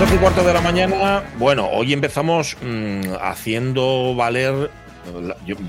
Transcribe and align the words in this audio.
12 0.00 0.14
y 0.14 0.18
cuarto 0.18 0.42
de 0.42 0.54
la 0.54 0.62
mañana, 0.62 1.22
bueno, 1.38 1.68
hoy 1.70 1.92
empezamos 1.92 2.56
mm, 2.62 3.16
haciendo 3.20 4.14
valer, 4.14 4.70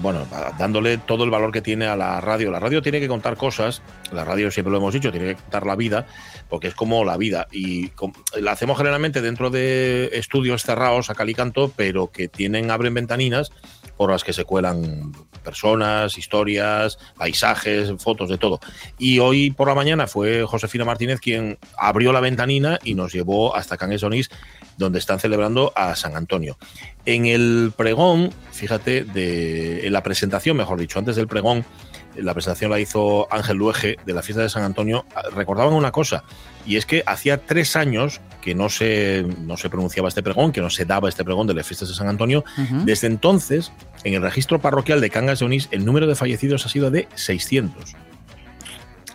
bueno, 0.01 0.25
dándole 0.57 0.99
todo 0.99 1.25
el 1.25 1.29
valor 1.29 1.51
que 1.51 1.61
tiene 1.61 1.87
a 1.87 1.97
la 1.97 2.21
radio. 2.21 2.49
La 2.49 2.61
radio 2.61 2.81
tiene 2.81 3.01
que 3.01 3.09
contar 3.09 3.35
cosas, 3.35 3.81
la 4.13 4.23
radio 4.23 4.49
siempre 4.49 4.71
lo 4.71 4.77
hemos 4.77 4.93
dicho, 4.93 5.11
tiene 5.11 5.35
que 5.35 5.35
contar 5.35 5.65
la 5.65 5.75
vida, 5.75 6.05
porque 6.47 6.69
es 6.69 6.75
como 6.75 7.03
la 7.03 7.17
vida. 7.17 7.49
Y 7.51 7.91
la 8.39 8.53
hacemos 8.53 8.77
generalmente 8.77 9.21
dentro 9.21 9.49
de 9.49 10.11
estudios 10.13 10.63
cerrados 10.63 11.09
a 11.09 11.15
cal 11.15 11.29
y 11.29 11.33
canto, 11.33 11.73
pero 11.75 12.09
que 12.09 12.29
tienen, 12.29 12.71
abren 12.71 12.93
ventaninas 12.93 13.51
por 13.97 14.11
las 14.11 14.23
que 14.23 14.31
se 14.31 14.45
cuelan 14.45 15.11
personas, 15.41 16.17
historias, 16.17 16.97
paisajes, 17.17 17.91
fotos, 17.99 18.29
de 18.29 18.37
todo. 18.37 18.59
Y 18.97 19.19
hoy 19.19 19.51
por 19.51 19.67
la 19.67 19.75
mañana 19.75 20.07
fue 20.07 20.43
Josefina 20.43 20.85
Martínez 20.85 21.19
quien 21.19 21.57
abrió 21.77 22.13
la 22.13 22.19
ventanina 22.19 22.79
y 22.83 22.95
nos 22.95 23.13
llevó 23.13 23.55
hasta 23.55 23.77
Cangues 23.77 24.03
Onís, 24.03 24.29
donde 24.77 24.99
están 24.99 25.19
celebrando 25.19 25.73
a 25.75 25.95
San 25.95 26.15
Antonio. 26.15 26.57
En 27.05 27.25
el 27.25 27.73
pregón, 27.75 28.31
fíjate, 28.51 29.03
de, 29.03 29.85
en 29.87 29.93
la 29.93 30.03
presentación, 30.03 30.57
mejor 30.57 30.79
dicho, 30.79 30.99
antes 30.99 31.15
del 31.15 31.27
pregón, 31.27 31.65
la 32.15 32.33
presentación 32.33 32.71
la 32.71 32.79
hizo 32.79 33.27
Ángel 33.31 33.57
Luege 33.57 33.97
de 34.05 34.13
la 34.13 34.21
fiesta 34.21 34.41
de 34.41 34.49
San 34.49 34.63
Antonio, 34.63 35.05
recordaban 35.35 35.73
una 35.73 35.91
cosa, 35.91 36.23
y 36.65 36.77
es 36.77 36.85
que 36.85 37.03
hacía 37.05 37.45
tres 37.45 37.75
años 37.75 38.21
que 38.41 38.55
no 38.55 38.69
se, 38.69 39.25
no 39.39 39.57
se 39.57 39.69
pronunciaba 39.69 40.09
este 40.09 40.23
pregón, 40.23 40.51
que 40.51 40.61
no 40.61 40.69
se 40.69 40.85
daba 40.85 41.09
este 41.09 41.23
pregón 41.23 41.47
de 41.47 41.53
las 41.53 41.67
fiestas 41.67 41.89
de 41.89 41.95
San 41.95 42.07
Antonio. 42.07 42.43
Desde 42.85 43.07
entonces, 43.07 43.71
en 44.03 44.15
el 44.15 44.21
registro 44.21 44.59
parroquial 44.59 44.99
de 44.99 45.09
Cangas 45.09 45.39
de 45.39 45.45
Onís, 45.45 45.69
el 45.71 45.85
número 45.85 46.07
de 46.07 46.15
fallecidos 46.15 46.65
ha 46.65 46.69
sido 46.69 46.91
de 46.91 47.07
600. 47.15 47.95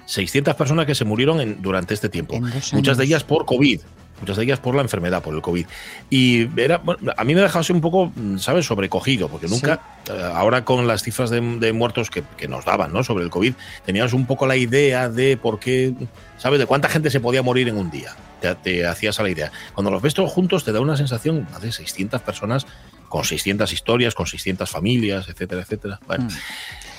600 0.07 0.55
personas 0.55 0.87
que 0.87 0.95
se 0.95 1.05
murieron 1.05 1.41
en- 1.41 1.61
durante 1.63 1.95
este 1.95 2.09
tiempo. 2.09 2.35
Muchas 2.73 2.97
de 2.97 3.05
ellas 3.05 3.25
por 3.25 3.45
COVID. 3.45 3.81
Muchas 4.19 4.39
de 4.39 4.45
ellas 4.45 4.59
por 4.61 4.75
la 4.75 4.81
enfermedad, 4.81 5.23
por 5.23 5.35
el 5.35 5.43
COVID. 5.43 5.67
Y 6.09 6.49
era, 6.59 6.79
bueno, 6.79 7.13
a 7.15 7.23
mí 7.25 7.35
me 7.35 7.41
ha 7.41 7.43
dejado 7.43 7.61
así 7.61 7.73
un 7.75 7.83
poco, 7.83 8.11
mm, 8.17 8.39
¿sabes?, 8.39 8.65
sobrecogido, 8.65 9.29
porque 9.29 9.47
nunca, 9.47 9.83
eh, 10.09 10.31
ahora 10.35 10.65
con 10.65 10.87
las 10.87 11.03
cifras 11.03 11.29
de, 11.29 11.43
de 11.59 11.73
muertos 11.75 12.09
que, 12.09 12.23
que 12.39 12.49
nos 12.49 12.65
daban, 12.65 12.95
¿no?, 12.95 13.05
sobre 13.05 13.25
el 13.25 13.31
COVID, 13.31 13.53
teníamos 13.85 14.15
un 14.15 14.25
poco 14.25 14.47
la 14.47 14.57
idea 14.57 15.11
de 15.11 15.37
por 15.37 15.59
qué, 15.61 15.93
¿sabes?, 16.39 16.59
de 16.61 16.65
cuánta 16.65 16.89
gente 16.89 17.11
se 17.11 17.21
podía 17.21 17.43
morir 17.43 17.69
en 17.69 17.77
un 17.77 17.91
día. 17.91 18.17
Te, 18.41 18.55
te 18.55 18.87
hacías 18.87 19.21
a 19.21 19.23
la 19.23 19.29
idea. 19.29 19.53
Cuando 19.75 19.91
los 19.91 20.01
ves 20.01 20.15
todos 20.15 20.33
juntos, 20.33 20.65
te 20.65 20.73
da 20.73 20.81
una 20.81 20.97
sensación 20.97 21.47
de 21.61 21.71
600 21.71 22.23
personas 22.23 22.67
con 23.11 23.23
600 23.23 23.71
historias, 23.71 24.15
con 24.15 24.27
600 24.27 24.71
familias, 24.71 25.29
etcétera, 25.29 25.61
etcétera. 25.61 26.01
Bueno, 26.07 26.25
Mm. 26.25 26.29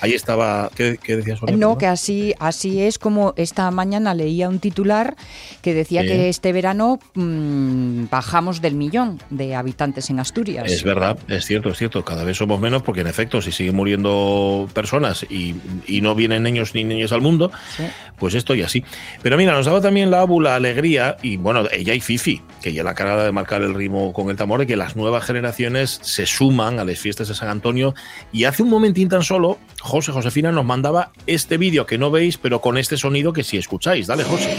Ahí 0.00 0.12
estaba. 0.12 0.70
¿Qué, 0.74 0.98
qué 1.02 1.16
decías, 1.16 1.38
Sonia? 1.38 1.54
No, 1.56 1.60
Perdón. 1.68 1.78
que 1.78 1.86
así, 1.86 2.34
así 2.38 2.80
es 2.82 2.98
como 2.98 3.34
esta 3.36 3.70
mañana 3.70 4.14
leía 4.14 4.48
un 4.48 4.58
titular 4.58 5.16
que 5.62 5.74
decía 5.74 6.02
Sí. 6.02 6.08
que 6.08 6.28
este 6.28 6.52
verano 6.52 6.98
mm, 7.14 8.04
bajamos 8.10 8.60
del 8.60 8.74
millón 8.74 9.20
de 9.30 9.54
habitantes 9.54 10.10
en 10.10 10.20
Asturias. 10.20 10.70
Es 10.70 10.82
verdad, 10.84 11.18
es 11.28 11.44
cierto, 11.46 11.70
es 11.70 11.78
cierto. 11.78 12.04
Cada 12.04 12.24
vez 12.24 12.36
somos 12.36 12.60
menos 12.60 12.82
porque, 12.82 13.00
en 13.00 13.06
efecto, 13.06 13.40
si 13.42 13.52
siguen 13.52 13.74
muriendo 13.76 14.68
personas 14.74 15.24
y, 15.28 15.54
y 15.86 16.00
no 16.00 16.14
vienen 16.14 16.42
niños 16.42 16.74
ni 16.74 16.84
niñas 16.84 17.12
al 17.12 17.20
mundo, 17.20 17.50
Sí. 17.76 17.84
pues 18.18 18.34
esto 18.34 18.54
y 18.54 18.62
así. 18.62 18.84
Pero 19.22 19.36
mira, 19.36 19.52
nos 19.52 19.66
daba 19.66 19.80
también 19.80 20.10
la 20.10 20.20
Abu 20.20 20.40
la 20.40 20.54
alegría, 20.56 21.16
y 21.22 21.36
bueno, 21.36 21.64
ella 21.72 21.94
y 21.94 22.00
Fifi, 22.00 22.42
que 22.62 22.72
ya 22.72 22.82
la 22.82 22.94
cara 22.94 23.24
de 23.24 23.32
marcar 23.32 23.62
el 23.62 23.74
ritmo 23.74 24.12
con 24.12 24.30
el 24.30 24.36
tambor, 24.36 24.60
de 24.60 24.66
que 24.66 24.76
las 24.76 24.96
nuevas 24.96 25.24
generaciones 25.24 25.98
se 26.02 26.26
suman 26.26 26.78
a 26.78 26.84
las 26.84 26.98
fiestas 26.98 27.28
de 27.28 27.34
San 27.34 27.48
Antonio. 27.48 27.94
Y 28.32 28.44
hace 28.44 28.62
un 28.62 28.70
momentín 28.70 29.08
tan 29.08 29.22
solo, 29.22 29.58
José 29.80 30.12
Josefina 30.12 30.52
nos 30.52 30.64
mandaba 30.64 31.12
este 31.26 31.56
vídeo 31.58 31.86
que 31.86 31.98
no 31.98 32.10
veis, 32.10 32.38
pero 32.38 32.60
con 32.60 32.78
este 32.78 32.96
sonido 32.96 33.32
que 33.32 33.44
sí 33.44 33.56
escucháis. 33.56 34.06
Dale, 34.06 34.24
José. 34.24 34.56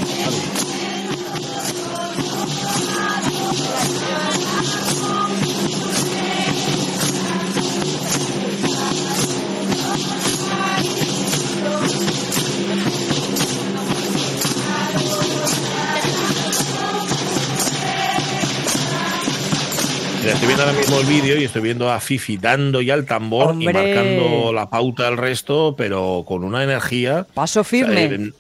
Y 21.40 21.46
estoy 21.46 21.62
viendo 21.62 21.92
a 21.92 22.00
Fifi 22.00 22.38
dando 22.38 22.82
ya 22.82 22.94
el 22.94 23.06
tambor 23.06 23.50
¡Hombre! 23.50 23.72
y 23.72 23.74
marcando 23.74 24.54
la 24.54 24.70
pauta 24.70 25.08
al 25.08 25.18
resto, 25.18 25.76
pero 25.78 26.24
con 26.28 26.44
una 26.44 26.64
energía. 26.64 27.26
Paso 27.34 27.64
firme. 27.64 28.06
Eh, 28.06 28.32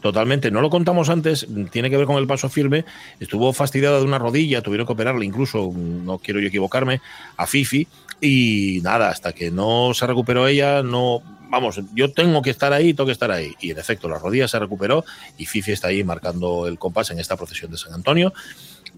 Totalmente, 0.00 0.50
no 0.50 0.62
lo 0.62 0.70
contamos 0.70 1.10
antes, 1.10 1.46
tiene 1.70 1.90
que 1.90 1.96
ver 1.96 2.06
con 2.06 2.16
el 2.16 2.26
paso 2.26 2.48
firme. 2.48 2.84
Estuvo 3.18 3.52
fastidiada 3.52 3.98
de 3.98 4.04
una 4.04 4.18
rodilla, 4.18 4.62
tuvieron 4.62 4.86
que 4.86 4.94
operarle, 4.94 5.26
incluso, 5.26 5.70
no 5.74 6.18
quiero 6.18 6.40
yo 6.40 6.48
equivocarme, 6.48 7.02
a 7.36 7.46
Fifi. 7.46 7.86
Y 8.20 8.80
nada, 8.82 9.10
hasta 9.10 9.32
que 9.32 9.50
no 9.50 9.92
se 9.94 10.06
recuperó 10.06 10.46
ella, 10.46 10.82
no. 10.82 11.22
Vamos, 11.50 11.80
yo 11.94 12.12
tengo 12.12 12.42
que 12.42 12.50
estar 12.50 12.72
ahí, 12.72 12.94
tengo 12.94 13.06
que 13.06 13.12
estar 13.12 13.30
ahí. 13.30 13.54
Y 13.60 13.72
en 13.72 13.78
efecto, 13.78 14.08
la 14.08 14.18
rodilla 14.18 14.46
se 14.48 14.58
recuperó 14.58 15.04
y 15.36 15.46
Fifi 15.46 15.72
está 15.72 15.88
ahí 15.88 16.02
marcando 16.04 16.66
el 16.66 16.78
compás 16.78 17.10
en 17.10 17.18
esta 17.18 17.36
procesión 17.36 17.70
de 17.70 17.76
San 17.76 17.92
Antonio, 17.92 18.32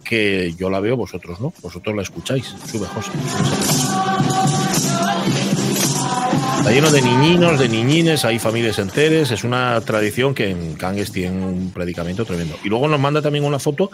que 0.03 0.55
yo 0.59 0.71
la 0.71 0.81
veo, 0.81 0.97
vosotros 0.97 1.41
no, 1.41 1.53
vosotros 1.63 1.95
la 1.95 2.03
escucháis. 2.03 2.55
Sube, 2.71 2.87
José. 2.87 3.11
Está 6.59 6.71
lleno 6.71 6.91
de 6.91 7.03
niñinos, 7.03 7.59
de 7.59 7.69
niñines, 7.69 8.25
hay 8.25 8.39
familias 8.39 8.79
enteras, 8.79 9.31
es 9.31 9.43
una 9.43 9.81
tradición 9.81 10.35
que 10.35 10.51
en 10.51 10.75
Cangues 10.75 11.11
tiene 11.11 11.45
un 11.45 11.73
predicamento 11.73 12.25
tremendo. 12.25 12.57
Y 12.63 12.69
luego 12.69 12.87
nos 12.87 13.01
manda 13.01 13.21
también 13.21 13.45
una 13.45 13.59
foto 13.59 13.91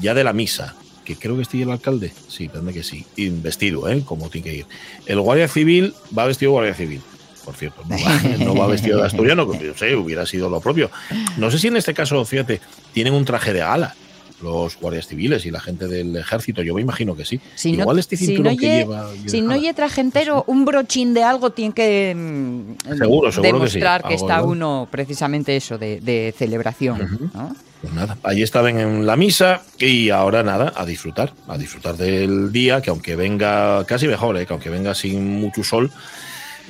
ya 0.00 0.14
de 0.14 0.24
la 0.24 0.32
misa, 0.32 0.74
que 1.04 1.16
creo 1.16 1.36
que 1.36 1.44
ahí 1.52 1.62
el 1.62 1.70
alcalde, 1.70 2.12
sí, 2.28 2.48
parece 2.48 2.72
que 2.72 2.82
sí, 2.82 3.04
vestido, 3.42 3.88
¿eh? 3.88 4.02
como 4.04 4.30
tiene 4.30 4.48
que 4.48 4.56
ir. 4.56 4.66
El 5.04 5.20
guardia 5.20 5.46
civil 5.46 5.94
va 6.16 6.24
vestido 6.24 6.52
guardia 6.52 6.74
civil, 6.74 7.02
por 7.44 7.54
cierto, 7.54 7.82
no 7.86 7.96
va, 7.96 8.20
no 8.44 8.54
va 8.54 8.66
vestido 8.66 8.98
de 8.98 9.06
asturiano, 9.06 9.50
que 9.50 9.66
yo 9.66 9.74
sé, 9.76 9.94
hubiera 9.94 10.24
sido 10.24 10.48
lo 10.48 10.60
propio. 10.60 10.90
No 11.36 11.50
sé 11.50 11.58
si 11.58 11.68
en 11.68 11.76
este 11.76 11.92
caso, 11.92 12.24
fíjate, 12.24 12.60
tienen 12.94 13.12
un 13.12 13.26
traje 13.26 13.52
de 13.52 13.60
gala 13.60 13.94
los 14.42 14.76
guardias 14.78 15.06
civiles 15.06 15.46
y 15.46 15.50
la 15.50 15.60
gente 15.60 15.86
del 15.88 16.14
ejército, 16.16 16.62
yo 16.62 16.74
me 16.74 16.82
imagino 16.82 17.16
que 17.16 17.24
sí. 17.24 17.40
Si 17.54 17.72
no- 17.72 17.82
Igual 17.82 17.98
este 17.98 18.16
si 18.16 18.26
cinturón 18.26 18.54
no 18.54 18.58
que 18.60 18.66
lle- 18.66 18.76
lleva... 18.78 19.10
Si 19.26 19.40
no 19.40 19.56
lle 19.56 19.72
traje 19.74 20.00
entero, 20.02 20.44
un 20.46 20.64
brochín 20.64 21.14
de 21.14 21.22
algo 21.22 21.50
tiene 21.50 21.72
que 21.74 22.14
mm, 22.14 22.96
Seguro, 22.98 23.32
seguro 23.32 23.60
que 23.62 23.68
sí, 23.70 23.78
demostrar 23.78 24.02
que, 24.06 24.14
está 24.14 24.38
¿no? 24.38 24.44
uno 24.46 24.88
precisamente 24.90 25.56
eso 25.56 25.78
de, 25.78 26.00
de 26.00 26.34
celebración. 26.36 27.30
¿no? 27.34 27.54
Pues 27.82 27.92
nada, 27.92 28.16
allí 28.22 28.42
estaban 28.42 28.78
en 28.78 29.06
la 29.06 29.16
misa 29.16 29.62
y 29.78 30.10
ahora 30.10 30.42
nada, 30.42 30.72
a 30.76 30.84
disfrutar, 30.86 31.32
a 31.46 31.56
disfrutar 31.58 31.96
del 31.96 32.50
día, 32.52 32.80
que 32.80 32.90
aunque 32.90 33.16
venga 33.16 33.84
casi 33.84 34.06
mejor, 34.08 34.36
¿eh? 34.38 34.46
que 34.46 34.52
aunque 34.54 34.70
venga 34.70 34.94
sin 34.94 35.40
mucho 35.40 35.62
sol, 35.62 35.90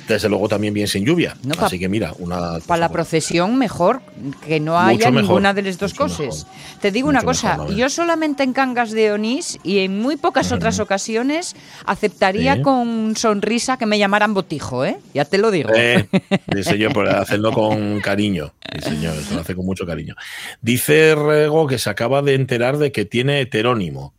desde 0.07 0.29
luego 0.29 0.47
también 0.47 0.73
bien 0.73 0.87
sin 0.87 1.05
lluvia. 1.05 1.35
No, 1.43 1.53
Así 1.65 1.77
que 1.77 1.89
mira, 1.89 2.13
una... 2.19 2.59
Para 2.65 2.79
la 2.81 2.89
procesión 2.89 3.57
mejor 3.57 4.01
que 4.45 4.59
no 4.59 4.79
haya 4.79 5.11
mejor, 5.11 5.23
ninguna 5.23 5.53
de 5.53 5.61
las 5.63 5.77
dos 5.77 5.93
cosas. 5.93 6.45
mejor. 6.45 6.79
Te 6.81 6.91
digo 6.91 7.09
una 7.09 7.21
cosa, 7.23 7.57
mejor, 7.57 7.75
yo 7.75 7.89
solamente 7.89 8.43
en 8.43 8.53
Cangas 8.53 8.91
de 8.91 9.11
Onís 9.11 9.59
y 9.63 9.79
en 9.79 9.99
muy 9.99 10.15
pocas 10.15 10.51
otras 10.51 10.79
ocasiones 10.79 11.55
aceptaría 11.85 12.55
Sí. 12.55 12.61
con 12.61 13.15
sonrisa 13.15 13.77
que 13.77 13.85
me 13.85 13.97
llamaran 13.99 14.33
botijo, 14.33 14.85
¿eh? 14.85 14.97
Ya 15.13 15.25
te 15.25 15.37
lo 15.37 15.51
digo. 15.51 15.69
Eh, 15.75 16.07
sí, 16.55 16.63
señor, 16.63 16.93
pero 16.93 17.11
hacerlo 17.17 17.51
con 17.51 17.99
cariño. 17.99 18.53
Sí, 18.73 18.89
señor, 18.89 19.15
lo 19.33 19.41
hace 19.41 19.55
con 19.55 19.65
mucho 19.65 19.85
cariño. 19.85 20.15
Dice 20.61 21.15
Rego 21.15 21.67
que 21.67 21.77
se 21.77 21.89
acaba 21.89 22.21
de 22.21 22.35
enterar 22.35 22.77
de 22.77 22.91
que 22.91 23.05
tiene 23.05 23.41
heterónimo, 23.41 24.13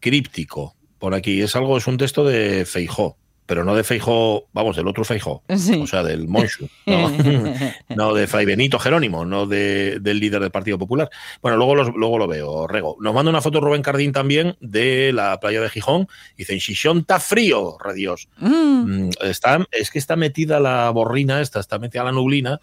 críptico. 0.00 0.74
por 0.98 1.14
aquí. 1.14 1.40
Es 1.40 1.56
algo, 1.56 1.78
es 1.78 1.86
un 1.86 1.96
texto 1.96 2.24
de 2.24 2.64
Feijó 2.66 3.16
pero 3.50 3.64
no 3.64 3.74
de 3.74 3.82
Feijó, 3.82 4.46
vamos, 4.52 4.76
del 4.76 4.86
otro 4.86 5.02
Feijó, 5.02 5.42
Sí. 5.56 5.80
o 5.82 5.86
sea, 5.88 6.04
del 6.04 6.28
Monchu, 6.28 6.68
no, 6.86 7.10
no 7.88 8.14
de 8.14 8.28
Fray 8.28 8.46
Benito 8.46 8.78
Jerónimo, 8.78 9.24
no 9.24 9.44
de- 9.44 9.98
del 10.00 10.20
líder 10.20 10.40
del 10.40 10.52
Partido 10.52 10.78
Popular. 10.78 11.10
Bueno, 11.42 11.56
luego, 11.56 11.74
los- 11.74 11.92
luego 11.96 12.16
lo 12.16 12.28
veo, 12.28 12.68
Rego. 12.68 12.96
Nos 13.00 13.12
manda 13.12 13.28
una 13.28 13.40
foto 13.40 13.60
Rubén 13.60 13.82
Cardín 13.82 14.12
también 14.12 14.56
de 14.60 15.12
la 15.12 15.40
playa 15.40 15.60
de 15.60 15.68
Gijón. 15.68 16.06
Dice, 16.36 16.52
en 16.52 16.60
Xixón 16.60 16.98
está 16.98 17.18
frío, 17.18 17.76
redios. 17.82 18.28
Mm. 18.38 19.06
Mm, 19.06 19.10
Está, 19.22 19.66
es 19.72 19.90
que 19.90 19.98
está 19.98 20.14
metida 20.14 20.60
la 20.60 20.88
borrina, 20.90 21.40
esta, 21.40 21.58
está 21.58 21.80
metida 21.80 22.04
la 22.04 22.12
nublina 22.12 22.60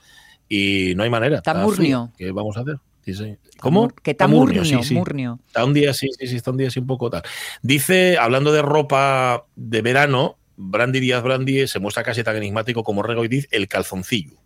y 0.48 0.94
no 0.96 1.04
hay 1.04 1.10
manera. 1.10 1.40
Está 1.40 1.54
murnio. 1.54 2.14
¿Qué 2.18 2.32
vamos 2.32 2.56
a 2.56 2.62
hacer? 2.62 2.78
Sí, 3.04 3.14
sí. 3.14 3.36
¿Cómo? 3.60 3.90
Que 3.90 4.12
está 4.12 4.28
murnio, 4.28 4.62
murnio, 4.62 4.80
sí, 4.84 4.88
sí. 4.90 4.94
murnio. 4.96 5.40
Está 5.48 5.66
un 5.66 5.74
día 5.74 5.94
sí, 5.94 6.08
sí, 6.18 6.28
sí, 6.28 6.38
está 6.38 6.52
un 6.52 6.58
día 6.58 6.70
así 6.70 6.80
un 6.80 6.88
poco 6.88 7.10
tal. 7.10 7.24
Dice, 7.62 8.18
hablando 8.18 8.54
de 8.54 8.62
ropa 8.62 9.44
de 9.58 9.82
verano, 9.82 10.38
Brandy 10.58 11.00
Díaz 11.00 11.24
Brandy 11.24 11.68
se 11.68 11.80
muestra 11.80 12.04
casi 12.04 12.24
tan 12.24 12.36
enigmático 12.36 12.84
como 12.84 13.04
Rego 13.04 13.24
y 13.24 13.28
dice 13.28 13.48
el 13.52 13.68
calzoncillo. 13.68 14.38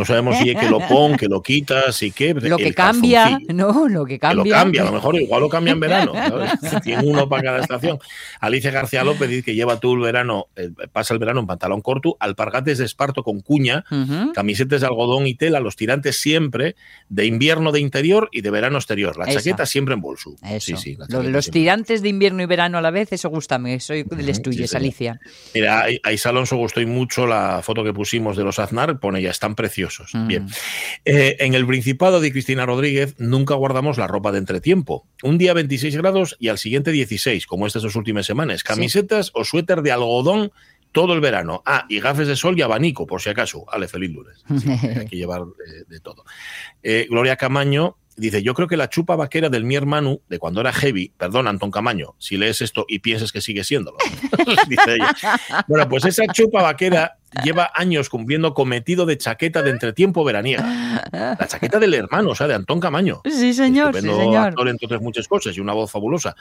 No 0.00 0.06
sabemos 0.06 0.38
si 0.38 0.48
es 0.48 0.56
que 0.56 0.66
lo 0.66 0.78
pon, 0.88 1.14
que 1.18 1.28
lo 1.28 1.42
quitas 1.42 2.02
y 2.02 2.10
qué. 2.10 2.32
Lo 2.32 2.56
que 2.56 2.72
cambia, 2.72 3.38
no, 3.48 3.86
lo 3.86 4.06
que 4.06 4.14
Que 4.14 4.18
cambia. 4.18 4.44
lo 4.44 4.50
cambia, 4.50 4.82
a 4.82 4.84
lo 4.86 4.92
mejor 4.92 5.20
igual 5.20 5.42
lo 5.42 5.48
cambia 5.50 5.72
en 5.74 5.80
verano. 5.80 6.12
¿sabes? 6.14 6.52
Tiene 6.82 7.04
uno 7.04 7.28
para 7.28 7.42
cada 7.42 7.58
estación. 7.60 7.98
Alicia 8.40 8.70
García 8.70 9.04
López 9.04 9.28
dice 9.28 9.42
que 9.42 9.54
lleva 9.54 9.78
todo 9.78 9.92
el 9.92 10.00
verano, 10.00 10.46
eh, 10.56 10.70
pasa 10.90 11.12
el 11.12 11.20
verano 11.20 11.40
en 11.40 11.46
pantalón 11.46 11.82
corto, 11.82 12.16
alpargates 12.18 12.78
de 12.78 12.86
esparto 12.86 13.22
con 13.22 13.40
cuña, 13.40 13.84
camisetas 14.32 14.80
de 14.80 14.86
algodón 14.86 15.26
y 15.26 15.34
tela, 15.34 15.60
los 15.60 15.76
tirantes 15.76 16.18
siempre 16.18 16.76
de 17.10 17.26
invierno 17.26 17.72
de 17.72 17.80
interior 17.80 18.30
y 18.32 18.40
de 18.40 18.50
verano 18.50 18.78
exterior. 18.78 19.18
La 19.18 19.26
chaqueta 19.26 19.66
siempre 19.66 19.92
en 19.94 20.00
bolso. 20.00 20.34
Eso. 20.42 20.76
Sí, 20.78 20.96
sí, 20.96 20.98
los 21.08 21.50
tirantes 21.50 22.00
de 22.00 22.08
invierno 22.08 22.42
y 22.42 22.46
verano 22.46 22.78
a 22.78 22.80
la 22.80 22.90
vez, 22.90 23.12
eso 23.12 23.28
gustame. 23.28 23.80
Soy 23.80 24.04
de 24.04 24.22
les 24.22 24.38
Ujú, 24.38 24.44
tuyos, 24.44 24.70
sí. 24.70 24.76
Alicia. 24.78 25.20
Mira, 25.54 25.84
a 26.02 26.12
Isa 26.12 26.30
Alonso 26.30 26.56
gustó 26.56 26.80
y 26.80 26.86
mucho 26.86 27.26
la 27.26 27.60
foto 27.62 27.84
que 27.84 27.92
pusimos 27.92 28.36
de 28.38 28.44
los 28.44 28.58
Aznar, 28.58 28.98
pone 28.98 29.20
ya, 29.20 29.30
están 29.30 29.54
preciosos. 29.54 29.89
Mm. 30.12 30.26
Bien. 30.26 30.46
Eh, 31.04 31.36
en 31.40 31.54
el 31.54 31.66
Principado 31.66 32.20
de 32.20 32.32
Cristina 32.32 32.66
Rodríguez 32.66 33.14
nunca 33.18 33.54
guardamos 33.54 33.98
la 33.98 34.06
ropa 34.06 34.32
de 34.32 34.38
entretiempo. 34.38 35.06
Un 35.22 35.38
día 35.38 35.54
26 35.54 35.96
grados 35.96 36.36
y 36.38 36.48
al 36.48 36.58
siguiente 36.58 36.92
16, 36.92 37.46
como 37.46 37.66
estas 37.66 37.82
dos 37.82 37.96
últimas 37.96 38.26
semanas. 38.26 38.62
Camisetas 38.62 39.30
o 39.34 39.44
suéter 39.44 39.82
de 39.82 39.92
algodón 39.92 40.52
todo 40.92 41.14
el 41.14 41.20
verano. 41.20 41.62
Ah, 41.66 41.86
y 41.88 42.00
gafes 42.00 42.28
de 42.28 42.36
sol 42.36 42.58
y 42.58 42.62
abanico, 42.62 43.06
por 43.06 43.20
si 43.20 43.30
acaso. 43.30 43.64
Ale, 43.70 43.88
feliz 43.88 44.10
lunes. 44.10 44.44
Sí, 44.60 44.70
hay 44.98 45.06
que 45.06 45.16
llevar 45.16 45.42
eh, 45.42 45.84
de 45.88 46.00
todo. 46.00 46.24
Eh, 46.82 47.06
Gloria 47.08 47.36
Camaño 47.36 47.96
dice, 48.20 48.42
yo 48.42 48.54
creo 48.54 48.68
que 48.68 48.76
la 48.76 48.88
chupa 48.88 49.16
vaquera 49.16 49.48
del 49.48 49.64
mi 49.64 49.74
hermano, 49.74 50.20
de 50.28 50.38
cuando 50.38 50.60
era 50.60 50.72
heavy, 50.72 51.12
perdón, 51.16 51.48
Antón 51.48 51.70
Camaño, 51.70 52.14
si 52.18 52.36
lees 52.36 52.60
esto 52.60 52.84
y 52.88 53.00
piensas 53.00 53.32
que 53.32 53.40
sigue 53.40 53.64
siéndolo, 53.64 53.96
dice 54.68 54.94
ella. 54.94 55.14
Bueno, 55.66 55.88
pues 55.88 56.04
esa 56.04 56.26
chupa 56.26 56.62
vaquera 56.62 57.16
lleva 57.44 57.70
años 57.74 58.08
cumpliendo 58.08 58.54
cometido 58.54 59.06
de 59.06 59.16
chaqueta 59.16 59.62
de 59.62 59.70
entretiempo 59.70 60.24
veraniega. 60.24 61.06
La 61.12 61.46
chaqueta 61.46 61.78
del 61.78 61.94
hermano, 61.94 62.30
o 62.30 62.34
sea, 62.34 62.46
de 62.46 62.54
Antón 62.54 62.80
Camaño. 62.80 63.22
Sí, 63.24 63.54
señor, 63.54 63.94
sí, 63.94 64.02
señor. 64.02 64.48
actor, 64.48 64.68
entre 64.68 64.86
otras 64.86 65.00
muchas 65.00 65.28
cosas, 65.28 65.56
y 65.56 65.60
una 65.60 65.72
voz 65.72 65.90
fabulosa. 65.90 66.36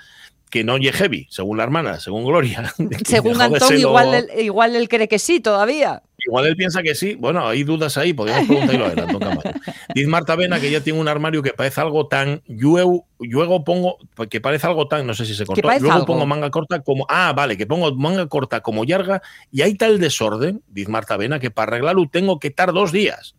Que 0.50 0.64
no 0.64 0.74
oye 0.74 0.92
heavy, 0.92 1.28
según 1.30 1.58
la 1.58 1.64
hermana, 1.64 2.00
según 2.00 2.26
Gloria. 2.26 2.74
Según. 3.06 3.40
Antón, 3.40 3.78
igual 3.78 4.14
él, 4.14 4.30
igual 4.40 4.76
él 4.76 4.90
cree 4.90 5.08
que 5.08 5.20
sí 5.20 5.40
todavía. 5.40 6.02
Igual 6.26 6.46
él 6.48 6.56
piensa 6.56 6.82
que 6.82 6.96
sí. 6.96 7.16
Bueno, 7.16 7.48
hay 7.48 7.64
dudas 7.64 7.98
ahí, 7.98 8.14
podríamos 8.14 8.48
preguntarlo 8.48 8.86
a 8.86 8.92
él, 8.92 9.00
Antón 9.00 9.20
Camaño. 9.20 9.42
Dice 9.96 10.08
Marta 10.08 10.36
Vena 10.36 10.60
que 10.60 10.72
ya 10.72 10.82
tiene 10.82 11.00
un 11.00 11.08
armario 11.08 11.42
que 11.42 11.54
parece 11.54 11.82
algo 11.82 12.08
tan. 12.08 12.42
Luego, 12.48 13.08
luego 13.20 13.64
pongo. 13.64 13.98
Que 14.30 14.40
parece 14.40 14.68
algo 14.68 14.88
tan. 14.88 15.08
No 15.08 15.14
sé 15.14 15.26
si 15.26 15.36
se 15.36 15.46
cortó. 15.46 15.68
Luego 15.68 15.92
algo. 15.92 16.06
pongo 16.06 16.26
manga 16.26 16.50
corta 16.52 16.82
como. 16.82 17.06
Ah, 17.10 17.34
vale, 17.36 17.58
que 17.58 17.66
pongo 17.66 17.94
manga 17.96 18.28
corta 18.28 18.62
como 18.62 18.86
yarga. 18.86 19.22
Y 19.52 19.62
hay 19.62 19.76
tal 19.76 20.00
desorden, 20.00 20.62
dice 20.68 20.92
Marta 20.92 21.18
Vena, 21.18 21.40
que 21.40 21.52
para 21.52 21.72
arreglarlo 21.72 22.08
tengo 22.12 22.40
que 22.40 22.50
estar 22.50 22.72
dos 22.72 22.92
días. 22.92 23.36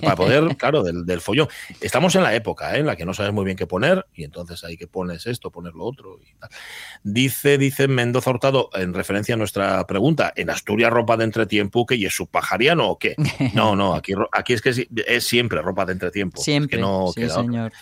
Para 0.00 0.16
poder, 0.16 0.44
claro, 0.58 0.82
del, 0.82 1.06
del 1.06 1.20
follón. 1.20 1.48
Estamos 1.80 2.14
en 2.16 2.22
la 2.22 2.34
época 2.34 2.76
¿eh? 2.76 2.80
en 2.80 2.86
la 2.86 2.96
que 2.96 3.06
no 3.06 3.14
sabes 3.14 3.32
muy 3.32 3.44
bien 3.44 3.56
qué 3.56 3.66
poner. 3.66 4.06
Y 4.14 4.24
entonces 4.24 4.62
hay 4.64 4.76
que 4.76 4.86
pones 4.86 5.26
esto, 5.26 5.50
poner 5.50 5.74
lo 5.74 5.84
otro. 5.84 6.18
Y 6.22 6.34
tal. 6.38 6.50
Dice, 7.02 7.58
dice 7.58 7.88
Mendoza 7.88 8.30
Hurtado, 8.30 8.70
en 8.74 8.94
referencia 8.94 9.34
a 9.34 9.38
nuestra 9.38 9.86
pregunta, 9.86 10.32
¿en 10.36 10.50
Asturias 10.50 10.90
ropa 10.90 11.16
de 11.16 11.24
entretiempo 11.24 11.86
que 11.86 11.94
y 11.94 12.06
es 12.06 12.14
subpajariano 12.24 12.88
o 12.88 12.98
qué? 12.98 13.14
No, 13.54 13.76
no, 13.76 13.94
aquí, 13.94 14.12
aquí 14.32 14.52
es 14.52 14.62
que 14.62 14.70
es, 14.70 14.86
es 15.06 15.24
siempre 15.24 15.60
ropa 15.62 15.84
de 15.86 15.92
entretiempo. 15.92 16.38
es 16.40 16.44
Siempre. 16.44 16.76
que 16.76 16.82
no 16.82 17.08
sí, 17.14 17.20
queda 17.20 17.32
otra. 17.34 17.42
señor. 17.44 17.72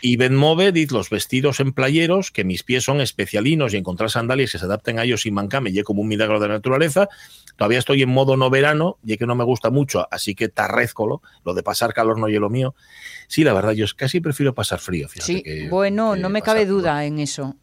Y 0.00 0.16
Benmove 0.16 0.70
dice 0.70 0.94
los 0.94 1.10
vestidos 1.10 1.58
en 1.58 1.72
playeros, 1.72 2.30
que 2.30 2.44
mis 2.44 2.62
pies 2.62 2.84
son 2.84 3.00
especialinos 3.00 3.74
y 3.74 3.78
encontrar 3.78 4.10
sandalias 4.10 4.52
que 4.52 4.58
se 4.58 4.64
adapten 4.64 5.00
a 5.00 5.02
ellos 5.02 5.22
sin 5.22 5.34
mancame, 5.34 5.70
y 5.70 5.82
como 5.82 6.02
un 6.02 6.08
milagro 6.08 6.38
de 6.38 6.46
la 6.46 6.54
naturaleza. 6.54 7.08
Todavía 7.56 7.80
estoy 7.80 8.02
en 8.02 8.08
modo 8.08 8.36
no 8.36 8.48
verano, 8.48 8.98
y 9.04 9.14
es 9.14 9.18
que 9.18 9.26
no 9.26 9.34
me 9.34 9.42
gusta 9.42 9.70
mucho, 9.70 10.06
así 10.12 10.36
que 10.36 10.48
tarrezcolo, 10.48 11.20
lo 11.44 11.52
de 11.52 11.64
pasar 11.64 11.92
calor 11.94 12.16
no 12.16 12.28
es 12.28 12.38
lo 12.38 12.48
mío. 12.48 12.76
Sí, 13.26 13.42
la 13.42 13.52
verdad, 13.52 13.72
yo 13.72 13.86
casi 13.96 14.20
prefiero 14.20 14.54
pasar 14.54 14.78
frío. 14.78 15.08
Fíjate, 15.08 15.32
Sí, 15.32 15.42
que- 15.42 15.68
bueno, 15.68 16.14
que 16.14 16.20
no 16.20 16.28
me 16.28 16.42
cabe 16.42 16.64
duda 16.64 17.04
en 17.04 17.18
eso. 17.18 17.56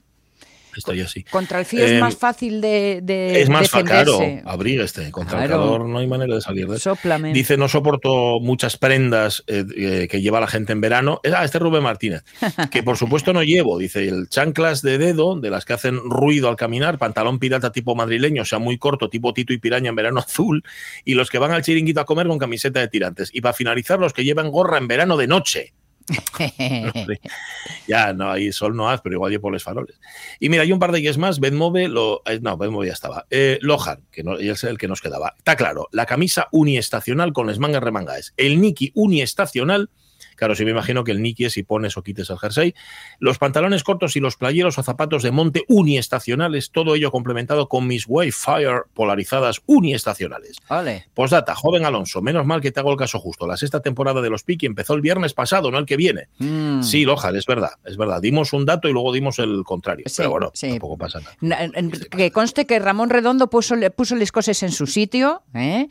Estoy 0.75 1.01
así. 1.01 1.23
Contra 1.23 1.59
el 1.59 1.65
frío 1.65 1.85
es 1.85 1.91
Eh, 1.91 1.99
más 1.99 2.15
fácil 2.15 2.61
de, 2.61 2.99
de 3.03 3.41
Es 3.41 3.49
más 3.49 3.69
claro, 3.69 4.19
abrígueste. 4.45 5.11
Contra 5.11 5.43
el 5.43 5.49
calor 5.49 5.87
no 5.87 5.99
hay 5.99 6.07
manera 6.07 6.35
de 6.35 6.41
salir 6.41 6.67
de 6.67 6.77
eso. 6.77 6.95
Sóplame. 6.95 7.33
Dice, 7.33 7.57
no 7.57 7.67
soporto 7.67 8.39
muchas 8.39 8.77
prendas 8.77 9.43
eh, 9.47 9.63
eh, 9.75 10.07
que 10.09 10.21
lleva 10.21 10.39
la 10.39 10.47
gente 10.47 10.73
en 10.73 10.81
verano. 10.81 11.21
Ah, 11.35 11.45
este 11.45 11.57
es 11.57 11.61
Rubén 11.61 11.83
Martínez. 11.83 12.23
Que 12.71 12.83
por 12.83 12.97
supuesto 12.97 13.33
no 13.33 13.43
llevo. 13.43 13.77
Dice, 13.77 14.07
el 14.07 14.27
chanclas 14.29 14.81
de 14.81 14.97
dedo, 14.97 15.39
de 15.39 15.49
las 15.49 15.65
que 15.65 15.73
hacen 15.73 15.97
ruido 15.97 16.49
al 16.49 16.55
caminar, 16.55 16.97
pantalón 16.97 17.39
pirata 17.39 17.71
tipo 17.71 17.95
madrileño, 17.95 18.41
o 18.41 18.45
sea, 18.45 18.59
muy 18.59 18.77
corto, 18.77 19.09
tipo 19.09 19.33
Tito 19.33 19.53
y 19.53 19.57
Piraña 19.57 19.89
en 19.89 19.95
verano 19.95 20.19
azul, 20.25 20.63
y 21.03 21.13
los 21.13 21.29
que 21.29 21.37
van 21.37 21.51
al 21.51 21.61
chiringuito 21.61 21.99
a 22.01 22.05
comer 22.05 22.27
con 22.27 22.37
camiseta 22.39 22.79
de 22.79 22.87
tirantes. 22.87 23.29
Y 23.33 23.41
para 23.41 23.53
finalizar, 23.53 23.99
los 23.99 24.13
que 24.13 24.23
llevan 24.23 24.51
gorra 24.51 24.77
en 24.77 24.87
verano 24.87 25.17
de 25.17 25.27
noche. 25.27 25.73
Ya, 27.87 28.13
no, 28.13 28.31
ahí 28.31 28.51
sol 28.51 28.75
no 28.75 28.89
haz, 28.89 29.01
pero 29.01 29.15
igual 29.15 29.31
llevo 29.31 29.49
los 29.49 29.63
faroles. 29.63 29.99
Y 30.39 30.49
mira, 30.49 30.63
hay 30.63 30.71
un 30.71 30.79
par 30.79 30.91
de 30.91 30.99
guías 30.99 31.17
más. 31.17 31.39
Benmove, 31.39 31.87
lo, 31.87 32.21
eh, 32.25 32.39
no, 32.41 32.57
Benmove 32.57 32.87
ya 32.87 32.93
estaba. 32.93 33.25
Eh, 33.29 33.59
Lohan, 33.61 34.03
que 34.11 34.23
no, 34.23 34.37
es 34.37 34.63
el 34.63 34.77
que 34.77 34.87
nos 34.87 35.01
quedaba. 35.01 35.35
Está 35.37 35.55
claro, 35.55 35.87
la 35.91 36.05
camisa 36.05 36.47
uniestacional 36.51 37.33
con 37.33 37.47
las 37.47 37.59
mangas 37.59 37.83
remangadas. 37.83 38.33
El 38.37 38.59
Niki 38.61 38.91
uniestacional. 38.95 39.89
Claro, 40.35 40.55
sí 40.55 40.65
me 40.65 40.71
imagino 40.71 41.03
que 41.03 41.11
el 41.11 41.21
Niki 41.21 41.45
es 41.45 41.53
si 41.53 41.63
pones 41.63 41.97
o 41.97 42.03
quites 42.03 42.29
el 42.29 42.37
jersey. 42.37 42.75
Los 43.19 43.37
pantalones 43.37 43.83
cortos 43.83 44.15
y 44.15 44.19
los 44.19 44.35
playeros 44.37 44.77
o 44.77 44.83
zapatos 44.83 45.23
de 45.23 45.31
monte 45.31 45.63
uniestacionales, 45.67 46.71
todo 46.71 46.95
ello 46.95 47.11
complementado 47.11 47.67
con 47.69 47.87
mis 47.87 48.05
Wayfire 48.07 48.81
polarizadas 48.93 49.61
uniestacionales. 49.65 50.57
Vale. 50.69 51.05
Postdata, 51.13 51.55
joven 51.55 51.85
Alonso, 51.85 52.21
menos 52.21 52.45
mal 52.45 52.61
que 52.61 52.71
te 52.71 52.79
hago 52.79 52.91
el 52.91 52.97
caso 52.97 53.19
justo. 53.19 53.47
La 53.47 53.57
sexta 53.57 53.81
temporada 53.81 54.21
de 54.21 54.29
los 54.29 54.43
Piki 54.43 54.65
empezó 54.65 54.93
el 54.93 55.01
viernes 55.01 55.33
pasado, 55.33 55.71
no 55.71 55.77
el 55.77 55.85
que 55.85 55.97
viene. 55.97 56.27
Mm. 56.39 56.81
Sí, 56.83 57.05
Lojan, 57.05 57.35
es 57.35 57.45
verdad, 57.45 57.71
es 57.85 57.97
verdad. 57.97 58.21
Dimos 58.21 58.53
un 58.53 58.65
dato 58.65 58.87
y 58.89 58.93
luego 58.93 59.13
dimos 59.13 59.39
el 59.39 59.63
contrario. 59.63 60.05
Sí, 60.07 60.15
pero 60.17 60.29
bueno, 60.31 60.51
sí. 60.53 60.69
tampoco 60.69 60.97
pasa 60.97 61.19
nada. 61.19 61.35
Na- 61.41 61.69
Que 62.09 62.31
conste 62.31 62.65
que 62.65 62.79
Ramón 62.79 63.09
Redondo 63.09 63.49
puso, 63.49 63.75
puso 63.95 64.15
las 64.15 64.31
cosas 64.31 64.61
en 64.63 64.71
su 64.71 64.87
sitio, 64.87 65.43
¿eh? 65.53 65.87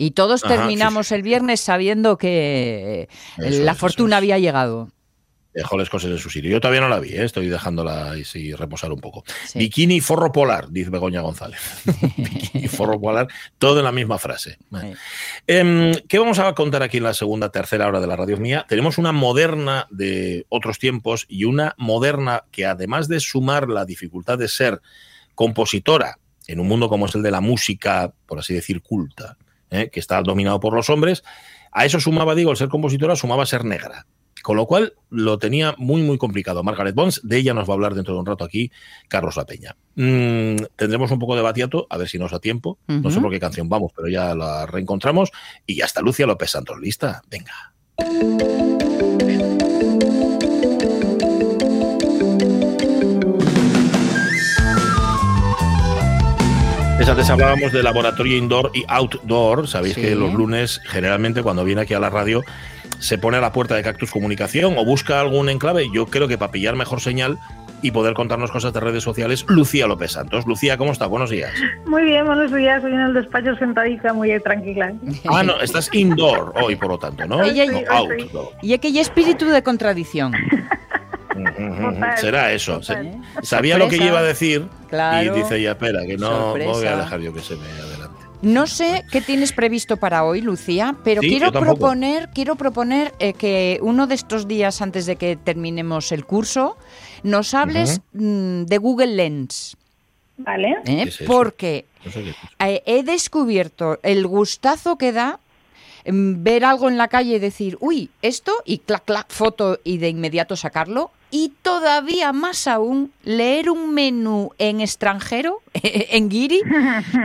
Y 0.00 0.12
todos 0.12 0.44
Ajá, 0.44 0.54
terminamos 0.54 1.06
sí, 1.06 1.10
sí. 1.10 1.14
el 1.16 1.22
viernes 1.22 1.60
sabiendo 1.60 2.16
que 2.18 3.08
Eso 3.36 3.64
la 3.64 3.72
es, 3.72 3.78
fortuna 3.78 4.16
es. 4.16 4.18
había 4.18 4.38
llegado. 4.38 4.90
Dejó 5.52 5.76
las 5.76 5.90
cosas 5.90 6.12
en 6.12 6.18
su 6.18 6.30
sitio. 6.30 6.52
Yo 6.52 6.60
todavía 6.60 6.80
no 6.80 6.88
la 6.88 7.00
vi, 7.00 7.14
¿eh? 7.14 7.24
estoy 7.24 7.48
dejándola 7.48 8.14
sí, 8.22 8.54
reposar 8.54 8.92
un 8.92 9.00
poco. 9.00 9.24
Bikini 9.56 9.96
y 9.96 10.00
forro 10.00 10.30
polar, 10.30 10.70
dice 10.70 10.88
Begoña 10.88 11.20
González. 11.20 11.58
Bikini 12.16 12.66
y 12.66 12.68
forro 12.68 13.00
polar, 13.00 13.26
todo 13.58 13.78
en 13.78 13.84
la 13.86 13.90
misma 13.90 14.18
frase. 14.18 14.56
Em, 15.48 15.92
¿Qué 16.06 16.20
vamos 16.20 16.38
a 16.38 16.54
contar 16.54 16.84
aquí 16.84 16.98
en 16.98 17.02
la 17.02 17.12
segunda, 17.14 17.50
tercera 17.50 17.88
hora 17.88 17.98
de 18.00 18.06
la 18.06 18.14
radio 18.14 18.36
mía? 18.36 18.66
Tenemos 18.68 18.98
una 18.98 19.10
moderna 19.10 19.88
de 19.90 20.46
otros 20.48 20.78
tiempos 20.78 21.26
y 21.28 21.42
una 21.42 21.74
moderna 21.76 22.44
que 22.52 22.66
además 22.66 23.08
de 23.08 23.18
sumar 23.18 23.68
la 23.68 23.84
dificultad 23.84 24.38
de 24.38 24.46
ser 24.46 24.80
compositora 25.34 26.18
en 26.46 26.60
un 26.60 26.68
mundo 26.68 26.88
como 26.88 27.06
es 27.06 27.14
el 27.16 27.22
de 27.22 27.32
la 27.32 27.40
música, 27.40 28.12
por 28.26 28.38
así 28.38 28.54
decir, 28.54 28.80
culta, 28.80 29.36
¿eh? 29.70 29.90
que 29.90 30.00
está 30.00 30.22
dominado 30.22 30.60
por 30.60 30.74
los 30.74 30.90
hombres, 30.90 31.22
a 31.72 31.84
eso 31.84 32.00
sumaba, 32.00 32.34
digo, 32.34 32.50
el 32.50 32.56
ser 32.56 32.68
compositora 32.68 33.16
sumaba 33.16 33.46
ser 33.46 33.64
negra. 33.64 34.06
Con 34.42 34.56
lo 34.56 34.66
cual 34.66 34.94
lo 35.10 35.38
tenía 35.38 35.74
muy, 35.78 36.00
muy 36.00 36.16
complicado. 36.16 36.62
Margaret 36.62 36.94
Bonds, 36.94 37.20
de 37.24 37.38
ella 37.38 37.54
nos 37.54 37.68
va 37.68 37.72
a 37.72 37.74
hablar 37.74 37.94
dentro 37.94 38.14
de 38.14 38.20
un 38.20 38.26
rato 38.26 38.44
aquí 38.44 38.70
Carlos 39.08 39.36
La 39.36 39.44
Peña. 39.44 39.76
Mm, 39.96 40.56
tendremos 40.76 41.10
un 41.10 41.18
poco 41.18 41.34
de 41.34 41.42
batiato, 41.42 41.86
a 41.90 41.96
ver 41.96 42.08
si 42.08 42.18
nos 42.18 42.30
da 42.30 42.38
tiempo. 42.38 42.78
No 42.86 43.10
sé 43.10 43.20
por 43.20 43.30
qué 43.30 43.40
canción 43.40 43.68
vamos, 43.68 43.92
pero 43.94 44.08
ya 44.08 44.34
la 44.34 44.64
reencontramos. 44.66 45.32
Y 45.66 45.76
ya 45.76 45.84
está 45.84 46.00
Lucia 46.00 46.26
López 46.26 46.50
Santos 46.50 46.78
lista. 46.80 47.20
Venga. 47.28 47.74
Pues 56.98 57.08
antes 57.08 57.30
hablábamos 57.30 57.72
de 57.72 57.82
laboratorio 57.82 58.36
indoor 58.36 58.70
y 58.74 58.84
outdoor. 58.88 59.68
Sabéis 59.68 59.94
Sí. 59.94 60.00
que 60.02 60.14
los 60.16 60.34
lunes, 60.34 60.80
generalmente, 60.84 61.42
cuando 61.42 61.64
viene 61.64 61.82
aquí 61.82 61.94
a 61.94 62.00
la 62.00 62.10
radio, 62.10 62.42
se 62.98 63.18
pone 63.18 63.36
a 63.36 63.40
la 63.40 63.52
puerta 63.52 63.76
de 63.76 63.82
Cactus 63.84 64.10
Comunicación 64.10 64.74
o 64.76 64.84
busca 64.84 65.20
algún 65.20 65.48
enclave. 65.48 65.86
Yo 65.94 66.06
creo 66.06 66.26
que 66.26 66.36
para 66.38 66.50
pillar 66.50 66.74
mejor 66.74 67.00
señal, 67.00 67.38
y 67.80 67.92
poder 67.92 68.14
contarnos 68.14 68.50
cosas 68.50 68.72
de 68.72 68.80
redes 68.80 69.04
sociales, 69.04 69.44
Lucía 69.46 69.86
López 69.86 70.10
Santos. 70.10 70.44
Lucía, 70.48 70.76
¿cómo 70.76 70.90
estás? 70.90 71.08
Buenos 71.08 71.30
días. 71.30 71.52
Muy 71.86 72.02
bien, 72.02 72.26
buenos 72.26 72.52
días. 72.52 72.78
Estoy 72.78 72.92
en 72.92 73.00
el 73.00 73.14
despacho 73.14 73.54
sentadita, 73.54 74.12
muy 74.12 74.36
tranquila. 74.40 74.92
Ah, 75.30 75.44
no, 75.44 75.60
estás 75.60 75.88
indoor 75.94 76.52
hoy, 76.60 76.74
por 76.74 76.88
lo 76.88 76.98
tanto, 76.98 77.24
¿no? 77.26 77.40
Ella- 77.44 77.66
No, 77.66 77.78
Sí, 77.78 77.84
outdoor. 77.88 78.48
Y 78.62 78.72
es 78.74 78.80
que 78.80 78.88
hay 78.88 78.98
espíritu 78.98 79.46
de 79.46 79.62
contradicción. 79.62 80.32
Será 82.16 82.50
eso. 82.52 82.80
Sabía 83.42 83.78
lo 83.78 83.86
que 83.88 83.96
iba 83.98 84.18
a 84.18 84.22
decir 84.24 84.66
Claro. 84.88 85.36
y 85.36 85.42
dice 85.42 85.60
ya, 85.60 85.72
espera, 85.72 86.06
que 86.06 86.16
no, 86.16 86.56
no 86.56 86.72
voy 86.72 86.86
a 86.86 86.96
dejar 86.96 87.20
yo 87.20 87.32
que 87.32 87.40
se 87.40 87.56
me 87.56 87.66
adelante. 87.66 88.18
No 88.40 88.68
sé 88.68 89.04
qué 89.10 89.20
tienes 89.20 89.52
previsto 89.52 89.96
para 89.96 90.24
hoy, 90.24 90.40
Lucía, 90.40 90.94
pero 91.02 91.22
Sí, 91.22 91.28
quiero 91.28 91.50
proponer, 91.50 92.28
quiero 92.32 92.54
proponer 92.54 93.12
eh, 93.18 93.32
que 93.32 93.80
uno 93.82 94.06
de 94.06 94.14
estos 94.14 94.46
días 94.46 94.80
antes 94.80 95.06
de 95.06 95.16
que 95.16 95.36
terminemos 95.36 96.12
el 96.12 96.24
curso 96.24 96.78
nos 97.24 97.52
hables 97.52 98.00
mm, 98.12 98.62
de 98.64 98.78
Google 98.78 99.16
Lens, 99.16 99.76
Vale. 100.36 100.76
¿eh? 100.86 101.10
Porque 101.26 101.84
No 102.04 102.12
sé 102.12 102.32
eh, 102.60 102.82
he 102.86 103.02
descubierto 103.02 103.98
el 104.04 104.24
gustazo 104.28 104.96
que 104.96 105.10
da 105.10 105.40
mm, 106.06 106.44
ver 106.44 106.64
algo 106.64 106.88
en 106.88 106.96
la 106.96 107.08
calle 107.08 107.36
y 107.36 107.38
decir, 107.40 107.76
uy, 107.80 108.08
esto, 108.22 108.52
y 108.64 108.78
clac, 108.78 109.04
clac, 109.04 109.26
foto 109.30 109.80
y 109.82 109.98
de 109.98 110.10
inmediato 110.10 110.54
sacarlo. 110.54 111.10
Y 111.30 111.52
todavía 111.62 112.32
más 112.32 112.66
aún, 112.66 113.12
leer 113.22 113.68
un 113.70 113.92
menú 113.92 114.50
en 114.58 114.80
extranjero, 114.80 115.60
en 115.74 116.28
guiri, 116.28 116.62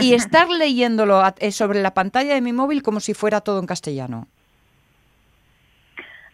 y 0.00 0.12
estar 0.14 0.48
leyéndolo 0.50 1.20
a- 1.20 1.34
eh, 1.38 1.50
sobre 1.52 1.80
la 1.80 1.94
pantalla 1.94 2.34
de 2.34 2.40
mi 2.40 2.52
móvil 2.52 2.82
como 2.82 3.00
si 3.00 3.14
fuera 3.14 3.40
todo 3.40 3.58
en 3.60 3.66
castellano. 3.66 4.26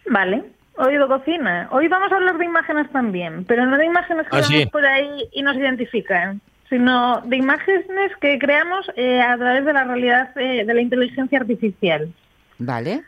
Vale. 0.09 0.43
Oído 0.77 1.07
cocina. 1.07 1.67
Hoy 1.71 1.87
vamos 1.87 2.11
a 2.11 2.15
hablar 2.15 2.37
de 2.37 2.45
imágenes 2.45 2.89
también, 2.91 3.45
pero 3.45 3.65
no 3.65 3.77
de 3.77 3.85
imágenes 3.85 4.25
que 4.29 4.37
Ah, 4.37 4.41
vemos 4.49 4.71
por 4.71 4.85
ahí 4.85 5.27
y 5.31 5.43
nos 5.43 5.55
identifican, 5.55 6.41
sino 6.69 7.21
de 7.21 7.37
imágenes 7.37 8.11
que 8.19 8.39
creamos 8.39 8.89
eh, 8.95 9.21
a 9.21 9.37
través 9.37 9.63
de 9.65 9.73
la 9.73 9.83
realidad 9.83 10.31
eh, 10.37 10.63
de 10.65 10.73
la 10.73 10.81
inteligencia 10.81 11.39
artificial. 11.39 12.11
¿Vale? 12.57 13.03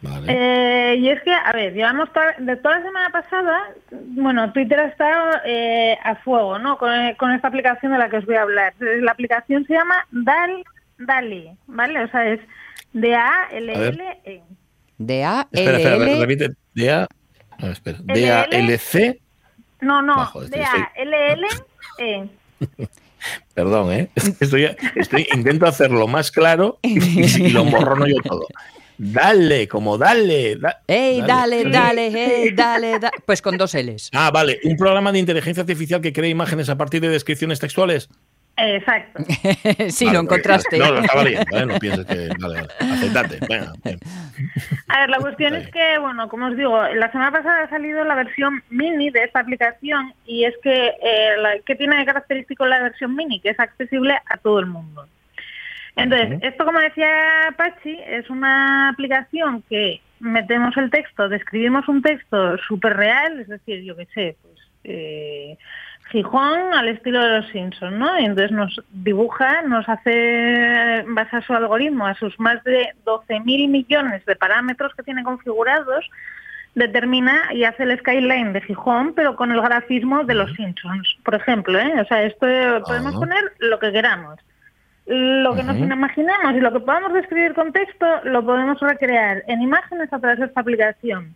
Vale. 0.00 0.26
Eh, 0.28 0.96
y 0.96 1.08
es 1.08 1.20
que, 1.22 1.32
a 1.32 1.52
ver, 1.52 1.74
llevamos 1.74 2.12
toda, 2.12 2.34
de 2.38 2.56
toda 2.56 2.78
la 2.78 2.84
semana 2.84 3.10
pasada, 3.10 3.70
bueno, 3.90 4.52
Twitter 4.52 4.78
ha 4.78 4.86
estado 4.86 5.40
eh, 5.44 5.98
a 6.04 6.14
fuego, 6.16 6.58
¿no? 6.58 6.78
Con, 6.78 6.90
con 7.14 7.32
esta 7.32 7.48
aplicación 7.48 7.92
de 7.92 7.98
la 7.98 8.08
que 8.08 8.18
os 8.18 8.26
voy 8.26 8.36
a 8.36 8.42
hablar. 8.42 8.74
La 8.78 9.10
aplicación 9.10 9.66
se 9.66 9.74
llama 9.74 10.06
Dal, 10.12 10.62
Dali, 10.98 11.50
¿vale? 11.66 12.04
O 12.04 12.08
sea, 12.10 12.28
es 12.28 12.40
D-A-L-L-E. 12.92 14.42
D 14.98 15.24
A 15.24 15.48
espera, 15.52 15.78
L 15.78 15.78
espera, 15.78 15.96
L 15.96 16.20
repite. 16.20 16.50
DA. 16.74 17.08
No, 17.58 17.70
espera. 17.70 17.98
DALC. 18.02 19.20
No, 19.80 20.02
no, 20.02 20.16
Bajo, 20.16 20.42
este, 20.42 20.58
D-A-L-L-E. 20.58 22.28
Perdón, 23.54 23.92
¿eh? 23.92 24.10
Estoy, 24.40 24.76
estoy, 24.94 25.26
intento 25.34 25.66
hacerlo 25.66 26.06
más 26.06 26.30
claro 26.30 26.78
y, 26.82 26.98
y 27.46 27.50
lo 27.50 27.62
emborrono 27.62 28.06
yo 28.06 28.16
todo. 28.22 28.46
Dale, 28.98 29.68
como 29.68 29.96
dale. 29.96 30.56
da- 30.56 30.82
¡Ey, 30.86 31.20
dale, 31.22 31.64
dale, 31.70 32.10
hey, 32.12 32.50
dale, 32.54 32.98
da-". 32.98 33.12
Pues 33.24 33.40
con 33.40 33.56
dos 33.56 33.74
L's. 33.74 34.10
Ah, 34.12 34.30
vale. 34.32 34.58
Un 34.64 34.76
programa 34.76 35.12
de 35.12 35.20
inteligencia 35.20 35.60
artificial 35.62 36.00
que 36.00 36.12
crea 36.12 36.28
imágenes 36.28 36.68
a 36.68 36.76
partir 36.76 37.00
de 37.00 37.08
descripciones 37.08 37.60
textuales. 37.60 38.08
Exacto. 38.60 39.22
sí, 39.88 40.06
Vale, 40.06 40.16
lo 40.16 40.22
encontraste. 40.24 40.78
No, 40.78 40.90
lo 40.90 40.98
estaba 40.98 41.22
leyendo, 41.22 41.56
¿eh? 41.56 41.64
No 41.66 41.78
pienses 41.78 42.04
que. 42.06 42.28
Vale, 42.40 42.54
vale. 42.62 42.68
Aceptate. 42.92 43.38
Venga, 43.48 43.72
bien. 43.84 44.00
A 44.88 45.00
ver, 45.00 45.10
la 45.10 45.18
cuestión 45.18 45.54
es 45.54 45.68
que, 45.70 45.98
bueno, 46.00 46.28
como 46.28 46.46
os 46.46 46.56
digo, 46.56 46.82
la 46.88 47.12
semana 47.12 47.30
pasada 47.30 47.62
ha 47.62 47.68
salido 47.70 48.02
la 48.02 48.16
versión 48.16 48.60
mini 48.70 49.10
de 49.10 49.22
esta 49.22 49.38
aplicación 49.38 50.12
y 50.26 50.44
es 50.44 50.54
que, 50.60 50.88
eh, 50.88 51.36
la, 51.40 51.50
¿qué 51.64 51.76
tiene 51.76 51.98
de 51.98 52.04
característico 52.04 52.66
la 52.66 52.80
versión 52.80 53.14
mini? 53.14 53.40
Que 53.40 53.50
es 53.50 53.60
accesible 53.60 54.18
a 54.26 54.36
todo 54.38 54.58
el 54.58 54.66
mundo. 54.66 55.06
Entonces, 55.98 56.38
esto, 56.42 56.64
como 56.64 56.78
decía 56.80 57.08
Pachi, 57.56 57.98
es 58.06 58.28
una 58.30 58.88
aplicación 58.90 59.62
que 59.68 60.00
metemos 60.20 60.76
el 60.76 60.90
texto, 60.90 61.28
describimos 61.28 61.88
un 61.88 62.02
texto 62.02 62.56
súper 62.58 62.96
real, 62.96 63.40
es 63.40 63.48
decir, 63.48 63.82
yo 63.84 63.96
qué 63.96 64.06
sé, 64.14 64.36
pues 64.42 64.58
eh, 64.84 65.56
Gijón 66.10 66.72
al 66.74 66.88
estilo 66.88 67.22
de 67.22 67.38
los 67.40 67.48
Simpsons, 67.50 67.92
¿no? 67.96 68.18
Y 68.18 68.24
entonces 68.24 68.50
nos 68.50 68.80
dibuja, 68.90 69.62
nos 69.62 69.86
hace, 69.88 71.04
basa 71.08 71.42
su 71.42 71.52
algoritmo 71.52 72.06
a 72.06 72.14
sus 72.14 72.38
más 72.40 72.62
de 72.64 72.88
12.000 73.04 73.68
millones 73.68 74.24
de 74.24 74.34
parámetros 74.36 74.94
que 74.94 75.02
tiene 75.02 75.22
configurados, 75.22 76.08
determina 76.74 77.52
y 77.52 77.64
hace 77.64 77.82
el 77.82 77.98
skyline 77.98 78.52
de 78.52 78.60
Gijón, 78.62 79.12
pero 79.14 79.36
con 79.36 79.52
el 79.52 79.60
grafismo 79.60 80.24
de 80.24 80.34
los 80.34 80.52
Simpsons, 80.54 81.16
por 81.24 81.34
ejemplo, 81.34 81.78
¿eh? 81.78 82.00
O 82.00 82.04
sea, 82.06 82.22
esto 82.22 82.46
podemos 82.86 83.14
Ah. 83.14 83.18
poner 83.18 83.52
lo 83.58 83.78
que 83.78 83.92
queramos. 83.92 84.38
Lo 85.08 85.54
que 85.54 85.62
nos 85.62 85.76
imaginemos 85.78 86.54
y 86.54 86.60
lo 86.60 86.72
que 86.72 86.80
podamos 86.80 87.12
describir 87.14 87.54
con 87.54 87.72
texto 87.72 88.06
lo 88.24 88.44
podemos 88.44 88.78
recrear 88.80 89.42
en 89.48 89.62
imágenes 89.62 90.12
a 90.12 90.18
través 90.18 90.38
de 90.38 90.46
esta 90.46 90.60
aplicación. 90.60 91.34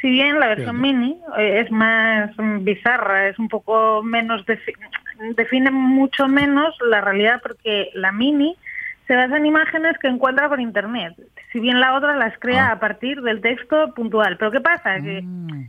Si 0.00 0.10
bien 0.10 0.40
la 0.40 0.48
versión 0.48 0.80
mini 0.80 1.16
eh, 1.38 1.60
es 1.64 1.70
más 1.70 2.30
mm, 2.38 2.64
bizarra, 2.64 3.28
es 3.28 3.38
un 3.38 3.48
poco 3.48 4.02
menos, 4.02 4.44
defi- 4.46 4.74
define 5.36 5.70
mucho 5.70 6.26
menos 6.26 6.74
la 6.88 7.00
realidad 7.02 7.40
porque 7.42 7.90
la 7.94 8.10
mini 8.12 8.56
se 9.06 9.14
basa 9.14 9.36
en 9.36 9.46
imágenes 9.46 9.98
que 9.98 10.08
encuentra 10.08 10.48
por 10.48 10.58
internet. 10.60 11.14
Si 11.52 11.60
bien 11.60 11.80
la 11.80 11.94
otra 11.94 12.16
las 12.16 12.36
crea 12.38 12.68
Ah. 12.68 12.72
a 12.72 12.80
partir 12.80 13.20
del 13.20 13.40
texto 13.42 13.92
puntual. 13.94 14.38
Pero 14.38 14.50
¿qué 14.50 14.60
pasa? 14.60 14.96
Que 15.00 15.20
Mm. 15.22 15.66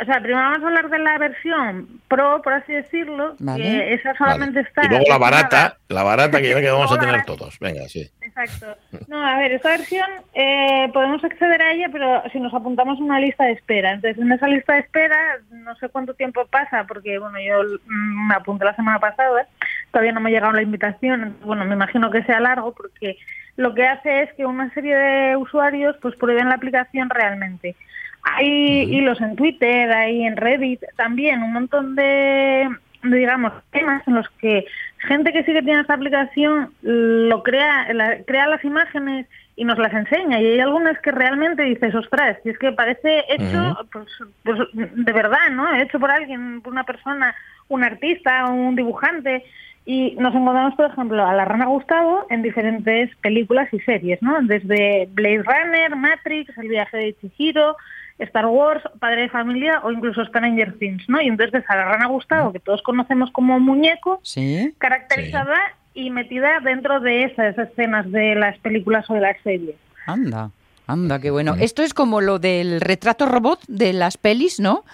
O 0.00 0.04
sea, 0.04 0.20
primero 0.20 0.40
vamos 0.40 0.62
a 0.62 0.66
hablar 0.66 0.90
de 0.90 0.98
la 0.98 1.18
versión 1.18 2.00
pro, 2.08 2.42
por 2.42 2.52
así 2.52 2.72
decirlo, 2.72 3.34
Vale. 3.38 3.62
que 3.62 3.94
esa 3.94 4.14
solamente 4.14 4.60
Vale. 4.60 4.68
está... 4.68 4.84
Y 4.84 4.88
luego 4.88 5.04
la 5.08 5.18
barata, 5.18 5.76
la 5.88 6.02
barata 6.02 6.40
que 6.40 6.50
ya 6.50 6.60
que 6.60 6.70
vamos 6.70 6.92
a 6.92 6.98
tener 7.00 7.24
todos. 7.24 7.58
Venga, 7.58 7.88
sí. 7.88 8.08
Exacto. 8.20 8.76
No, 9.08 9.24
a 9.24 9.38
ver, 9.38 9.52
esta 9.52 9.70
versión 9.70 10.08
eh, 10.34 10.88
podemos 10.92 11.22
acceder 11.24 11.62
a 11.62 11.72
ella, 11.72 11.88
pero 11.90 12.22
si 12.32 12.40
nos 12.40 12.52
apuntamos 12.52 12.98
a 12.98 13.02
una 13.02 13.20
lista 13.20 13.44
de 13.44 13.52
espera. 13.52 13.92
Entonces, 13.92 14.22
en 14.22 14.32
esa 14.32 14.48
lista 14.48 14.74
de 14.74 14.80
espera, 14.80 15.38
no 15.50 15.74
sé 15.76 15.88
cuánto 15.88 16.14
tiempo 16.14 16.46
pasa, 16.46 16.84
porque, 16.84 17.18
bueno, 17.18 17.38
yo 17.40 17.62
mm, 17.86 18.28
me 18.28 18.34
apunté 18.34 18.64
la 18.64 18.76
semana 18.76 18.98
pasada, 18.98 19.46
todavía 19.90 20.12
no 20.12 20.20
me 20.20 20.30
ha 20.30 20.32
llegado 20.32 20.52
la 20.52 20.62
invitación. 20.62 21.36
Bueno, 21.42 21.64
me 21.64 21.74
imagino 21.74 22.10
que 22.10 22.22
sea 22.24 22.40
largo, 22.40 22.72
porque 22.72 23.16
lo 23.56 23.74
que 23.74 23.86
hace 23.86 24.22
es 24.22 24.32
que 24.34 24.44
una 24.44 24.72
serie 24.74 24.94
de 24.96 25.36
usuarios 25.36 25.96
pues 26.02 26.14
prueben 26.16 26.48
la 26.48 26.56
aplicación 26.56 27.08
realmente. 27.10 27.74
Hay 28.34 28.82
hilos 28.92 29.20
en 29.20 29.36
Twitter, 29.36 29.90
hay 29.92 30.24
en 30.24 30.36
Reddit, 30.36 30.80
también 30.96 31.42
un 31.42 31.52
montón 31.52 31.94
de, 31.94 32.68
de, 33.04 33.16
digamos, 33.16 33.52
temas 33.70 34.02
en 34.08 34.14
los 34.14 34.28
que 34.40 34.64
gente 34.98 35.32
que 35.32 35.44
sí 35.44 35.52
que 35.52 35.62
tiene 35.62 35.80
esta 35.82 35.94
aplicación 35.94 36.72
lo 36.82 37.42
crea, 37.44 37.92
la- 37.92 38.16
crea 38.26 38.48
las 38.48 38.64
imágenes 38.64 39.26
y 39.54 39.64
nos 39.64 39.78
las 39.78 39.92
enseña. 39.94 40.40
Y 40.40 40.46
hay 40.46 40.60
algunas 40.60 40.98
que 41.00 41.12
realmente 41.12 41.62
dices, 41.62 41.94
ostras, 41.94 42.36
si 42.42 42.50
es 42.50 42.58
que 42.58 42.72
parece 42.72 43.24
hecho 43.28 43.78
pues, 43.92 44.06
pues, 44.42 44.58
de 44.74 45.12
verdad, 45.12 45.50
¿no? 45.52 45.72
Hecho 45.76 46.00
por 46.00 46.10
alguien, 46.10 46.60
por 46.62 46.72
una 46.72 46.84
persona, 46.84 47.34
un 47.68 47.84
artista, 47.84 48.46
un 48.46 48.74
dibujante. 48.74 49.44
Y 49.88 50.16
nos 50.18 50.34
encontramos, 50.34 50.74
por 50.74 50.90
ejemplo, 50.90 51.24
a 51.24 51.32
la 51.32 51.44
Rana 51.44 51.66
Gustavo 51.66 52.26
en 52.28 52.42
diferentes 52.42 53.14
películas 53.18 53.72
y 53.72 53.78
series, 53.80 54.20
¿no? 54.20 54.42
Desde 54.42 55.08
Blade 55.12 55.44
Runner, 55.44 55.94
Matrix, 55.94 56.58
El 56.58 56.68
viaje 56.68 56.96
de 56.96 57.14
Chihiro, 57.20 57.76
Star 58.18 58.46
Wars, 58.46 58.82
Padre 58.98 59.22
de 59.22 59.28
Familia 59.28 59.80
o 59.84 59.90
incluso 59.92 60.24
Stranger 60.24 60.78
Things, 60.78 61.08
¿no? 61.08 61.20
Y 61.20 61.26
entonces 61.26 61.52
ves 61.52 61.64
a 61.68 61.76
la 61.76 61.84
Rana 61.84 62.06
Gustavo, 62.06 62.52
que 62.52 62.60
todos 62.60 62.82
conocemos 62.82 63.30
como 63.30 63.60
muñeco, 63.60 64.20
Sí. 64.22 64.72
caracterizada 64.78 65.56
y 65.94 66.10
metida 66.10 66.60
dentro 66.60 67.00
de 67.00 67.24
esas 67.24 67.56
escenas 67.58 68.10
de 68.10 68.34
las 68.34 68.58
películas 68.58 69.08
o 69.10 69.14
de 69.14 69.20
las 69.20 69.36
series. 69.42 69.76
Anda, 70.06 70.50
anda, 70.86 71.18
qué 71.20 71.30
bueno. 71.30 71.54
Esto 71.58 71.82
es 71.82 71.92
como 71.94 72.20
lo 72.20 72.38
del 72.38 72.80
retrato 72.80 73.26
robot 73.26 73.60
de 73.68 73.92
las 73.92 74.16
pelis, 74.16 74.60
¿no? 74.60 74.84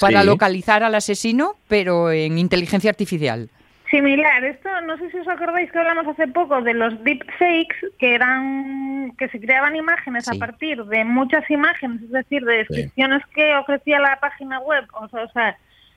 Para 0.00 0.20
Sí. 0.20 0.26
localizar 0.26 0.82
al 0.82 0.94
asesino, 0.94 1.56
pero 1.68 2.10
en 2.10 2.38
inteligencia 2.38 2.90
artificial. 2.90 3.50
Similar, 3.92 4.42
esto 4.44 4.70
no 4.86 4.96
sé 4.96 5.10
si 5.10 5.18
os 5.18 5.28
acordáis 5.28 5.70
que 5.70 5.78
hablamos 5.78 6.06
hace 6.08 6.26
poco 6.26 6.62
de 6.62 6.72
los 6.72 7.04
deepfakes, 7.04 7.76
que 7.98 8.14
eran 8.14 9.12
que 9.18 9.28
se 9.28 9.38
creaban 9.38 9.76
imágenes 9.76 10.24
Sí. 10.24 10.34
a 10.34 10.38
partir 10.40 10.82
de 10.86 11.04
muchas 11.04 11.48
imágenes, 11.50 12.00
es 12.02 12.10
decir, 12.10 12.42
de 12.42 12.56
descripciones 12.56 13.22
que 13.34 13.54
ofrecía 13.54 14.00
la 14.00 14.18
página 14.18 14.60
web, 14.60 14.84
o 14.94 15.08
sea, 15.08 15.24
o 15.24 15.28
sea, 15.32 15.56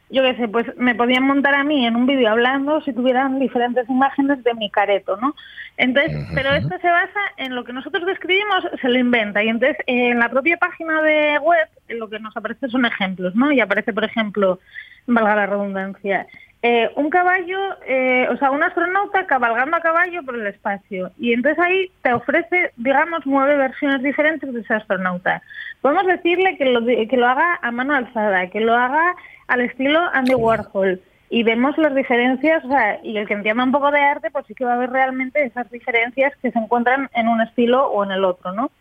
yo 0.09 0.23
qué 0.23 0.35
sé, 0.35 0.49
pues 0.49 0.67
me 0.75 0.93
podían 0.93 1.23
montar 1.23 1.55
a 1.55 1.63
mí 1.63 1.85
en 1.87 1.95
un 1.95 2.05
vídeo 2.05 2.29
hablando 2.29 2.81
si 2.81 2.91
tuvieran 2.91 3.39
diferentes 3.39 3.89
imágenes 3.89 4.43
de 4.43 4.53
mi 4.55 4.69
careto, 4.69 5.15
¿no? 5.21 5.33
Entonces, 5.77 6.17
pero 6.35 6.51
esto 6.51 6.77
se 6.81 6.89
basa 6.89 7.19
en 7.37 7.55
lo 7.55 7.63
que 7.63 7.71
nosotros 7.71 8.05
describimos, 8.05 8.65
se 8.81 8.89
lo 8.89 8.99
inventa, 8.99 9.41
y 9.41 9.47
entonces 9.47 9.77
en 9.87 10.19
la 10.19 10.27
propia 10.27 10.57
página 10.57 11.01
de 11.01 11.39
web 11.39 11.67
lo 11.87 12.09
que 12.09 12.19
nos 12.19 12.35
aparece 12.35 12.67
son 12.67 12.85
ejemplos, 12.85 13.33
¿no? 13.35 13.53
Y 13.53 13.61
aparece, 13.61 13.93
por 13.93 14.03
ejemplo, 14.03 14.59
valga 15.07 15.35
la 15.35 15.45
redundancia, 15.45 16.27
eh, 16.61 16.89
un 16.95 17.09
caballo, 17.09 17.59
eh, 17.85 18.27
o 18.31 18.37
sea, 18.37 18.51
un 18.51 18.63
astronauta 18.63 19.27
cabalgando 19.27 19.77
a 19.77 19.81
caballo 19.81 20.23
por 20.23 20.35
el 20.35 20.47
espacio. 20.47 21.11
Y 21.19 21.33
entonces 21.33 21.63
ahí 21.63 21.91
te 22.01 22.13
ofrece, 22.13 22.71
digamos, 22.77 23.21
nueve 23.25 23.55
versiones 23.55 24.01
diferentes 24.01 24.51
de 24.51 24.61
ese 24.61 24.73
astronauta. 24.73 25.41
Podemos 25.81 26.07
decirle 26.07 26.57
que 26.57 26.65
lo, 26.65 26.83
que 26.83 27.17
lo 27.17 27.27
haga 27.27 27.59
a 27.61 27.71
mano 27.71 27.93
alzada, 27.93 28.47
que 28.49 28.61
lo 28.61 28.73
haga 28.73 29.15
al 29.47 29.61
estilo 29.61 29.99
Andy 30.13 30.33
Warhol. 30.33 30.99
Y 31.29 31.43
vemos 31.43 31.77
las 31.77 31.93
diferencias, 31.93 32.63
o 32.63 32.69
sea, 32.69 32.99
y 33.03 33.17
el 33.17 33.27
que 33.27 33.33
entienda 33.33 33.63
un 33.63 33.71
poco 33.71 33.91
de 33.91 33.99
arte, 33.99 34.31
pues 34.31 34.45
sí 34.47 34.53
que 34.53 34.65
va 34.65 34.73
a 34.73 34.77
ver 34.77 34.91
realmente 34.91 35.43
esas 35.43 35.69
diferencias 35.69 36.33
que 36.41 36.51
se 36.51 36.59
encuentran 36.59 37.09
en 37.13 37.27
un 37.27 37.41
estilo 37.41 37.87
o 37.87 38.03
en 38.03 38.11
el 38.11 38.23
otro, 38.23 38.51
¿no? 38.51 38.71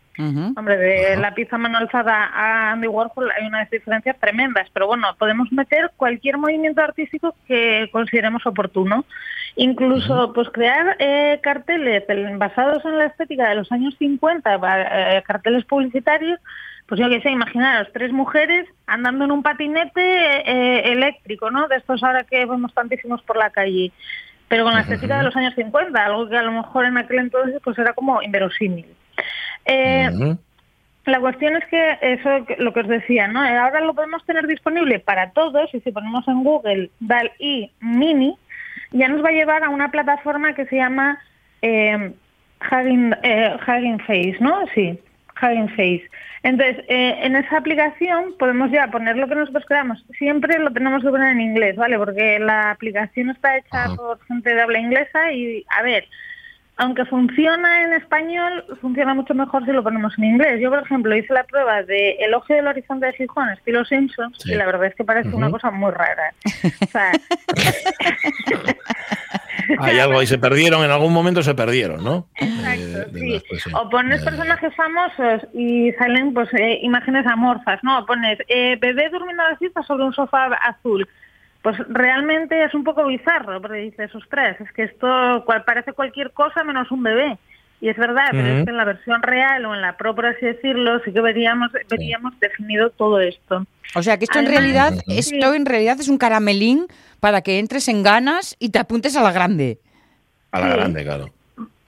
Hombre, 0.57 0.77
de 0.77 1.17
la 1.17 1.33
pizza 1.33 1.57
mano 1.57 1.77
alzada 1.77 2.29
a 2.33 2.71
Andy 2.71 2.87
Warhol 2.87 3.31
hay 3.31 3.45
unas 3.47 3.69
diferencias 3.69 4.17
tremendas, 4.19 4.69
pero 4.73 4.87
bueno, 4.87 5.07
podemos 5.19 5.51
meter 5.51 5.91
cualquier 5.97 6.37
movimiento 6.37 6.81
artístico 6.81 7.35
que 7.47 7.89
consideremos 7.91 8.45
oportuno. 8.45 9.05
Incluso, 9.57 10.33
pues 10.33 10.49
crear 10.49 10.97
eh, 10.99 11.39
carteles 11.41 12.03
basados 12.37 12.83
en 12.85 12.97
la 12.97 13.05
estética 13.05 13.47
de 13.49 13.55
los 13.55 13.71
años 13.71 13.95
50, 13.97 14.57
va- 14.57 14.81
eh, 15.17 15.23
carteles 15.25 15.63
publicitarios, 15.65 16.39
pues 16.87 16.99
yo 16.99 17.09
qué 17.09 17.21
sé, 17.21 17.29
imaginaros, 17.31 17.87
tres 17.93 18.11
mujeres 18.11 18.67
andando 18.85 19.25
en 19.25 19.31
un 19.31 19.43
patinete 19.43 20.01
eh, 20.01 20.91
eléctrico, 20.91 21.49
¿no? 21.51 21.67
De 21.67 21.77
estos 21.77 22.03
ahora 22.03 22.23
que 22.23 22.45
vemos 22.45 22.73
tantísimos 22.73 23.21
por 23.23 23.37
la 23.37 23.49
calle 23.49 23.91
pero 24.47 24.63
con 24.63 24.75
la 24.75 24.81
estética 24.81 25.17
de 25.17 25.23
los 25.23 25.35
años 25.35 25.55
50, 25.55 26.05
algo 26.05 26.29
que 26.29 26.37
a 26.37 26.43
lo 26.43 26.51
mejor 26.51 26.85
en 26.85 26.99
aquel 26.99 27.17
entonces 27.17 27.59
pues 27.63 27.79
era 27.79 27.93
como 27.93 28.21
inverosímil. 28.21 28.85
Eh, 29.65 30.37
la 31.05 31.19
cuestión 31.19 31.55
es 31.55 31.65
que 31.65 31.97
eso 32.01 32.29
lo 32.57 32.73
que 32.73 32.79
os 32.79 32.87
decía, 32.87 33.27
¿no? 33.27 33.45
Eh, 33.45 33.55
Ahora 33.57 33.81
lo 33.81 33.93
podemos 33.93 34.25
tener 34.25 34.47
disponible 34.47 34.99
para 34.99 35.31
todos 35.31 35.73
y 35.73 35.79
si 35.81 35.91
ponemos 35.91 36.27
en 36.27 36.43
Google 36.43 36.89
DAL-I 36.99 37.71
Mini, 37.79 38.35
ya 38.91 39.07
nos 39.07 39.23
va 39.23 39.29
a 39.29 39.33
llevar 39.33 39.63
a 39.63 39.69
una 39.69 39.91
plataforma 39.91 40.55
que 40.55 40.65
se 40.65 40.77
llama 40.77 41.19
eh, 41.61 42.13
Hugging, 42.71 43.15
eh, 43.21 43.55
Hugging 43.67 43.99
Face, 43.99 44.37
¿no? 44.39 44.65
Sí, 44.73 44.99
Hugging 45.41 45.69
Face. 45.69 46.09
Entonces, 46.41 46.83
eh, 46.87 47.17
en 47.21 47.35
esa 47.35 47.57
aplicación 47.57 48.35
podemos 48.39 48.71
ya 48.71 48.87
poner 48.87 49.17
lo 49.17 49.27
que 49.27 49.35
nosotros 49.35 49.65
queramos. 49.67 50.03
Siempre 50.17 50.59
lo 50.59 50.71
tenemos 50.71 51.03
que 51.03 51.09
poner 51.09 51.31
en 51.31 51.41
inglés, 51.41 51.75
¿vale? 51.75 51.97
Porque 51.97 52.39
la 52.39 52.71
aplicación 52.71 53.31
está 53.31 53.57
hecha 53.57 53.85
Ajá. 53.85 53.95
por 53.95 54.23
gente 54.25 54.53
de 54.53 54.61
habla 54.61 54.79
inglesa 54.79 55.31
y, 55.33 55.65
a 55.69 55.81
ver, 55.81 56.07
aunque 56.77 57.05
funciona 57.05 57.83
en 57.83 57.93
español, 57.93 58.65
funciona 58.81 59.13
mucho 59.13 59.33
mejor 59.33 59.63
si 59.65 59.71
lo 59.71 59.81
ponemos 59.83 60.13
en 60.17 60.25
inglés. 60.25 60.59
Yo, 60.61 60.69
por 60.69 60.81
ejemplo, 60.83 61.15
hice 61.15 61.33
la 61.33 61.43
prueba 61.45 61.83
de 61.83 62.17
El 62.19 62.33
ojo 62.33 62.53
del 62.53 62.67
horizonte 62.67 63.05
de 63.07 63.13
Gijón, 63.13 63.49
estilo 63.49 63.85
Simpsons, 63.85 64.37
Sí. 64.39 64.51
y 64.51 64.55
la 64.55 64.65
verdad 64.65 64.87
es 64.87 64.95
que 64.95 65.03
parece 65.05 65.29
una 65.29 65.49
cosa 65.49 65.71
muy 65.71 65.91
rara. 65.91 66.33
O 66.81 66.85
sea, 66.87 67.11
Hay 69.79 69.99
algo 69.99 70.19
ahí, 70.19 70.27
se 70.27 70.37
perdieron, 70.37 70.83
en 70.83 70.91
algún 70.91 71.11
momento 71.11 71.41
se 71.41 71.55
perdieron, 71.55 72.03
¿no? 72.03 72.27
Exacto, 72.35 73.17
Eh, 73.17 73.41
sí. 73.57 73.71
O 73.73 73.89
pones 73.89 74.21
personajes 74.23 74.73
famosos 74.75 75.47
y 75.53 75.91
salen 75.93 76.33
pues 76.33 76.49
eh, 76.53 76.79
imágenes 76.83 77.25
amorfas, 77.25 77.83
¿no? 77.83 77.99
O 77.99 78.05
pones 78.05 78.37
eh, 78.47 78.77
bebé 78.79 79.09
durmiendo 79.09 79.41
a 79.43 79.51
la 79.51 79.57
siesta 79.57 79.81
sobre 79.83 80.03
un 80.03 80.13
sofá 80.13 80.45
azul. 80.61 81.07
Pues 81.65 81.77
realmente 81.89 82.63
es 82.63 82.75
un 82.75 82.83
poco 82.83 83.07
bizarro, 83.07 83.59
porque 83.59 83.79
dices, 83.79 84.13
ostras, 84.13 84.55
es 84.61 84.71
que 84.73 84.83
esto 84.83 85.07
cual- 85.47 85.63
parece 85.63 85.93
cualquier 85.93 86.29
cosa 86.31 86.63
menos 86.63 86.91
un 86.91 87.01
bebé. 87.01 87.39
Y 87.81 87.89
es 87.89 87.97
verdad, 87.97 88.27
pero 88.29 88.45
es 88.45 88.63
que 88.65 88.69
en 88.69 88.77
la 88.77 88.85
versión 88.85 89.23
real 89.23 89.65
o 89.65 89.73
en 89.73 89.81
la 89.81 89.97
pro, 89.97 90.13
por 90.13 90.27
así 90.27 90.45
decirlo, 90.45 90.99
sí 91.03 91.11
que 91.11 91.21
veríamos, 91.21 91.71
veríamos 91.89 92.39
definido 92.39 92.91
todo 92.91 93.19
esto. 93.19 93.65
O 93.95 94.03
sea 94.03 94.17
que 94.19 94.25
esto 94.25 94.37
en 94.37 94.45
realidad, 94.45 94.93
esto 95.07 95.55
en 95.55 95.65
realidad 95.65 95.99
es 95.99 96.07
un 96.07 96.19
caramelín 96.19 96.85
para 97.19 97.41
que 97.41 97.57
entres 97.57 97.87
en 97.87 98.03
ganas 98.03 98.55
y 98.59 98.69
te 98.69 98.77
apuntes 98.77 99.15
a 99.17 99.23
la 99.23 99.31
grande. 99.31 99.79
A 100.51 100.59
la 100.59 100.67
Sí. 100.71 100.77
grande, 100.77 101.03
claro. 101.03 101.25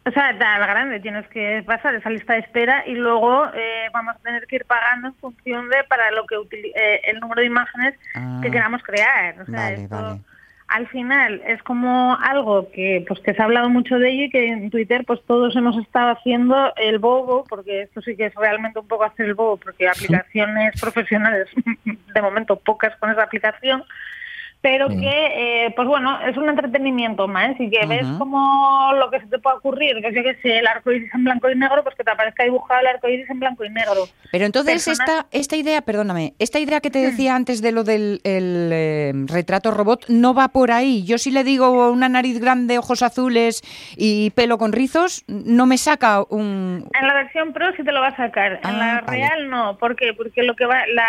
O 0.08 0.12
sea, 0.12 0.30
a 0.30 0.60
la 0.60 0.68
grande 0.68 1.02
tienes 1.02 1.28
que 1.28 1.64
pasar 1.66 1.94
esa 1.96 2.10
lista 2.10 2.34
de 2.34 2.40
espera 2.40 2.84
y 2.88 2.94
luego 2.96 3.46
eh, 3.54 3.90
vamos 3.94 4.16
a 4.16 4.20
tener 4.20 4.48
que 4.48 4.56
ir 4.58 4.66
pagando 4.66 5.10
en 5.10 5.14
función 5.16 5.68
de 5.70 5.84
para 5.90 6.12
lo 6.12 6.26
que 6.26 6.36
eh, 6.76 7.02
el 7.04 7.20
número 7.20 7.42
de 7.42 7.48
imágenes 7.48 7.96
Ah, 8.16 8.40
que 8.42 8.52
queramos 8.52 8.82
crear. 8.84 9.40
O 9.42 9.46
sea, 9.46 9.56
vale, 9.56 9.84
esto, 9.84 9.96
vale. 9.96 10.20
al 10.68 10.88
final 10.88 11.42
es 11.46 11.62
como 11.64 12.16
algo 12.16 12.70
que 12.72 13.04
pues 13.08 13.20
que 13.20 13.34
se 13.34 13.42
ha 13.42 13.46
hablado 13.46 13.70
mucho 13.70 14.00
de 14.00 14.10
ello 14.10 14.24
y 14.24 14.30
que 14.30 14.48
en 14.48 14.70
Twitter 14.70 15.04
pues 15.06 15.20
todos 15.26 15.56
hemos 15.56 15.78
estado 15.78 16.12
haciendo 16.12 16.74
el 16.78 17.00
bobo, 17.00 17.44
porque 17.48 17.84
esto 17.84 18.02
sí 18.02 18.16
que 18.16 18.28
es 18.28 18.36
realmente 18.36 18.80
un 18.80 18.88
poco 18.88 19.04
hacer 19.04 19.26
el 19.26 19.34
bobo, 19.34 19.58
porque 19.58 19.88
aplicaciones 19.88 20.80
profesionales 20.80 21.50
de 22.14 22.22
momento 22.22 22.58
pocas 22.58 22.96
con 22.98 23.12
esa 23.12 23.24
aplicación 23.24 23.84
pero 24.62 24.90
Mm. 24.90 25.00
que, 25.00 25.66
eh, 25.66 25.74
pues 25.76 25.88
bueno, 25.88 26.20
es 26.28 26.36
un 26.36 26.50
entretenimiento 26.50 27.28
más 27.28 27.60
y 27.60 27.70
que 27.70 27.86
ves 27.86 28.06
como 28.18 28.92
lo 29.00 29.10
que 29.12 29.20
se 29.20 29.28
te 29.28 29.40
puede 29.40 29.58
ocurrir, 29.58 29.96
que 30.02 30.14
yo 30.14 30.24
que 30.24 30.36
sé, 30.42 30.60
el 30.60 30.68
arco 30.68 30.92
iris 30.92 31.14
en 31.14 31.24
blanco 31.24 31.50
y 31.50 31.56
negro, 31.56 31.84
pues 31.84 31.96
que 31.96 32.04
te 32.04 32.12
aparezca 32.12 32.44
dibujado 32.44 32.82
el 32.82 32.88
arco 32.88 33.08
iris 33.08 33.30
en 33.30 33.40
blanco 33.40 33.64
y 33.64 33.70
negro. 33.70 34.06
Pero 34.32 34.46
entonces 34.46 34.74
personas- 34.86 35.00
esta, 35.08 35.28
esta 35.32 35.56
idea, 35.56 35.82
perdóname, 35.82 36.34
esta 36.40 36.60
idea 36.60 36.82
que 36.82 36.90
te 36.90 37.00
decía 37.00 37.36
antes 37.36 37.62
de 37.62 37.72
lo 37.72 37.84
del 37.84 38.20
el, 38.24 38.70
eh, 38.74 39.14
retrato 39.28 39.72
robot 39.72 40.06
no 40.10 40.34
va 40.34 40.48
por 40.50 40.72
ahí. 40.72 41.04
Yo 41.06 41.18
si 41.18 41.32
le 41.32 41.44
digo 41.44 41.90
una 41.92 42.10
nariz 42.10 42.40
grande, 42.40 42.78
ojos 42.78 43.04
azules 43.04 43.62
y 43.96 44.32
pelo 44.32 44.58
con 44.58 44.74
rizos, 44.74 45.24
no 45.28 45.66
me 45.66 45.78
saca 45.78 46.24
un... 46.30 46.88
En 47.00 47.08
la 47.08 47.14
versión 47.14 47.54
Pro 47.54 47.68
sí 47.78 47.84
te 47.84 47.92
lo 47.92 48.02
va 48.02 48.08
a 48.08 48.16
sacar, 48.18 48.60
Ah, 48.64 48.70
en 48.72 48.80
la 48.80 49.02
vale. 49.06 49.18
Real 49.18 49.50
no, 49.50 49.78
¿por 49.78 49.96
qué? 49.96 50.14
Porque 50.14 50.44
lo 50.44 50.56
que 50.56 50.66
va, 50.66 50.86
la, 50.88 51.06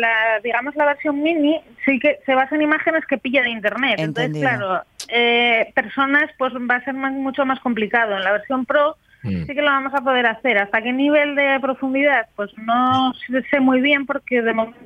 la, 0.00 0.40
digamos 0.42 0.74
la 0.76 0.86
versión 0.86 1.22
Mini 1.22 1.60
sí 1.84 1.98
que 2.00 2.18
se 2.26 2.34
basa 2.34 2.54
en 2.56 2.62
imágenes 2.62 3.04
que 3.06 3.18
pilla 3.18 3.42
de 3.42 3.50
Internet, 3.50 3.98
Entendido. 4.00 4.48
entonces 4.48 4.58
claro, 4.58 4.82
eh, 5.08 5.70
personas 5.74 6.30
pues 6.38 6.52
va 6.54 6.76
a 6.76 6.84
ser 6.84 6.94
más- 6.94 7.12
mucho 7.12 7.44
más 7.46 7.60
complicado. 7.60 8.16
En 8.16 8.24
la 8.24 8.32
versión 8.32 8.64
Pro 8.66 8.96
Mm. 9.22 9.44
sí 9.46 9.54
que 9.54 9.60
lo 9.60 9.68
vamos 9.68 9.92
a 9.92 10.00
poder 10.00 10.24
hacer. 10.24 10.56
¿Hasta 10.56 10.80
qué 10.80 10.94
nivel 10.94 11.34
de 11.34 11.58
profundidad? 11.60 12.26
Pues 12.36 12.50
no 12.56 13.12
sé 13.50 13.60
muy 13.60 13.82
bien 13.82 14.06
porque 14.06 14.40
de 14.40 14.54
momento 14.54 14.78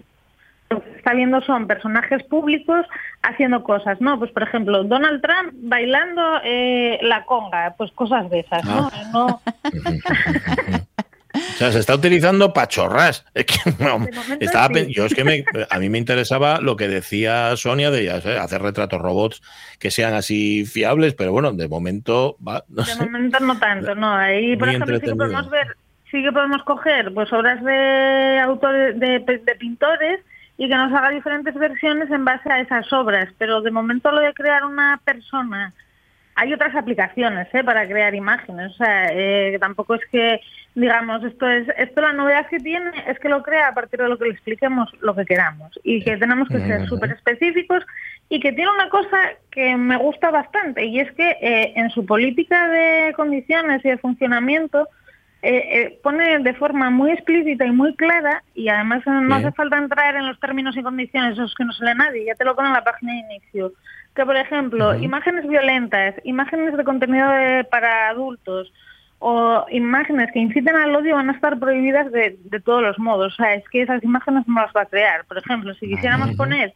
lo 0.70 0.82
que 0.82 0.90
está 0.96 1.12
viendo 1.14 1.40
son 1.42 1.68
personajes 1.68 2.24
públicos 2.24 2.84
haciendo 3.22 3.62
cosas, 3.62 4.00
¿no? 4.00 4.18
Pues 4.18 4.32
por 4.32 4.42
ejemplo, 4.42 4.82
Donald 4.82 5.22
Trump 5.22 5.52
bailando 5.54 6.40
eh, 6.42 6.98
la 7.02 7.24
conga, 7.26 7.74
pues 7.78 7.92
cosas 7.92 8.28
de 8.28 8.40
esas, 8.40 8.64
¿no? 8.64 8.90
Ah. 8.92 9.02
no 9.12 9.40
O 11.34 11.56
sea, 11.58 11.72
se 11.72 11.78
está 11.80 11.94
utilizando 11.94 12.52
pachorras. 12.52 13.24
Es 13.34 13.44
que 13.46 13.58
no, 13.82 14.06
estaba, 14.40 14.74
sí. 14.78 14.92
yo 14.94 15.06
es 15.06 15.14
que 15.14 15.24
me- 15.24 15.44
a 15.70 15.78
mí 15.78 15.88
me 15.88 15.98
interesaba 15.98 16.60
lo 16.60 16.76
que 16.76 16.88
decía 16.88 17.56
Sonia 17.56 17.90
de 17.90 18.20
sé, 18.20 18.38
hacer 18.38 18.62
retratos 18.62 19.00
robots 19.00 19.42
que 19.78 19.90
sean 19.90 20.14
así 20.14 20.64
fiables, 20.64 21.14
pero 21.14 21.32
bueno, 21.32 21.52
de 21.52 21.68
momento 21.68 22.36
va, 22.46 22.64
no 22.68 22.82
de 22.82 22.92
sé. 22.92 23.02
momento 23.04 23.40
no 23.40 23.58
tanto, 23.58 23.94
no. 23.94 24.14
Ahí, 24.14 24.56
por 24.56 24.68
Muy 24.68 24.76
ejemplo, 24.76 24.98
sí 24.98 25.06
que 25.06 25.14
podemos 25.16 25.50
ver, 25.50 25.76
sí 26.10 26.22
que 26.22 26.32
podemos 26.32 26.62
coger 26.62 27.12
pues 27.12 27.32
obras 27.32 27.62
de 27.64 28.40
autores, 28.40 28.98
de, 29.00 29.18
de 29.18 29.54
pintores 29.56 30.20
y 30.56 30.68
que 30.68 30.76
nos 30.76 30.92
haga 30.92 31.10
diferentes 31.10 31.54
versiones 31.54 32.08
en 32.12 32.24
base 32.24 32.48
a 32.50 32.60
esas 32.60 32.92
obras, 32.92 33.28
pero 33.38 33.60
de 33.60 33.72
momento 33.72 34.12
lo 34.12 34.20
de 34.20 34.32
crear 34.34 34.64
una 34.64 35.00
persona 35.04 35.72
hay 36.36 36.52
otras 36.52 36.74
aplicaciones 36.74 37.48
¿eh? 37.52 37.62
para 37.64 37.86
crear 37.86 38.14
imágenes. 38.14 38.72
O 38.72 38.74
sea, 38.76 39.08
eh, 39.12 39.56
tampoco 39.60 39.94
es 39.94 40.02
que, 40.10 40.40
digamos, 40.74 41.22
esto 41.24 41.48
es 41.48 41.68
esto 41.78 42.00
la 42.00 42.12
novedad 42.12 42.46
que 42.48 42.58
tiene 42.58 42.90
es 43.06 43.18
que 43.18 43.28
lo 43.28 43.42
crea 43.42 43.68
a 43.68 43.74
partir 43.74 44.00
de 44.00 44.08
lo 44.08 44.18
que 44.18 44.24
le 44.24 44.32
expliquemos 44.32 44.90
lo 45.00 45.14
que 45.14 45.24
queramos 45.24 45.78
y 45.82 46.02
que 46.02 46.16
tenemos 46.16 46.48
que 46.48 46.58
ser 46.58 46.86
súper 46.86 47.10
específicos 47.12 47.84
y 48.28 48.40
que 48.40 48.52
tiene 48.52 48.70
una 48.70 48.88
cosa 48.88 49.16
que 49.50 49.76
me 49.76 49.96
gusta 49.96 50.30
bastante 50.30 50.84
y 50.84 51.00
es 51.00 51.12
que 51.12 51.30
eh, 51.40 51.72
en 51.76 51.90
su 51.90 52.04
política 52.06 52.68
de 52.68 53.12
condiciones 53.14 53.84
y 53.84 53.90
de 53.90 53.98
funcionamiento 53.98 54.88
eh, 55.42 55.82
eh, 55.82 56.00
pone 56.02 56.38
de 56.38 56.54
forma 56.54 56.88
muy 56.88 57.10
explícita 57.12 57.66
y 57.66 57.70
muy 57.70 57.94
clara 57.96 58.42
y 58.54 58.68
además 58.68 59.02
no 59.06 59.20
Bien. 59.20 59.32
hace 59.32 59.52
falta 59.52 59.76
entrar 59.76 60.16
en 60.16 60.26
los 60.26 60.40
términos 60.40 60.74
y 60.74 60.82
condiciones, 60.82 61.34
esos 61.34 61.54
que 61.54 61.66
no 61.66 61.72
se 61.74 61.84
lee 61.84 61.92
nadie, 61.94 62.24
ya 62.24 62.34
te 62.34 62.46
lo 62.46 62.56
pone 62.56 62.68
en 62.68 62.74
la 62.74 62.82
página 62.82 63.12
de 63.12 63.18
inicio. 63.18 63.72
Que, 64.14 64.24
por 64.24 64.36
ejemplo, 64.36 64.94
imágenes 65.02 65.46
violentas, 65.48 66.14
imágenes 66.24 66.76
de 66.76 66.84
contenido 66.84 67.28
de- 67.30 67.64
para 67.64 68.08
adultos 68.08 68.72
o 69.18 69.64
imágenes 69.70 70.30
que 70.32 70.38
inciten 70.38 70.76
al 70.76 70.94
odio 70.94 71.16
van 71.16 71.30
a 71.30 71.32
estar 71.32 71.58
prohibidas 71.58 72.12
de, 72.12 72.36
de 72.44 72.60
todos 72.60 72.82
los 72.82 72.98
modos. 72.98 73.32
O 73.32 73.36
sea, 73.36 73.54
es 73.54 73.68
que 73.70 73.82
esas 73.82 74.02
imágenes 74.04 74.46
no 74.46 74.60
las 74.60 74.72
va 74.76 74.82
a 74.82 74.86
crear. 74.86 75.24
Por 75.24 75.38
ejemplo, 75.38 75.72
si 75.74 75.88
quisiéramos 75.88 76.28
poner 76.36 76.74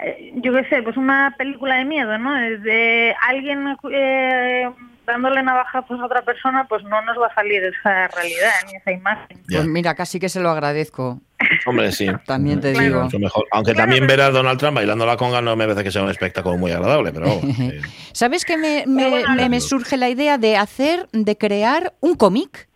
eh, 0.00 0.32
yo 0.36 0.52
qué 0.52 0.64
sé, 0.68 0.82
pues 0.82 0.96
una 0.96 1.34
película 1.36 1.76
de 1.76 1.84
miedo, 1.84 2.16
¿no? 2.18 2.32
De 2.34 3.14
alguien 3.26 3.76
eh, 3.90 4.70
dándole 5.08 5.42
navajazos 5.42 5.98
a 6.00 6.04
otra 6.06 6.22
persona, 6.22 6.66
pues 6.68 6.84
no 6.84 7.02
nos 7.02 7.18
va 7.20 7.26
a 7.26 7.34
salir 7.34 7.64
esa 7.64 8.06
realidad 8.08 8.50
ni 8.66 8.76
esa 8.76 8.92
imagen. 8.92 9.36
Ya. 9.48 9.58
Pues 9.58 9.66
mira, 9.66 9.94
casi 9.96 10.20
que 10.20 10.28
se 10.28 10.38
lo 10.40 10.50
agradezco. 10.50 11.18
Hombre, 11.66 11.90
sí. 11.92 12.06
También 12.26 12.60
te 12.60 12.72
Claro. 12.72 12.84
digo. 12.86 13.02
Mucho 13.04 13.18
mejor. 13.18 13.44
Aunque 13.52 13.72
Claro, 13.72 13.86
también 13.88 14.06
pero- 14.06 14.22
ver 14.22 14.26
a 14.28 14.30
Donald 14.30 14.58
Trump 14.60 14.76
bailando 14.76 15.04
la 15.06 15.16
conga 15.16 15.40
no 15.40 15.56
me 15.56 15.64
parece 15.64 15.82
que 15.84 15.90
sea 15.90 16.02
un 16.02 16.10
espectáculo 16.10 16.56
muy 16.56 16.70
agradable, 16.70 17.10
pero 17.12 17.26
vamos, 17.26 17.42
eh, 17.60 17.80
¿Sabes 18.12 18.44
que 18.44 18.56
me, 18.56 18.84
me- 18.86 19.08
bueno, 19.08 19.48
me- 19.48 19.60
surge 19.60 19.96
la 19.96 20.08
idea 20.08 20.38
de 20.38 20.56
hacer, 20.56 21.08
de 21.12 21.36
crear 21.36 21.92
un 22.00 22.14
cómic? 22.14 22.68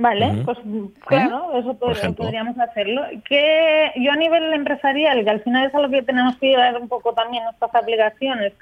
Vale, 0.00 0.42
pues 0.44 0.58
claro, 1.08 1.58
eso 1.58 1.76
pod- 1.76 2.14
podríamos 2.14 2.56
hacerlo. 2.56 3.02
Que 3.28 3.90
yo 3.96 4.12
a 4.12 4.16
nivel 4.16 4.52
empresarial, 4.52 5.24
que 5.24 5.30
al 5.30 5.42
final 5.42 5.66
es 5.66 5.74
a 5.74 5.80
lo 5.80 5.90
que 5.90 6.02
tenemos 6.02 6.36
que 6.36 6.50
llevar 6.50 6.76
un 6.80 6.86
poco 6.88 7.12
también 7.14 7.42
nuestras 7.42 7.74
aplicaciones, 7.74 8.52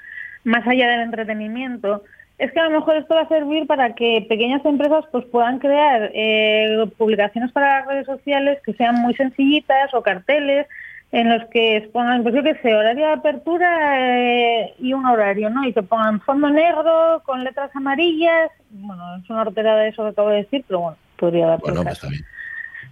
más 0.45 0.65
allá 0.67 0.87
del 0.89 1.01
entretenimiento, 1.01 2.03
es 2.37 2.51
que 2.51 2.59
a 2.59 2.65
lo 2.65 2.79
mejor 2.79 2.97
esto 2.97 3.15
va 3.15 3.21
a 3.21 3.27
servir 3.27 3.65
para 3.65 3.95
que 3.95 4.25
pequeñas 4.29 4.63
empresas 4.63 5.05
pues 5.11 5.25
puedan 5.25 5.57
crear 5.59 6.11
eh, 6.13 6.85
publicaciones 6.97 7.51
para 7.51 7.79
las 7.79 7.87
redes 7.87 8.05
sociales 8.05 8.59
que 8.63 8.73
sean 8.73 8.95
muy 8.95 9.15
sencillitas 9.15 9.93
o 9.93 10.03
carteles 10.03 10.67
en 11.11 11.29
los 11.29 11.45
que 11.49 11.77
expongan, 11.77 12.21
pues 12.21 12.35
yo 12.35 12.43
qué 12.43 12.55
sé, 12.61 12.75
horario 12.75 13.07
de 13.07 13.13
apertura 13.13 13.95
eh, 13.97 14.73
y 14.77 14.93
un 14.93 15.05
horario, 15.05 15.49
¿no? 15.49 15.63
Y 15.63 15.73
que 15.73 15.81
pongan 15.81 16.19
fondo 16.21 16.49
negro 16.49 17.21
con 17.25 17.43
letras 17.45 17.73
amarillas. 17.75 18.51
Bueno, 18.71 19.15
es 19.15 19.29
una 19.29 19.43
horterada 19.43 19.87
eso 19.87 20.03
que 20.03 20.09
acabo 20.09 20.29
de 20.29 20.37
decir, 20.37 20.65
pero 20.67 20.81
bueno, 20.81 20.97
podría 21.17 21.47
dar 21.47 21.59
Bueno, 21.59 21.83
pues 21.83 21.95
caso. 21.95 22.07
está 22.07 22.09
bien. 22.09 22.36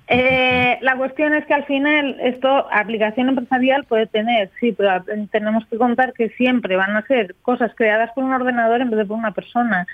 Eh, 0.07 0.77
la 0.81 0.95
cuestión 0.97 1.33
es 1.33 1.45
que 1.45 1.53
al 1.53 1.65
final 1.65 2.17
esto, 2.21 2.67
aplicación 2.71 3.29
empresarial 3.29 3.85
puede 3.85 4.05
tener, 4.05 4.51
sí, 4.59 4.71
pero 4.71 5.03
tenemos 5.31 5.65
que 5.65 5.77
contar 5.77 6.13
que 6.13 6.29
siempre 6.29 6.75
van 6.75 6.95
a 6.95 7.01
ser 7.07 7.35
cosas 7.41 7.71
creadas 7.75 8.11
por 8.13 8.23
un 8.23 8.33
ordenador 8.33 8.81
en 8.81 8.91
vez 8.91 8.99
de 8.99 9.05
por 9.05 9.17
una 9.17 9.31
persona. 9.31 9.87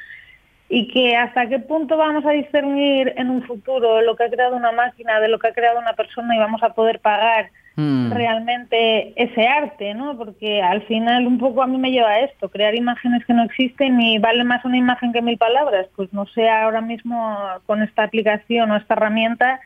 Y 0.67 0.87
que 0.87 1.17
hasta 1.17 1.47
qué 1.47 1.59
punto 1.59 1.97
vamos 1.97 2.25
a 2.25 2.31
discernir 2.31 3.13
en 3.17 3.29
un 3.29 3.43
futuro 3.43 4.01
lo 4.01 4.15
que 4.15 4.23
ha 4.23 4.29
creado 4.29 4.55
una 4.55 4.71
máquina 4.71 5.19
de 5.19 5.27
lo 5.27 5.37
que 5.37 5.47
ha 5.47 5.53
creado 5.53 5.79
una 5.79 5.93
persona 5.93 6.35
y 6.35 6.39
vamos 6.39 6.63
a 6.63 6.73
poder 6.73 6.99
pagar 6.99 7.49
Mm. 7.75 8.11
realmente 8.11 9.13
ese 9.15 9.47
arte, 9.47 9.93
¿no? 9.93 10.17
Porque 10.17 10.61
al 10.61 10.81
final 10.83 11.25
un 11.25 11.37
poco 11.37 11.63
a 11.63 11.67
mí 11.67 11.77
me 11.77 11.91
lleva 11.91 12.09
a 12.09 12.19
esto, 12.19 12.49
crear 12.49 12.75
imágenes 12.75 13.25
que 13.25 13.33
no 13.33 13.43
existen 13.43 13.99
y 14.01 14.19
vale 14.19 14.43
más 14.43 14.65
una 14.65 14.77
imagen 14.77 15.13
que 15.13 15.21
mil 15.21 15.37
palabras. 15.37 15.87
Pues 15.95 16.11
no 16.11 16.25
sé 16.27 16.49
ahora 16.49 16.81
mismo 16.81 17.37
con 17.65 17.81
esta 17.81 18.03
aplicación 18.03 18.71
o 18.71 18.77
esta 18.77 18.95
herramienta 18.95 19.61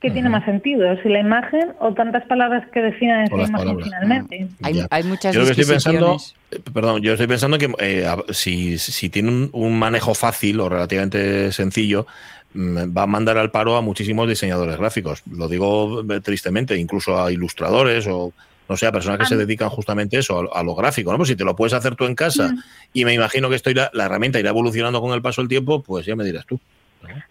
qué 0.00 0.10
tiene 0.10 0.28
más 0.30 0.44
sentido, 0.44 0.84
si 1.02 1.08
la 1.08 1.20
imagen 1.20 1.72
o 1.78 1.92
tantas 1.94 2.24
palabras 2.26 2.66
que 2.72 2.80
definen 2.80 3.24
esa 3.24 3.34
imagen 3.34 3.52
palabras. 3.56 3.84
finalmente. 3.84 4.48
Hay, 4.62 4.74
Ya. 4.74 4.86
hay 4.90 5.02
muchas 5.04 5.34
Yo 5.34 5.40
lo 5.40 5.46
que 5.46 5.52
estoy 5.52 5.66
pensando, 5.66 6.16
eh, 6.50 6.58
perdón, 6.72 7.02
yo 7.02 7.12
estoy 7.12 7.26
pensando 7.26 7.58
que 7.58 7.70
eh, 7.78 8.06
si, 8.30 8.78
si 8.78 9.10
tiene 9.10 9.28
un, 9.28 9.50
un 9.52 9.78
manejo 9.78 10.14
fácil 10.14 10.58
o 10.60 10.68
relativamente 10.68 11.52
sencillo, 11.52 12.06
mm, 12.54 12.96
va 12.96 13.02
a 13.02 13.06
mandar 13.06 13.36
al 13.38 13.50
paro 13.50 13.76
a 13.76 13.82
muchísimos 13.82 14.28
diseñadores 14.28 14.76
gráficos. 14.78 15.22
Lo 15.30 15.48
digo 15.48 16.00
eh, 16.10 16.20
tristemente, 16.20 16.76
incluso 16.76 17.22
a 17.22 17.30
ilustradores 17.30 18.06
o 18.08 18.32
no 18.68 18.76
sé, 18.76 18.86
a 18.86 18.92
personas 18.92 19.18
que 19.18 19.26
se 19.26 19.36
dedican 19.36 19.68
justamente 19.68 20.16
a 20.16 20.20
eso, 20.20 20.38
a, 20.38 20.42
lo- 20.44 20.56
a 20.56 20.62
lo 20.62 20.76
gráfico. 20.76 21.10
¿no? 21.10 21.16
Pues 21.18 21.28
si 21.28 21.34
te 21.36 21.44
lo 21.44 21.56
puedes 21.56 21.72
hacer 21.74 21.96
tú 21.96 22.04
en 22.06 22.14
casa 22.14 22.54
y 22.92 23.04
me 23.04 23.12
imagino 23.12 23.48
que 23.50 23.56
esto 23.56 23.68
irá, 23.68 23.90
la 23.92 24.04
herramienta 24.06 24.38
irá 24.38 24.50
evolucionando 24.50 25.00
con 25.00 25.12
el 25.12 25.20
paso 25.20 25.40
del 25.42 25.48
tiempo, 25.48 25.82
pues 25.82 26.06
ya 26.06 26.14
me 26.14 26.22
dirás 26.24 26.46
tú. 26.46 26.58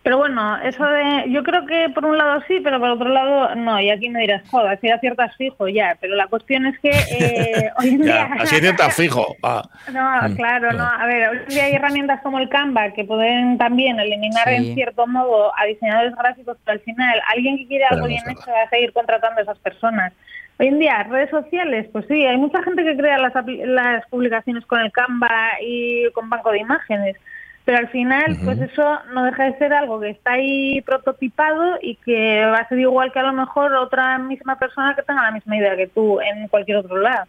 Pero 0.04 0.18
bueno, 0.18 0.58
eso 0.64 0.84
de, 0.84 1.26
yo 1.30 1.44
creo 1.44 1.66
que 1.66 1.90
por 1.94 2.06
un 2.06 2.18
lado 2.18 2.42
sí, 2.48 2.60
pero 2.64 2.80
por 2.80 2.90
otro 2.90 3.08
lado 3.10 3.54
no, 3.56 3.80
y 3.80 3.90
aquí 3.92 4.10
me 4.10 4.22
dirás, 4.22 4.42
joder, 4.50 4.80
si 4.80 4.90
aciertas 4.90 5.36
fijo 5.38 5.68
ya, 5.68 5.96
pero 6.02 6.16
la 6.16 6.28
cuestión 6.28 6.66
es 6.66 6.80
que 6.80 6.90
eh, 6.90 7.72
hoy 7.80 7.90
en 7.90 8.04
Ya, 8.04 8.26
día... 8.36 8.76
así 8.80 9.04
fijo. 9.04 9.36
va. 9.46 9.62
No, 9.94 10.30
Mm, 10.30 10.36
claro, 10.36 10.72
no. 10.72 10.80
no. 10.80 10.86
A 10.86 11.06
ver, 11.06 11.30
hoy 11.30 11.38
en 11.38 11.46
día 11.48 11.64
hay 11.66 11.74
herramientas 11.76 12.20
como 12.22 12.40
el 12.40 12.50
Canva 12.50 12.92
que 12.92 13.04
pueden 13.06 13.58
también 13.58 14.00
eliminar 14.00 14.48
Sí. 14.50 14.56
en 14.56 14.76
cierto 14.76 15.06
modo 15.08 15.52
a 15.58 15.66
diseñadores 15.66 16.16
gráficos, 16.16 16.58
pero 16.66 16.78
al 16.78 16.84
final 16.84 17.22
alguien 17.28 17.58
que 17.58 17.68
quiere 17.68 17.86
algo 17.86 18.08
bien 18.08 18.24
hecho 18.30 18.52
va 18.52 18.64
a 18.64 18.70
seguir 18.70 18.92
contratando 18.94 19.40
a 19.40 19.44
esas 19.44 19.60
personas. 19.60 20.14
Hoy 20.60 20.68
en 20.68 20.80
día, 20.80 21.04
redes 21.04 21.30
sociales, 21.30 21.88
pues 21.94 22.06
sí, 22.10 22.26
hay 22.26 22.36
mucha 22.38 22.62
gente 22.64 22.84
que 22.84 22.98
crea 22.98 23.18
las, 23.18 23.34
las 23.66 24.06
publicaciones 24.08 24.66
con 24.66 24.80
el 24.82 24.92
Canva 24.92 25.52
y 25.62 26.12
con 26.12 26.30
banco 26.30 26.52
de 26.52 26.60
imágenes, 26.60 27.16
pero 27.65 27.78
al 27.78 27.89
final, 27.89 28.38
pues 28.43 28.60
eso 28.60 29.00
no 29.13 29.26
deja 29.26 29.43
de 29.43 29.58
ser 29.58 29.74
algo 29.74 30.00
que 30.00 30.10
está 30.10 30.34
ahí 30.34 30.82
prototipado 30.82 31.78
y 31.82 31.95
que 31.98 32.45
va 32.45 32.60
a 32.60 32.67
ser 32.67 32.80
igual 32.80 33.12
que 33.12 33.19
a 33.19 33.24
lo 33.24 33.34
mejor 33.34 33.74
otra 33.74 34.17
misma 34.17 34.58
persona 34.58 34.95
que 34.95 35.04
tenga 35.04 35.24
la 35.24 35.32
misma 35.32 35.58
idea 35.58 35.76
que 35.76 35.88
tú 35.88 36.19
en 36.19 36.48
cualquier 36.48 36.78
otro 36.78 36.98
lado. 36.98 37.26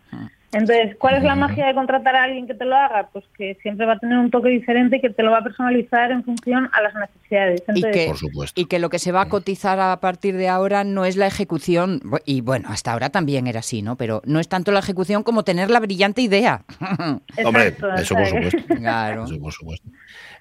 Entonces, 0.52 0.96
¿cuál 0.98 1.16
es 1.16 1.22
la 1.22 1.36
magia 1.36 1.66
de 1.66 1.74
contratar 1.74 2.16
a 2.16 2.24
alguien 2.24 2.48
que 2.48 2.54
te 2.54 2.64
lo 2.64 2.74
haga? 2.74 3.08
Pues 3.12 3.24
que 3.38 3.56
siempre 3.62 3.86
va 3.86 3.92
a 3.92 3.98
tener 4.00 4.18
un 4.18 4.30
toque 4.32 4.48
diferente 4.48 4.96
y 4.96 5.00
que 5.00 5.10
te 5.10 5.22
lo 5.22 5.30
va 5.30 5.38
a 5.38 5.44
personalizar 5.44 6.10
en 6.10 6.24
función 6.24 6.68
a 6.72 6.82
las 6.82 6.92
necesidades. 6.94 7.62
Y 7.68 7.70
Entonces, 7.70 7.92
que, 7.92 8.06
Por 8.08 8.16
supuesto. 8.16 8.60
y 8.60 8.64
que 8.64 8.80
lo 8.80 8.90
que 8.90 8.98
se 8.98 9.12
va 9.12 9.22
a 9.22 9.28
cotizar 9.28 9.78
a 9.78 9.96
partir 10.00 10.36
de 10.36 10.48
ahora 10.48 10.82
no 10.82 11.04
es 11.04 11.16
la 11.16 11.28
ejecución, 11.28 12.00
y 12.24 12.40
bueno, 12.40 12.68
hasta 12.68 12.92
ahora 12.92 13.10
también 13.10 13.46
era 13.46 13.60
así, 13.60 13.80
¿no? 13.80 13.94
Pero 13.96 14.22
no 14.24 14.40
es 14.40 14.48
tanto 14.48 14.72
la 14.72 14.80
ejecución 14.80 15.22
como 15.22 15.44
tener 15.44 15.70
la 15.70 15.78
brillante 15.78 16.20
idea. 16.20 16.64
Hombre, 17.44 17.76
eso 17.98 18.14
por 18.16 18.26
supuesto. 18.26 18.74
Claro. 18.74 19.24
Eso, 19.24 19.38
por 19.38 19.52
supuesto. 19.52 19.88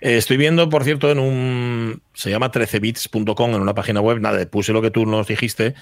Eh, 0.02 0.17
estoy 0.17 0.38
viendo, 0.38 0.69
por 0.69 0.84
cierto, 0.84 1.12
en 1.12 1.19
un. 1.19 2.02
Se 2.19 2.29
llama 2.29 2.51
13bits.com, 2.51 3.51
en 3.55 3.62
una 3.62 3.73
página 3.73 4.01
web. 4.01 4.19
Nada, 4.19 4.45
puse 4.45 4.73
lo 4.73 4.82
que 4.82 4.91
tú 4.91 5.05
nos 5.05 5.25
dijiste. 5.27 5.73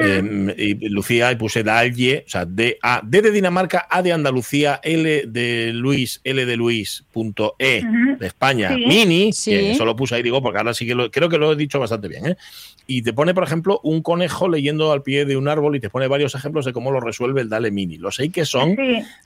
eh, 0.00 0.54
y 0.56 0.88
Lucía, 0.88 1.30
y 1.30 1.36
puse 1.36 1.62
Dalle, 1.62 2.24
o 2.26 2.30
sea, 2.30 2.46
D, 2.46 2.78
A, 2.80 3.02
D 3.04 3.20
de 3.20 3.30
Dinamarca, 3.30 3.86
A 3.90 4.00
de 4.00 4.10
Andalucía, 4.12 4.80
L 4.82 5.24
de 5.26 5.72
Luis, 5.74 6.22
L 6.24 6.46
de 6.46 6.56
Luis, 6.56 7.04
punto 7.12 7.56
E 7.58 7.82
de 8.18 8.26
España, 8.26 8.74
Sí. 8.74 8.86
Mini. 8.86 9.32
Sí. 9.34 9.50
que 9.50 9.72
eso 9.72 9.84
lo 9.84 9.94
puse 9.94 10.14
ahí, 10.14 10.22
digo, 10.22 10.40
porque 10.42 10.56
ahora 10.58 10.72
sí 10.72 10.86
que 10.86 10.94
lo, 10.94 11.10
creo 11.10 11.28
que 11.28 11.36
lo 11.36 11.52
he 11.52 11.56
dicho 11.56 11.78
bastante 11.78 12.08
bien, 12.08 12.24
¿eh? 12.26 12.36
Y 12.86 13.02
te 13.02 13.12
pone, 13.12 13.34
por 13.34 13.44
ejemplo, 13.44 13.78
un 13.84 14.00
conejo 14.02 14.48
leyendo 14.48 14.92
al 14.92 15.02
pie 15.02 15.26
de 15.26 15.36
un 15.36 15.46
árbol 15.46 15.76
y 15.76 15.80
te 15.80 15.90
pone 15.90 16.08
varios 16.08 16.34
ejemplos 16.34 16.64
de 16.64 16.72
cómo 16.72 16.90
lo 16.90 17.00
resuelve 17.00 17.42
el 17.42 17.48
Dale 17.50 17.70
Mini. 17.70 17.98
Los 17.98 18.18
hay 18.18 18.30
que 18.30 18.46
son 18.46 18.70
Sí. 18.70 18.76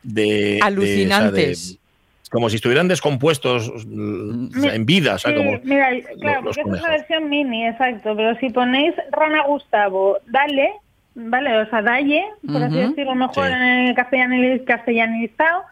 de 0.02 0.24
de- 0.24 0.58
Alucinantes. 0.62 1.58
o 1.60 1.62
sea, 1.62 1.72
de- 1.74 1.85
como 2.30 2.48
si 2.50 2.56
estuvieran 2.56 2.88
descompuestos 2.88 3.70
en 3.86 4.86
vida, 4.86 5.14
o 5.14 5.18
sea, 5.18 5.30
Sí, 5.32 5.36
como 5.36 5.58
mira, 5.64 5.88
claro, 6.20 6.42
los 6.42 6.56
porque 6.56 6.60
es 6.60 6.66
la 6.66 6.80
conejos. 6.80 6.88
versión 6.90 7.28
mini, 7.28 7.66
exacto, 7.66 8.16
pero 8.16 8.34
si 8.36 8.50
ponéis 8.50 8.94
Rana 9.12 9.42
Gustavo, 9.44 10.18
dale, 10.26 10.72
¿vale? 11.14 11.58
O 11.58 11.66
sea, 11.70 11.82
dalle, 11.82 12.24
por 12.46 12.62
así 12.62 12.76
decirlo 12.78 13.14
mejor 13.14 13.46
Sí. 13.46 13.52
en 13.52 13.62
el 13.62 13.94
castellani- 13.94 14.64
castellanizado, 14.64 15.62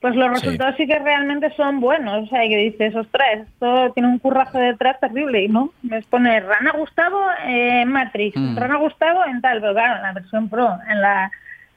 pues 0.00 0.14
los 0.16 0.30
resultados 0.30 0.76
sí. 0.78 0.86
que 0.86 0.98
realmente 0.98 1.50
son 1.56 1.78
buenos. 1.80 2.24
O 2.24 2.26
sea, 2.30 2.40
que 2.48 2.56
dices, 2.56 2.94
ostras, 2.96 3.40
esto 3.46 3.92
tiene 3.92 4.08
un 4.08 4.18
curraje 4.18 4.58
detrás 4.58 4.98
terrible, 4.98 5.42
y 5.44 5.48
no, 5.48 5.72
me 5.82 6.00
pone 6.02 6.40
Rana 6.40 6.72
Gustavo 6.72 7.20
eh, 7.46 7.84
Matrix, 7.84 8.34
Mm. 8.36 8.56
Rana 8.56 8.76
Gustavo 8.78 9.20
en 9.26 9.40
tal, 9.42 9.60
pero 9.60 9.74
claro, 9.74 9.96
en 9.96 10.02
la 10.02 10.12
versión 10.14 10.48
Pro, 10.48 10.70
en 10.88 11.00
la 11.02 11.30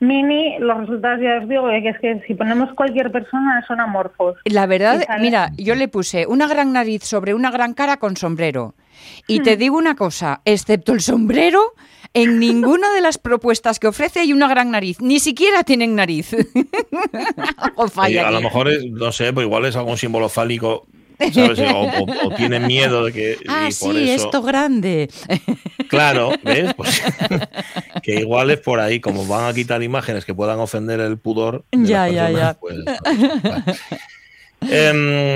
mini, 0.07 0.57
los 0.59 0.79
resultados 0.81 1.19
ya 1.21 1.39
os 1.41 1.49
digo 1.49 1.67
que 1.67 1.89
es 1.89 1.99
que 1.99 2.21
si 2.27 2.33
ponemos 2.33 2.73
cualquier 2.73 3.11
persona 3.11 3.63
son 3.67 3.79
amorfos. 3.79 4.37
La 4.45 4.65
verdad, 4.65 5.03
mira, 5.19 5.51
yo 5.57 5.75
le 5.75 5.87
puse 5.87 6.27
una 6.27 6.47
gran 6.47 6.73
nariz 6.73 7.03
sobre 7.03 7.33
una 7.33 7.51
gran 7.51 7.73
cara 7.73 7.97
con 7.97 8.17
sombrero. 8.17 8.75
Y 9.27 9.39
te 9.41 9.57
digo 9.57 9.77
una 9.77 9.95
cosa, 9.95 10.41
excepto 10.45 10.93
el 10.93 11.01
sombrero, 11.01 11.73
en 12.13 12.39
ninguna 12.39 12.93
de 12.93 13.01
las 13.01 13.17
propuestas 13.17 13.79
que 13.79 13.87
ofrece 13.87 14.21
hay 14.21 14.33
una 14.33 14.47
gran 14.47 14.71
nariz. 14.71 15.01
Ni 15.01 15.19
siquiera 15.19 15.63
tienen 15.63 15.95
nariz. 15.95 16.33
Oye, 17.75 17.89
falla 17.91 18.27
a 18.27 18.31
lo 18.31 18.41
mejor 18.41 18.69
es, 18.69 18.85
no 18.85 19.11
sé, 19.11 19.33
pues 19.33 19.45
igual 19.45 19.65
es 19.65 19.75
algún 19.75 19.97
símbolo 19.97 20.29
fálico, 20.29 20.87
¿sabes? 21.33 21.59
O, 21.59 21.81
o- 21.81 22.27
o 22.27 22.35
tienen 22.35 22.67
miedo 22.67 23.05
de 23.05 23.13
que 23.13 23.37
Ah, 23.47 23.69
y 23.69 23.73
por 23.73 23.93
sí, 23.95 24.09
eso, 24.09 24.25
esto 24.25 24.41
grande. 24.41 25.09
claro, 25.87 26.31
¿ves? 26.43 26.73
Pues, 26.77 27.01
que 28.01 28.15
igual 28.21 28.51
es 28.51 28.59
por 28.59 28.79
ahí, 28.79 28.99
como 28.99 29.25
van 29.27 29.45
a 29.49 29.53
quitar 29.53 29.81
imágenes 29.83 30.25
que 30.25 30.33
puedan 30.33 30.59
ofender 30.59 30.99
el 30.99 31.17
pudor. 31.17 31.65
de 31.71 31.87
Ya, 31.87 32.07
ya, 32.09 32.27
personas, 32.27 32.55
ya. 32.55 32.59
pues. 32.59 33.79
Em, 34.69 35.35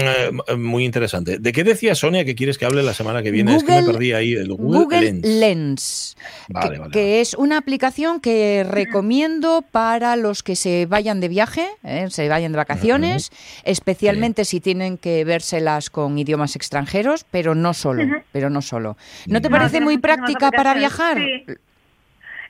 eh, 0.50 0.56
muy 0.58 0.86
interesante. 0.86 1.38
¿De 1.40 1.52
qué 1.52 1.64
decía 1.64 1.96
Sonia 1.96 2.26
que 2.26 2.36
quieres 2.36 2.58
que 2.58 2.66
hable 2.66 2.84
la 2.84 2.94
semana 2.94 3.22
que 3.24 3.32
viene? 3.32 3.56
es 3.56 3.64
que 3.64 3.72
me 3.72 3.80
Google- 3.82 3.94
perdí 3.94 4.14
ahí 4.14 4.34
el 4.34 4.48
Google, 4.54 4.80
Google 4.80 5.02
Lens. 5.02 5.26
Lens, 5.26 6.18
Vale, 6.50 6.72
que, 6.74 6.80
vale, 6.80 6.92
que 6.92 7.00
vale. 7.00 7.22
es 7.22 7.34
una 7.34 7.58
aplicación 7.58 8.20
que 8.20 8.66
recomiendo 8.70 9.64
para 9.72 10.16
los 10.16 10.44
que 10.44 10.56
se 10.56 10.86
vayan 10.86 11.20
de 11.20 11.28
viaje, 11.30 11.68
¿eh? 11.84 12.08
se 12.10 12.28
vayan 12.30 12.52
de 12.52 12.58
vacaciones, 12.58 13.32
especialmente 13.64 14.46
si 14.46 14.60
tienen 14.60 14.98
que 14.98 15.24
vérselas 15.24 15.90
con 15.90 16.18
idiomas 16.18 16.56
extranjeros, 16.56 17.26
pero 17.30 17.56
no 17.56 17.74
solo, 17.74 18.04
pero 18.32 18.50
no 18.50 18.62
solo. 18.62 18.98
¿No 19.28 19.42
te 19.42 19.50
No, 19.50 19.58
parece 19.58 19.82
muy 19.82 19.98
práctica 19.98 20.52
para 20.52 20.74
viajar? 20.74 21.18
sí. 21.18 21.54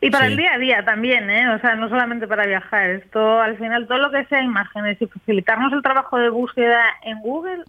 Y 0.02 0.12
para 0.12 0.26
Sí. 0.26 0.32
el 0.32 0.38
día 0.38 0.54
a 0.54 0.58
día 0.58 0.86
también, 0.86 1.30
¿eh? 1.30 1.50
O 1.50 1.60
sea, 1.60 1.76
no 1.76 1.90
solamente 1.90 2.28
para 2.28 2.46
viajar. 2.46 2.90
Esto, 2.92 3.42
al 3.42 3.58
final, 3.58 3.88
todo 3.88 3.98
lo 3.98 4.12
que 4.12 4.26
sea 4.26 4.42
imágenes 4.44 5.02
y 5.02 5.08
facilitarnos 5.08 5.74
el 5.74 5.82
trabajo 5.82 6.18
de 6.18 6.30
búsqueda 6.30 6.84
en 7.04 7.20
Google. 7.20 7.64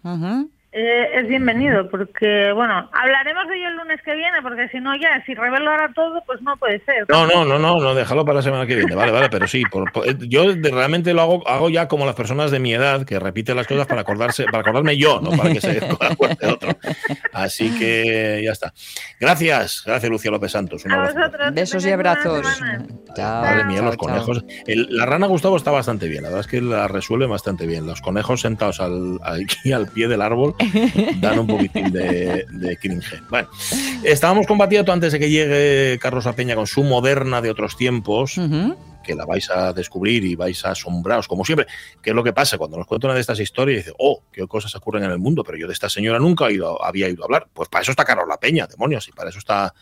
Eh, 0.71 1.09
es 1.15 1.27
bienvenido, 1.29 1.89
porque, 1.91 2.53
bueno, 2.55 2.91
hablaremos 2.93 3.49
de 3.49 3.57
ello 3.57 3.69
el 3.69 3.77
lunes 3.77 4.01
que 4.05 4.15
viene, 4.15 4.43
porque 4.43 4.69
si 4.69 4.79
no 4.81 4.95
ya, 4.97 5.23
si 5.25 5.35
revelo 5.35 5.71
ahora 5.71 5.91
todo, 5.95 6.23
pues 6.27 6.43
no 6.43 6.57
puede 6.59 6.79
ser. 6.85 7.07
No, 7.09 7.27
no, 7.27 7.45
no, 7.45 7.59
no, 7.59 7.81
no, 7.81 7.95
déjalo 7.95 8.25
para 8.25 8.37
la 8.37 8.43
semana 8.43 8.67
que 8.67 8.77
viene. 8.77 8.95
Vale, 8.95 9.11
vale, 9.11 9.29
pero 9.31 9.47
sí, 9.49 9.63
por- 9.71 9.91
por- 9.93 10.07
yo 10.29 10.53
de- 10.55 10.71
realmente 10.71 11.15
lo 11.15 11.23
hago, 11.23 11.49
hago 11.49 11.71
ya 11.71 11.89
como 11.89 12.05
las 12.05 12.15
personas 12.15 12.51
de 12.51 12.59
mi 12.59 12.75
edad 12.75 13.05
que 13.07 13.19
repiten 13.19 13.57
las 13.57 13.67
cosas 13.67 13.87
para 13.87 14.03
acordarse, 14.03 14.45
para 14.45 14.61
acordarme 14.61 14.97
yo, 14.99 15.21
no 15.23 15.31
para 15.31 15.53
que 15.53 15.61
se 15.63 15.79
acuerde 16.01 16.47
otro. 16.47 16.71
Así 17.33 17.71
que 17.79 18.43
ya 18.45 18.53
está. 18.53 18.73
Gracias, 19.19 19.83
gracias 19.87 20.11
Lucía 20.11 20.31
López 20.31 20.53
Santos. 20.53 20.85
Un 20.85 20.93
A 20.93 20.95
abrazo. 20.97 21.19
vosotros. 21.19 21.55
Besos 21.55 21.87
y 21.87 21.91
abrazos. 21.91 22.47
Chao. 23.17 23.43
Madre 23.43 23.65
mía, 23.65 23.77
chao, 23.79 23.87
los 23.87 23.97
chao. 23.97 24.07
conejos. 24.07 24.45
El- 24.67 24.89
la 24.97 25.07
rana 25.07 25.27
Gustavo 25.27 25.57
está 25.57 25.71
bastante 25.71 26.09
bien, 26.09 26.23
la 26.23 26.29
verdad 26.29 26.41
es 26.45 26.47
que 26.47 26.61
la 26.61 26.89
resuelve 26.89 27.27
bastante 27.27 27.67
bien. 27.67 27.87
Los 27.87 28.01
conejos 28.03 28.43
sentados 28.43 28.81
al, 28.81 29.19
aquí 29.23 29.73
al 29.73 29.89
pie 29.89 30.09
del 30.09 30.21
árbol 30.23 30.55
dan 31.21 31.39
un 31.39 31.47
poquitín 31.47 31.93
de, 31.93 32.47
de 32.51 32.77
cringe. 32.77 33.23
Bueno, 33.31 33.49
estábamos 34.05 34.47
con 34.47 34.59
Batiato 34.59 34.93
antes 34.93 35.13
de 35.13 35.19
que 35.19 35.31
llegue 35.31 35.99
Carlos 36.01 36.27
A. 36.27 36.33
Peña 36.35 36.55
con 36.55 36.67
su 36.67 36.83
moderna 36.85 37.41
de 37.41 37.51
otros 37.51 37.77
tiempos, 37.77 38.35
que 39.05 39.15
la 39.15 39.25
vais 39.25 39.49
a 39.51 39.73
descubrir 39.73 40.25
y 40.25 40.35
vais 40.35 40.63
a 40.65 40.73
asombraros, 40.73 41.27
como 41.29 41.45
siempre. 41.45 41.67
¿Qué 42.03 42.11
es 42.11 42.17
lo 42.17 42.23
que 42.23 42.33
pasa? 42.33 42.59
Cuando 42.59 42.77
nos 42.77 42.87
cuenta 42.87 43.07
una 43.07 43.15
de 43.15 43.21
estas 43.23 43.41
historias 43.41 43.85
dice, 43.85 43.95
oh, 43.99 44.23
qué 44.33 44.47
cosas 44.47 44.75
ocurren 44.75 45.05
en 45.05 45.11
el 45.11 45.19
mundo, 45.19 45.43
pero 45.45 45.57
yo 45.57 45.67
de 45.67 45.73
esta 45.73 45.89
señora 45.89 46.19
nunca 46.19 46.47
he 46.49 46.53
ido- 46.55 46.83
había 46.85 47.09
ido 47.09 47.23
a 47.23 47.27
hablar. 47.27 47.47
Pues 47.55 47.69
para 47.69 47.83
eso 47.83 47.93
está 47.93 48.05
Carlos 48.05 48.27
La 48.29 48.39
Peña, 48.39 48.67
demonios, 48.67 49.09
y 49.09 49.13
para 49.13 49.31
eso 49.31 49.39
está 49.39 49.73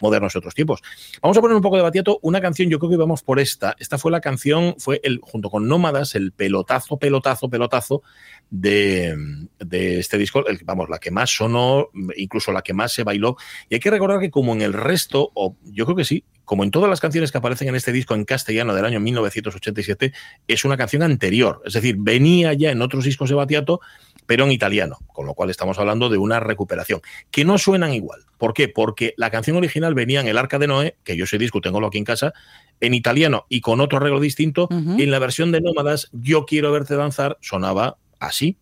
modernos 0.00 0.32
de 0.32 0.38
otros 0.38 0.54
tiempos. 0.54 0.82
Vamos 1.22 1.36
a 1.36 1.40
poner 1.40 1.56
un 1.56 1.62
poco 1.62 1.76
de 1.76 1.82
batiato, 1.82 2.18
una 2.22 2.40
canción, 2.40 2.68
yo 2.68 2.78
creo 2.78 2.90
que 2.90 2.96
vamos 2.96 3.22
por 3.22 3.40
esta. 3.40 3.76
Esta 3.78 3.98
fue 3.98 4.10
la 4.10 4.20
canción, 4.20 4.74
fue 4.78 5.00
el, 5.02 5.20
junto 5.22 5.50
con 5.50 5.68
Nómadas, 5.68 6.14
el 6.14 6.32
pelotazo, 6.32 6.98
pelotazo, 6.98 7.48
pelotazo 7.48 8.02
de, 8.50 9.16
de 9.58 9.98
este 9.98 10.18
disco, 10.18 10.46
el, 10.46 10.60
vamos, 10.64 10.88
la 10.88 10.98
que 10.98 11.10
más 11.10 11.30
sonó, 11.30 11.88
incluso 12.16 12.52
la 12.52 12.62
que 12.62 12.74
más 12.74 12.92
se 12.92 13.04
bailó. 13.04 13.36
Y 13.68 13.74
hay 13.74 13.80
que 13.80 13.90
recordar 13.90 14.20
que 14.20 14.30
como 14.30 14.52
en 14.52 14.62
el 14.62 14.72
resto, 14.72 15.30
o 15.34 15.56
yo 15.64 15.84
creo 15.84 15.96
que 15.96 16.04
sí, 16.04 16.24
como 16.46 16.62
en 16.62 16.70
todas 16.70 16.88
las 16.88 17.00
canciones 17.00 17.32
que 17.32 17.38
aparecen 17.38 17.68
en 17.68 17.74
este 17.74 17.92
disco 17.92 18.14
en 18.14 18.24
castellano 18.24 18.74
del 18.74 18.84
año 18.84 19.00
1987, 19.00 20.12
es 20.46 20.64
una 20.64 20.76
canción 20.76 21.02
anterior. 21.02 21.60
Es 21.64 21.72
decir, 21.72 21.96
venía 21.98 22.52
ya 22.54 22.70
en 22.70 22.80
otros 22.82 23.04
discos 23.04 23.28
de 23.28 23.34
Batiato, 23.34 23.80
pero 24.26 24.44
en 24.44 24.52
italiano, 24.52 24.98
con 25.12 25.26
lo 25.26 25.34
cual 25.34 25.50
estamos 25.50 25.78
hablando 25.78 26.08
de 26.08 26.18
una 26.18 26.40
recuperación, 26.40 27.00
que 27.30 27.44
no 27.44 27.58
suenan 27.58 27.92
igual. 27.92 28.20
¿Por 28.38 28.52
qué? 28.52 28.68
Porque 28.68 29.14
la 29.16 29.30
canción 29.30 29.56
original 29.56 29.94
venía 29.94 30.20
en 30.20 30.28
El 30.28 30.38
Arca 30.38 30.58
de 30.58 30.66
Noé, 30.66 30.96
que 31.04 31.16
yo 31.16 31.24
ese 31.24 31.38
disco 31.38 31.60
tengo 31.60 31.84
aquí 31.86 31.98
en 31.98 32.04
casa, 32.04 32.32
en 32.80 32.94
italiano 32.94 33.46
y 33.48 33.60
con 33.60 33.80
otro 33.80 33.98
arreglo 33.98 34.20
distinto, 34.20 34.68
y 34.70 35.02
en 35.02 35.10
la 35.10 35.18
versión 35.18 35.52
de 35.52 35.60
Nómadas, 35.60 36.08
Yo 36.12 36.44
quiero 36.44 36.72
verte 36.72 36.96
danzar, 36.96 37.38
sonaba 37.40 37.96
así. 38.18 38.56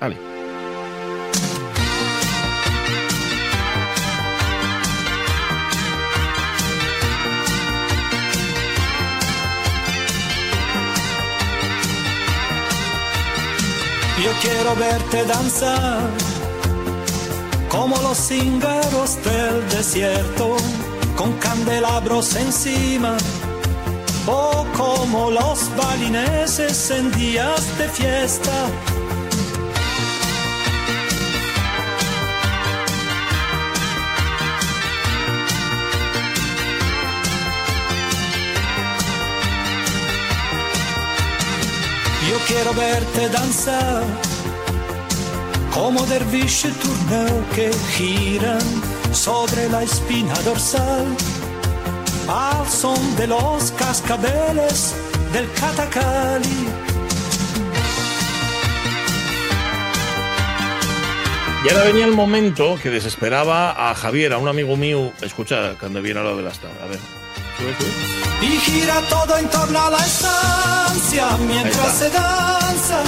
Vale. 0.00 0.33
Yo 14.24 14.30
quiero 14.40 14.74
verte 14.76 15.22
danzar 15.26 16.00
como 17.68 17.94
los 18.00 18.16
cíngaros 18.16 19.22
del 19.22 19.68
desierto, 19.68 20.56
con 21.14 21.30
candelabros 21.34 22.34
encima, 22.34 23.18
o 24.26 24.64
como 24.74 25.30
los 25.30 25.68
balineses 25.76 26.90
en 26.90 27.12
días 27.12 27.76
de 27.76 27.86
fiesta. 27.90 28.66
Quiero 42.64 42.80
verte 42.80 43.28
danzar 43.28 44.02
como 45.72 46.06
derviche 46.06 46.70
turneo 46.70 47.44
que 47.54 47.70
giran 47.92 48.60
sobre 49.12 49.68
la 49.68 49.82
espina 49.82 50.34
dorsal 50.44 51.06
al 52.26 52.66
son 52.66 53.16
de 53.16 53.26
los 53.26 53.70
cascabeles 53.72 54.94
del 55.32 55.46
catacali. 55.52 56.68
Y 61.64 61.68
ahora 61.68 61.84
venía 61.84 62.06
el 62.06 62.12
momento 62.12 62.78
que 62.82 62.90
desesperaba 62.90 63.90
a 63.90 63.94
Javier, 63.94 64.32
a 64.32 64.38
un 64.38 64.48
amigo 64.48 64.76
mío. 64.76 65.12
Escucha, 65.22 65.74
cuando 65.78 66.00
viene 66.00 66.22
lo 66.22 66.36
de 66.36 66.42
la. 66.42 66.50
A 66.50 66.86
ver. 66.86 66.98
Sube, 67.58 67.74
sube. 67.78 68.33
Y 68.44 68.58
gira 68.58 69.00
todo 69.08 69.38
en 69.38 69.48
torno 69.48 69.80
a 69.86 69.90
la 69.90 69.98
estancia 69.98 71.26
mientras 71.46 71.94
se 71.98 72.10
danza, 72.10 73.02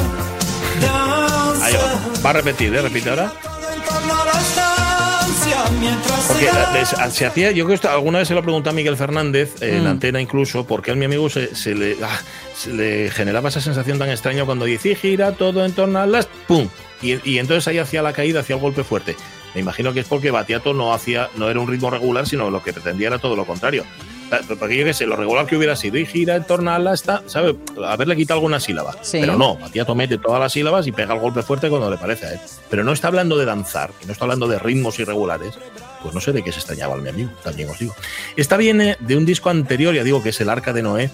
danza. 0.81 1.65
Ahí 1.67 1.75
va. 1.75 2.23
Va 2.25 2.31
a 2.31 2.33
repetir, 2.33 2.75
¿eh? 2.75 2.81
Repite 2.83 3.11
ahora. 3.11 3.33
Todo 3.43 3.71
en 3.73 3.83
torno 3.83 4.15
a 4.15 4.25
la 4.25 4.33
estancia 4.33 5.65
mientras 5.79 6.21
Porque 6.27 6.47
se 6.87 6.97
la- 6.97 7.11
se 7.11 7.27
hacía, 7.27 7.51
yo 7.53 7.67
creo 7.67 7.79
que 7.79 7.89
alguna 7.89 8.19
vez 8.19 8.29
se 8.29 8.35
lo 8.35 8.43
pregunté 8.43 8.71
a 8.71 8.73
Miguel 8.73 8.97
Fernández 8.97 9.61
en 9.63 9.85
Mm. 9.85 9.89
antena 9.89 10.21
incluso, 10.21 10.67
porque 10.67 10.91
a 10.93 10.95
mi 10.95 11.05
amigo 11.05 11.29
se, 11.29 11.55
se 11.55 11.75
le, 11.75 11.97
ah, 12.03 12.19
se 12.57 12.73
le 12.73 13.11
generaba 13.11 13.49
esa 13.51 13.61
sensación 13.61 13.99
tan 13.99 14.09
extraña 14.11 14.45
cuando 14.45 14.65
dice 14.65 14.91
"Y 14.91 14.95
gira 14.97 15.33
todo 15.33 15.65
en 15.65 15.73
torno 15.73 15.99
a 16.01 16.07
las 16.07 16.27
¡pum! 16.49 16.69
Y, 17.03 17.31
y 17.31 17.39
entonces 17.39 17.69
ahí 17.69 17.79
hacía 17.79 18.01
la 18.03 18.13
caída, 18.15 18.41
hacía 18.41 18.57
el 18.57 18.63
golpe 18.63 18.83
fuerte. 18.85 19.17
Me 19.55 19.61
imagino 19.61 19.93
que 19.93 20.01
es 20.01 20.07
porque 20.07 20.31
Batiato 20.31 20.73
no 20.75 20.93
hacía, 20.95 21.29
no 21.37 21.49
era 21.51 21.61
un 21.61 21.69
ritmo 21.69 21.91
regular, 21.91 22.27
sino 22.27 22.51
lo 22.51 22.63
que 22.63 22.73
pretendía 22.73 23.09
era 23.09 23.19
todo 23.19 23.37
lo 23.37 23.45
contrario. 23.47 23.85
Ah, 24.31 24.41
Porque 24.59 24.77
yo 24.77 24.85
qué 24.85 24.93
sé, 24.93 25.07
lo 25.07 25.15
regular 25.17 25.47
que 25.47 25.57
hubiera 25.57 25.77
sido 25.77 25.99
y 25.99 26.07
gira 26.07 26.35
en 26.37 26.45
torno 26.45 26.73
a 26.73 26.79
la 26.79 26.95
esta, 26.95 27.23
¿sabe? 27.27 27.57
Haberle 27.85 28.17
quitado 28.17 28.39
alguna 28.39 28.59
sílaba. 28.59 28.97
Sí. 29.03 29.19
Pero 29.21 29.37
no, 29.37 29.57
Batiato 29.57 29.95
mete 29.95 30.19
todas 30.19 30.41
las 30.41 30.53
sílabas 30.53 30.87
y 30.87 30.93
pega 30.93 31.15
el 31.15 31.21
golpe 31.21 31.43
fuerte 31.43 31.69
cuando 31.69 31.91
le 31.91 31.97
parece 31.97 32.27
a 32.27 32.33
él. 32.33 32.41
Pero 32.69 32.83
no 32.83 32.93
está 32.93 33.09
hablando 33.09 33.37
de 33.37 33.45
danzar, 33.45 33.91
y 34.03 34.07
no 34.07 34.13
está 34.13 34.25
hablando 34.25 34.49
de 34.49 34.59
ritmos 34.59 34.99
irregulares, 34.99 35.55
pues 36.03 36.15
no 36.15 36.21
sé 36.21 36.33
de 36.33 36.43
qué 36.43 36.51
se 36.53 36.59
extrañaba 36.59 36.95
el 36.97 37.03
mi 37.03 37.09
amigo, 37.11 37.31
también 37.45 37.71
os 37.71 37.79
digo. 37.79 37.95
Esta 38.37 38.57
viene 38.57 38.97
de 39.01 39.17
un 39.17 39.25
disco 39.27 39.51
anterior, 39.51 39.95
ya 39.95 40.03
digo 40.03 40.23
que 40.23 40.31
es 40.31 40.41
El 40.41 40.49
Arca 40.51 40.73
de 40.73 40.83
Noé, 40.83 41.11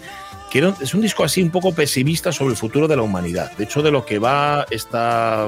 que 0.51 0.72
es 0.83 0.94
un 0.94 1.01
disco 1.01 1.25
así 1.25 1.42
un 1.42 1.51
poco 1.51 1.75
pesimista 1.75 2.31
sobre 2.33 2.53
el 2.53 2.57
futuro 2.59 2.87
de 2.88 2.96
la 2.96 3.03
humanidad. 3.03 3.53
De 3.57 3.64
hecho, 3.64 3.83
de 3.83 3.90
lo 3.90 4.05
que 4.07 4.18
va 4.18 4.66
esta. 4.70 5.46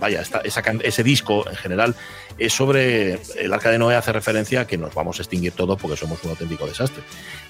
Vaya, 0.00 0.20
esta- 0.20 0.40
esa 0.44 0.62
ese 0.82 1.02
disco 1.02 1.48
en 1.48 1.56
general 1.56 1.94
es 2.38 2.52
sobre. 2.52 3.18
El 3.36 3.52
Arca 3.52 3.70
de 3.70 3.78
Noé 3.78 3.96
hace 3.96 4.12
referencia 4.12 4.62
a 4.62 4.66
que 4.66 4.78
nos 4.78 4.94
vamos 4.94 5.18
a 5.18 5.22
extinguir 5.22 5.52
todos 5.52 5.80
porque 5.80 5.96
somos 5.96 6.22
un 6.24 6.30
auténtico 6.30 6.66
desastre 6.66 7.02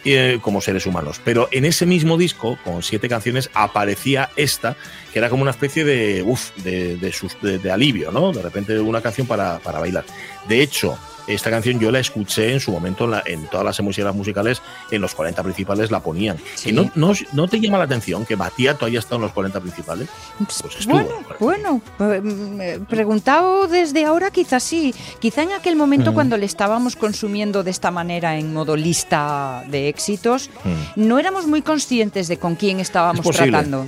eh, 0.04 0.38
como 0.42 0.60
seres 0.60 0.86
humanos. 0.86 1.20
Pero 1.24 1.48
en 1.52 1.64
ese 1.64 1.86
mismo 1.86 2.16
disco, 2.16 2.58
con 2.64 2.82
siete 2.82 3.08
canciones, 3.08 3.50
aparecía 3.54 4.30
esta, 4.36 4.76
que 5.12 5.18
era 5.18 5.28
como 5.28 5.42
una 5.42 5.50
especie 5.52 5.84
de, 5.84 6.22
uf, 6.22 6.50
de, 6.56 6.96
de- 6.96 7.58
de 7.58 7.70
alivio, 7.70 8.10
¿no? 8.10 8.32
De 8.32 8.42
repente 8.42 8.78
una 8.78 9.00
canción 9.00 9.26
para, 9.26 9.58
para 9.58 9.78
bailar. 9.80 10.04
De 10.48 10.62
hecho, 10.62 10.96
esta 11.26 11.50
canción 11.50 11.78
yo 11.78 11.90
la 11.90 11.98
escuché 11.98 12.52
en 12.54 12.58
su 12.60 12.70
momento 12.72 13.04
en, 13.04 13.10
la- 13.10 13.22
en 13.26 13.46
todas 13.48 13.62
las 13.66 13.78
emisoras 13.78 14.14
musicales, 14.14 14.62
en 14.90 15.02
los 15.02 15.14
40 15.14 15.42
principales 15.42 15.90
la 15.90 16.00
ponían. 16.00 16.38
Sí. 16.54 16.70
¿Y 16.70 16.72
no, 16.72 16.90
no, 16.94 17.12
no 17.34 17.48
te 17.48 17.60
llama 17.60 17.76
la 17.76 17.84
atención 17.84 18.24
que 18.24 18.34
Batiato 18.34 18.86
haya 18.86 18.98
estado 18.98 19.16
en 19.16 19.22
los 19.22 19.32
40 19.32 19.60
principales? 19.60 20.08
Pues 20.38 20.78
estuvo. 20.80 20.94
Bueno, 21.38 21.82
bueno, 21.98 22.22
mm, 22.22 22.60
eh, 22.62 22.80
preguntado 22.88 23.66
desde 23.68 24.06
ahora 24.06 24.30
quizás 24.30 24.62
sí. 24.62 24.94
Quizá 25.18 25.42
en 25.42 25.52
aquel 25.52 25.76
momento 25.76 26.12
Mm. 26.12 26.14
cuando 26.14 26.36
le 26.38 26.46
estábamos 26.46 26.96
consumiendo 26.96 27.62
de 27.62 27.72
esta 27.72 27.90
manera 27.90 28.38
en 28.38 28.54
modo 28.54 28.74
lista 28.74 29.64
de 29.68 29.88
éxitos, 29.88 30.48
Mm. 30.64 31.06
no 31.08 31.18
éramos 31.18 31.46
muy 31.46 31.60
conscientes 31.60 32.28
de 32.28 32.38
con 32.38 32.54
quién 32.54 32.80
estábamos 32.80 33.26
Es 33.26 33.36
tratando. 33.36 33.86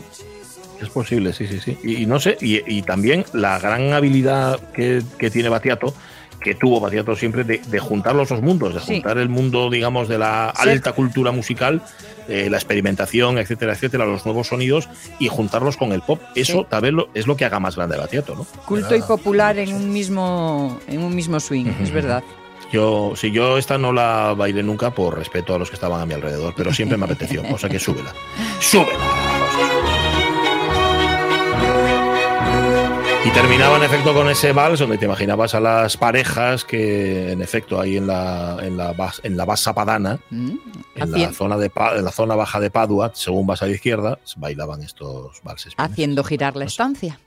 Es 0.83 0.89
posible, 0.91 1.33
sí, 1.33 1.47
sí, 1.47 1.59
sí. 1.61 1.79
Y, 1.85 2.03
y 2.03 2.07
no 2.07 2.21
sé, 2.21 2.37
y, 2.41 2.61
y 2.71 2.83
también 2.83 3.25
la 3.33 3.59
gran 3.59 3.93
habilidad 3.93 4.59
que, 4.73 5.03
que 5.19 5.31
tiene 5.31 5.49
Batiato, 5.51 5.95
que 6.41 6.55
tuvo 6.55 6.81
Batiato 6.81 7.15
siempre, 7.17 7.45
de, 7.45 7.59
de 7.59 7.79
juntar 7.79 8.15
los 8.15 8.29
dos 8.31 8.41
mundos, 8.41 8.75
de 8.75 8.81
Sí. 8.81 8.95
juntar 8.95 9.19
el 9.19 9.29
mundo, 9.29 9.69
digamos, 9.71 10.09
de 10.09 10.19
la 10.19 10.53
Sí. 10.61 10.69
alta 10.71 10.93
cultura 10.93 11.33
musical, 11.33 11.83
eh, 12.29 12.49
la 12.51 12.57
experimentación, 12.57 13.39
etcétera, 13.39 13.73
etcétera, 13.75 14.07
los 14.07 14.25
nuevos 14.25 14.49
sonidos, 14.49 14.89
y 15.19 15.29
juntarlos 15.29 15.77
con 15.77 15.93
el 15.93 16.01
pop. 16.03 16.21
Eso 16.35 16.61
Sí. 16.61 16.67
tal 16.71 16.83
vez 16.83 16.93
lo- 16.93 17.09
es 17.15 17.27
lo 17.27 17.37
que 17.37 17.45
haga 17.45 17.61
más 17.61 17.77
grande 17.77 17.97
a 17.97 18.01
Batiato, 18.01 18.35
¿no? 18.35 18.45
Culto 18.65 18.97
y 18.97 19.03
popular 19.03 19.59
en 19.59 19.75
un 19.75 19.93
mismo, 19.93 20.79
en 20.89 21.03
un 21.03 21.15
mismo 21.15 21.39
swing, 21.41 21.67
es 21.83 21.91
verdad. 21.91 22.23
Yo, 22.73 23.15
si 23.17 23.33
yo 23.33 23.59
esta 23.59 23.79
no 23.79 23.93
la 23.93 24.33
bailé 24.37 24.63
nunca 24.63 24.93
por 24.93 25.19
respeto 25.19 25.55
a 25.55 25.59
los 25.59 25.69
que 25.71 25.75
estaban 25.75 26.01
a 26.01 26.07
mi 26.07 26.15
alrededor, 26.15 26.55
pero 26.57 26.73
siempre 26.73 26.97
me 26.97 27.05
apeteció, 27.05 27.43
o 27.53 27.59
sea 27.59 27.69
que 27.69 27.81
súbela. 27.81 28.15
¡Súbela! 28.61 29.30
Y 33.23 33.31
terminaba 33.33 33.77
en 33.77 33.83
efecto 33.83 34.15
con 34.15 34.29
ese 34.31 34.53
vals 34.53 34.81
donde 34.81 34.97
te 34.97 35.05
imaginabas 35.05 35.55
a 35.55 35.61
las 35.61 35.97
parejas 35.99 36.65
que 36.65 37.33
en 37.33 37.43
efecto 37.43 37.79
ahí 37.79 37.99
en 37.99 38.07
la 38.07 38.57
en 38.63 38.79
la 38.79 38.95
en 39.23 39.37
la 39.37 39.45
bassa 39.45 39.75
padana, 39.75 40.19
Mm. 40.31 40.53
en 40.97 41.13
la 41.13 41.33
zona 41.33 41.57
de 41.59 41.71
en 41.97 42.05
la 42.05 42.13
zona 42.13 42.35
baja 42.35 42.61
de 42.61 42.71
Padua, 42.71 43.13
según 43.15 43.47
vas 43.47 43.63
a 43.63 43.67
la 43.67 43.73
izquierda, 43.73 44.19
bailaban 44.37 44.83
estos 44.83 45.43
valses. 45.43 45.75
Haciendo 45.77 46.25
girar 46.25 46.57
la 46.57 46.65
estancia. 46.65 47.19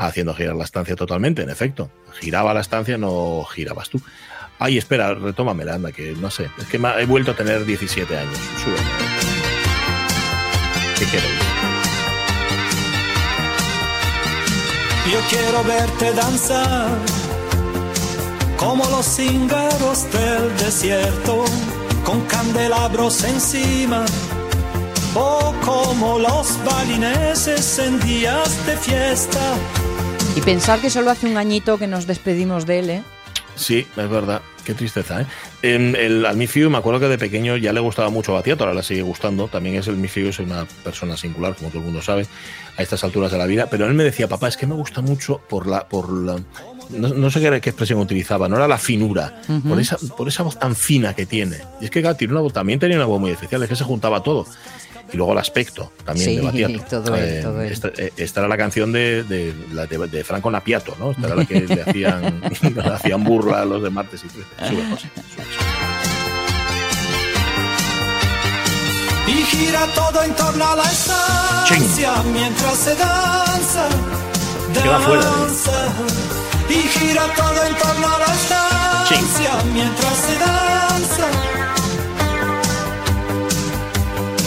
haciendo 0.00 0.32
girar 0.34 0.54
la 0.54 0.62
estancia 0.64 0.94
totalmente, 0.94 1.42
en 1.42 1.50
efecto. 1.50 1.90
Giraba 2.20 2.54
la 2.54 2.60
estancia, 2.60 2.96
no 2.98 3.44
girabas 3.44 3.88
tú. 3.90 4.00
Ay, 4.60 4.78
espera, 4.78 5.12
retómamela, 5.14 5.74
anda, 5.74 5.90
que 5.92 6.12
no 6.12 6.30
sé. 6.30 6.48
Es 6.58 6.66
que 6.66 6.76
he 6.76 7.04
vuelto 7.06 7.32
a 7.32 7.34
tener 7.34 7.64
17 7.64 8.16
años. 8.16 8.38
Súbeme. 8.62 8.88
¿Qué 10.98 11.04
queréis? 11.06 11.47
Yo 15.10 15.18
quiero 15.30 15.64
verte 15.64 16.12
danzar 16.12 16.90
como 18.58 18.84
los 18.90 19.06
cíngaros 19.06 20.10
del 20.12 20.54
desierto, 20.58 21.44
con 22.04 22.20
candelabros 22.26 23.24
encima, 23.24 24.04
o 25.14 25.54
como 25.64 26.18
los 26.18 26.62
balineses 26.62 27.78
en 27.78 27.98
días 28.00 28.66
de 28.66 28.76
fiesta. 28.76 29.54
Y 30.36 30.42
pensar 30.42 30.80
que 30.80 30.90
solo 30.90 31.10
hace 31.10 31.26
un 31.26 31.38
añito 31.38 31.78
que 31.78 31.86
nos 31.86 32.06
despedimos 32.06 32.66
de 32.66 32.78
él, 32.80 32.90
¿eh? 32.90 33.02
Sí, 33.56 33.86
es 33.96 34.10
verdad. 34.10 34.42
Qué 34.64 34.74
tristeza, 34.74 35.22
¿eh? 35.22 35.26
En 35.62 35.96
el, 35.96 36.24
al 36.24 36.36
Mifiu, 36.36 36.70
me 36.70 36.78
acuerdo 36.78 37.00
que 37.00 37.08
de 37.08 37.18
pequeño 37.18 37.56
ya 37.56 37.72
le 37.72 37.80
gustaba 37.80 38.10
mucho 38.10 38.32
Batiato, 38.32 38.64
ahora 38.64 38.76
le 38.76 38.82
sigue 38.82 39.02
gustando. 39.02 39.48
También 39.48 39.74
es 39.74 39.88
el 39.88 39.96
Mifiu, 39.96 40.28
es 40.28 40.38
una 40.38 40.66
persona 40.84 41.16
singular, 41.16 41.56
como 41.56 41.70
todo 41.70 41.78
el 41.80 41.84
mundo 41.86 42.00
sabe, 42.00 42.26
a 42.76 42.82
estas 42.82 43.02
alturas 43.02 43.32
de 43.32 43.38
la 43.38 43.46
vida. 43.46 43.66
Pero 43.68 43.86
él 43.86 43.94
me 43.94 44.04
decía, 44.04 44.28
papá, 44.28 44.48
es 44.48 44.56
que 44.56 44.66
me 44.66 44.74
gusta 44.74 45.00
mucho 45.00 45.40
por 45.48 45.66
la. 45.66 45.88
Por 45.88 46.12
la 46.12 46.36
no, 46.90 47.08
no 47.08 47.30
sé 47.30 47.40
qué, 47.40 47.60
qué 47.60 47.70
expresión 47.70 47.98
utilizaba, 48.00 48.48
no 48.48 48.56
era 48.56 48.68
la 48.68 48.78
finura, 48.78 49.42
por, 49.68 49.78
esa, 49.78 49.98
por 50.16 50.28
esa 50.28 50.42
voz 50.42 50.58
tan 50.58 50.74
fina 50.74 51.14
que 51.14 51.26
tiene. 51.26 51.58
Y 51.80 51.84
es 51.84 51.90
que 51.90 52.00
claro, 52.00 52.16
tiene 52.16 52.32
una 52.32 52.40
voz, 52.40 52.52
también 52.52 52.78
tenía 52.78 52.96
una 52.96 53.06
voz 53.06 53.20
muy 53.20 53.30
especial, 53.30 53.62
es 53.62 53.68
que 53.68 53.76
se 53.76 53.84
juntaba 53.84 54.22
todo. 54.22 54.46
Y 55.12 55.16
luego 55.16 55.32
el 55.32 55.38
aspecto 55.38 55.90
también 56.04 56.30
Sí, 56.30 56.36
de 56.36 56.42
Batiato. 56.42 56.84
todo 56.90 57.16
él, 57.16 57.42
todo. 57.42 57.62
Esta, 57.62 57.88
eh, 57.96 58.12
esta 58.16 58.40
era 58.40 58.48
la 58.48 58.58
canción 58.58 58.92
de, 58.92 59.22
de, 59.22 59.52
de, 59.52 60.08
de 60.08 60.24
Franco 60.24 60.50
Napiato, 60.50 60.94
¿no? 60.98 61.12
Esta 61.12 61.26
era 61.28 61.34
la 61.34 61.44
que 61.46 61.60
le 61.60 61.82
hacían, 61.82 62.42
le 62.74 62.82
hacían 62.82 63.24
burla 63.24 63.62
a 63.62 63.64
los 63.64 63.82
de 63.82 63.90
martes 63.90 64.22
y 64.24 64.28
13. 64.28 64.44
Sube, 64.68 64.90
José, 64.90 65.08
sube, 65.34 65.44
Y 69.38 69.42
gira 69.44 69.86
todo 69.94 70.24
en 70.24 70.34
torno 70.34 70.68
a 70.68 70.74
la 70.74 70.82
estancia 70.82 72.12
mientras 72.32 72.76
se 72.76 72.96
danza. 72.96 73.88
Danza. 74.74 75.94
Y 76.68 76.74
gira 76.74 77.22
todo 77.36 77.64
en 77.64 77.74
torno 77.76 78.08
a 78.08 78.18
la 78.18 78.34
estancia 78.34 79.50
mientras 79.72 80.16
se 80.16 80.38
danza. 80.38 81.26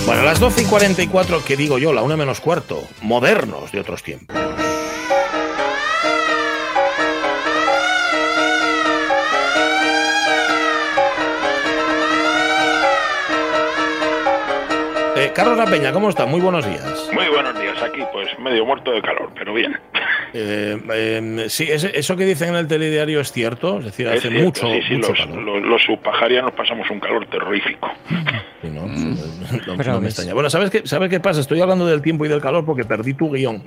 Bueno, 0.05 0.23
las 0.23 0.41
12 0.41 0.63
y 0.63 0.65
44, 0.65 1.45
que 1.45 1.55
digo 1.55 1.77
yo, 1.77 1.93
la 1.93 2.01
una 2.01 2.17
menos 2.17 2.41
cuarto, 2.41 2.83
modernos 3.01 3.71
de 3.71 3.79
otros 3.79 4.03
tiempos. 4.03 4.35
Eh, 15.21 15.31
Carlos 15.35 15.55
La 15.57 15.65
Peña, 15.65 15.91
¿cómo 15.91 16.09
está? 16.09 16.25
Muy 16.25 16.39
buenos 16.41 16.65
días. 16.65 17.09
Muy 17.13 17.27
buenos 17.27 17.53
días, 17.59 17.79
aquí 17.83 18.01
pues 18.11 18.27
medio 18.39 18.65
muerto 18.65 18.91
de 18.91 19.01
calor, 19.03 19.29
pero 19.37 19.53
bien. 19.53 19.77
Eh, 20.33 20.79
eh, 20.93 21.45
sí, 21.47 21.67
eso 21.69 22.15
que 22.15 22.25
dicen 22.25 22.49
en 22.49 22.55
el 22.55 22.67
telediario 22.67 23.19
es 23.19 23.31
cierto, 23.31 23.79
es 23.79 23.85
decir, 23.85 24.07
hace 24.07 24.21
cierto, 24.29 24.39
mucho, 24.43 24.67
sí, 24.67 24.81
sí, 24.87 24.93
mucho 24.95 25.09
los, 25.09 25.19
calor. 25.19 25.41
los, 25.43 25.61
los 25.61 25.81
subsaharianos 25.83 26.53
pasamos 26.53 26.89
un 26.89 26.99
calor 26.99 27.27
terrorífico. 27.27 27.91
Sí, 28.61 28.69
¿no? 28.69 28.87
No- 28.87 29.77
Pero 29.77 29.93
no 29.93 30.01
me 30.01 30.07
extraña. 30.07 30.33
Bueno, 30.33 30.49
¿sabes 30.49 30.69
qué, 30.71 30.81
¿sabes 30.85 31.09
qué 31.09 31.19
pasa? 31.19 31.39
Estoy 31.41 31.61
hablando 31.61 31.85
del 31.85 32.01
tiempo 32.01 32.25
y 32.25 32.29
del 32.29 32.41
calor 32.41 32.65
porque 32.65 32.83
perdí 32.85 33.13
tu 33.13 33.29
guion. 33.31 33.63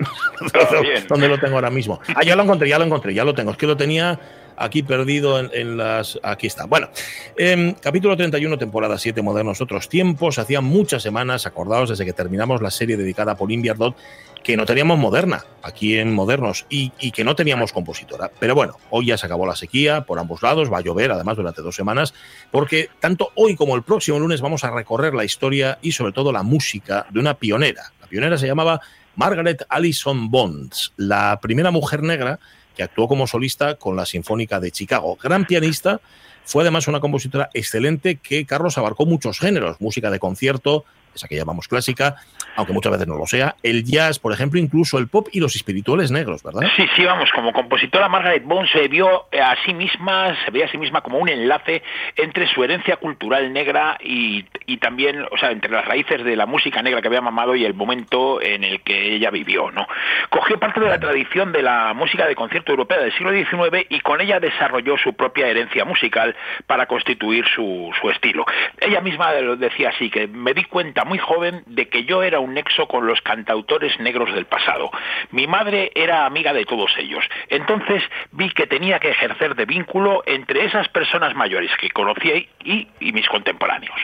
¿Dónde 1.08 1.28
lo 1.28 1.38
tengo 1.38 1.54
ahora 1.54 1.70
mismo? 1.70 2.00
Ah, 2.16 2.24
ya 2.24 2.34
lo 2.34 2.42
encontré, 2.42 2.68
ya 2.68 2.78
lo 2.78 2.84
encontré, 2.84 3.14
ya 3.14 3.24
lo 3.24 3.34
tengo. 3.34 3.52
Es 3.52 3.56
que 3.56 3.66
lo 3.66 3.76
tenía 3.76 4.18
aquí 4.56 4.82
perdido 4.82 5.38
en, 5.38 5.76
las... 5.76 6.18
Aquí 6.22 6.46
está. 6.46 6.66
Bueno, 6.66 6.88
em, 7.36 7.74
capítulo 7.74 8.16
31, 8.16 8.58
temporada 8.58 8.98
7, 8.98 9.22
Modernos 9.22 9.60
Otros 9.60 9.88
Tiempos. 9.88 10.38
Hacía 10.38 10.60
muchas 10.60 11.02
semanas, 11.02 11.46
acordaos, 11.46 11.90
desde 11.90 12.04
que 12.04 12.12
terminamos 12.12 12.62
la 12.62 12.70
serie 12.70 12.96
dedicada 12.96 13.32
a 13.32 13.36
Pauline 13.36 13.62
Biardot, 13.62 13.96
que 14.42 14.56
no 14.56 14.66
teníamos 14.66 14.98
moderna 14.98 15.44
aquí 15.62 15.96
en 15.96 16.12
Modernos 16.12 16.66
y, 16.68 16.92
y 17.00 17.10
que 17.12 17.24
no 17.24 17.34
teníamos 17.34 17.72
compositora. 17.72 18.30
Pero 18.38 18.54
bueno, 18.54 18.76
hoy 18.90 19.06
ya 19.06 19.16
se 19.16 19.26
acabó 19.26 19.46
la 19.46 19.56
sequía 19.56 20.02
por 20.02 20.18
ambos 20.18 20.42
lados, 20.42 20.72
va 20.72 20.78
a 20.78 20.82
llover 20.82 21.10
además 21.12 21.36
durante 21.36 21.62
dos 21.62 21.74
semanas, 21.74 22.12
porque 22.50 22.90
tanto 23.00 23.30
hoy 23.36 23.56
como 23.56 23.74
el 23.74 23.82
próximo 23.82 24.18
lunes 24.18 24.42
vamos 24.42 24.62
a 24.64 24.70
recorrer 24.70 25.14
la 25.14 25.24
historia 25.24 25.78
y 25.80 25.92
sobre 25.92 26.12
todo 26.12 26.30
la 26.30 26.42
música 26.42 27.06
de 27.10 27.20
una 27.20 27.34
pionera. 27.34 27.92
La 28.00 28.06
pionera 28.06 28.36
se 28.36 28.46
llamaba 28.46 28.80
Margaret 29.16 29.64
Allison 29.68 30.30
Bonds, 30.30 30.92
la 30.96 31.38
primera 31.40 31.70
mujer 31.70 32.02
negra 32.02 32.38
que 32.74 32.82
actuó 32.82 33.08
como 33.08 33.26
solista 33.26 33.76
con 33.76 33.96
la 33.96 34.06
Sinfónica 34.06 34.60
de 34.60 34.70
Chicago. 34.70 35.16
Gran 35.22 35.46
pianista, 35.46 36.00
fue 36.44 36.62
además 36.62 36.88
una 36.88 37.00
compositora 37.00 37.48
excelente 37.54 38.16
que 38.16 38.44
Carlos 38.44 38.76
abarcó 38.78 39.06
muchos 39.06 39.38
géneros, 39.38 39.80
música 39.80 40.10
de 40.10 40.18
concierto, 40.18 40.84
esa 41.14 41.28
que 41.28 41.36
llamamos 41.36 41.68
clásica, 41.68 42.16
aunque 42.56 42.72
muchas 42.72 42.92
veces 42.92 43.06
no 43.06 43.16
lo 43.16 43.26
sea, 43.26 43.56
el 43.62 43.84
jazz, 43.84 44.18
por 44.18 44.32
ejemplo, 44.32 44.58
incluso 44.58 44.98
el 44.98 45.08
pop 45.08 45.28
y 45.32 45.40
los 45.40 45.56
espirituales 45.56 46.10
negros, 46.10 46.42
¿verdad? 46.42 46.62
Sí, 46.76 46.86
sí, 46.96 47.04
vamos, 47.04 47.30
como 47.32 47.52
compositora 47.52 48.08
Margaret 48.08 48.44
Bond 48.44 48.68
se 48.70 48.88
vio 48.88 49.26
a 49.32 49.56
sí 49.64 49.74
misma, 49.74 50.36
se 50.44 50.50
veía 50.50 50.66
a 50.66 50.70
sí 50.70 50.78
misma 50.78 51.00
como 51.00 51.18
un 51.18 51.28
enlace 51.28 51.82
entre 52.16 52.46
su 52.46 52.62
herencia 52.62 52.96
cultural 52.96 53.52
negra 53.52 53.98
y, 54.02 54.44
y 54.66 54.78
también, 54.78 55.24
o 55.30 55.36
sea, 55.38 55.50
entre 55.50 55.70
las 55.70 55.84
raíces 55.84 56.24
de 56.24 56.36
la 56.36 56.46
música 56.46 56.82
negra 56.82 57.00
que 57.00 57.08
había 57.08 57.20
mamado 57.20 57.54
y 57.54 57.64
el 57.64 57.74
momento 57.74 58.40
en 58.40 58.64
el 58.64 58.80
que 58.82 59.14
ella 59.14 59.30
vivió, 59.30 59.70
¿no? 59.70 59.86
Cogió 60.30 60.58
parte 60.58 60.80
de 60.80 60.88
la 60.88 60.98
tradición 60.98 61.52
de 61.52 61.62
la 61.62 61.92
música 61.94 62.26
de 62.26 62.34
concierto 62.34 62.72
europea 62.72 62.98
del 62.98 63.12
siglo 63.12 63.32
XIX 63.32 63.86
y 63.88 64.00
con 64.00 64.20
ella 64.20 64.40
desarrolló 64.40 64.96
su 64.96 65.14
propia 65.14 65.48
herencia 65.48 65.84
musical 65.84 66.34
para 66.66 66.86
constituir 66.86 67.44
su, 67.54 67.92
su 68.00 68.10
estilo. 68.10 68.44
Ella 68.80 69.00
misma 69.00 69.32
lo 69.34 69.56
decía 69.56 69.90
así, 69.90 70.10
que 70.10 70.26
me 70.26 70.54
di 70.54 70.64
cuenta 70.64 71.03
muy 71.04 71.18
joven 71.18 71.62
de 71.66 71.88
que 71.88 72.04
yo 72.04 72.22
era 72.22 72.40
un 72.40 72.54
nexo 72.54 72.88
con 72.88 73.06
los 73.06 73.20
cantautores 73.20 73.98
negros 74.00 74.32
del 74.34 74.46
pasado. 74.46 74.90
Mi 75.30 75.46
madre 75.46 75.92
era 75.94 76.26
amiga 76.26 76.52
de 76.52 76.64
todos 76.64 76.92
ellos. 76.98 77.24
Entonces 77.48 78.02
vi 78.32 78.50
que 78.50 78.66
tenía 78.66 78.98
que 78.98 79.10
ejercer 79.10 79.54
de 79.54 79.66
vínculo 79.66 80.22
entre 80.26 80.64
esas 80.64 80.88
personas 80.88 81.34
mayores 81.34 81.70
que 81.80 81.90
conocía 81.90 82.34
y, 82.64 82.88
y 83.00 83.12
mis 83.12 83.28
contemporáneos. 83.28 83.94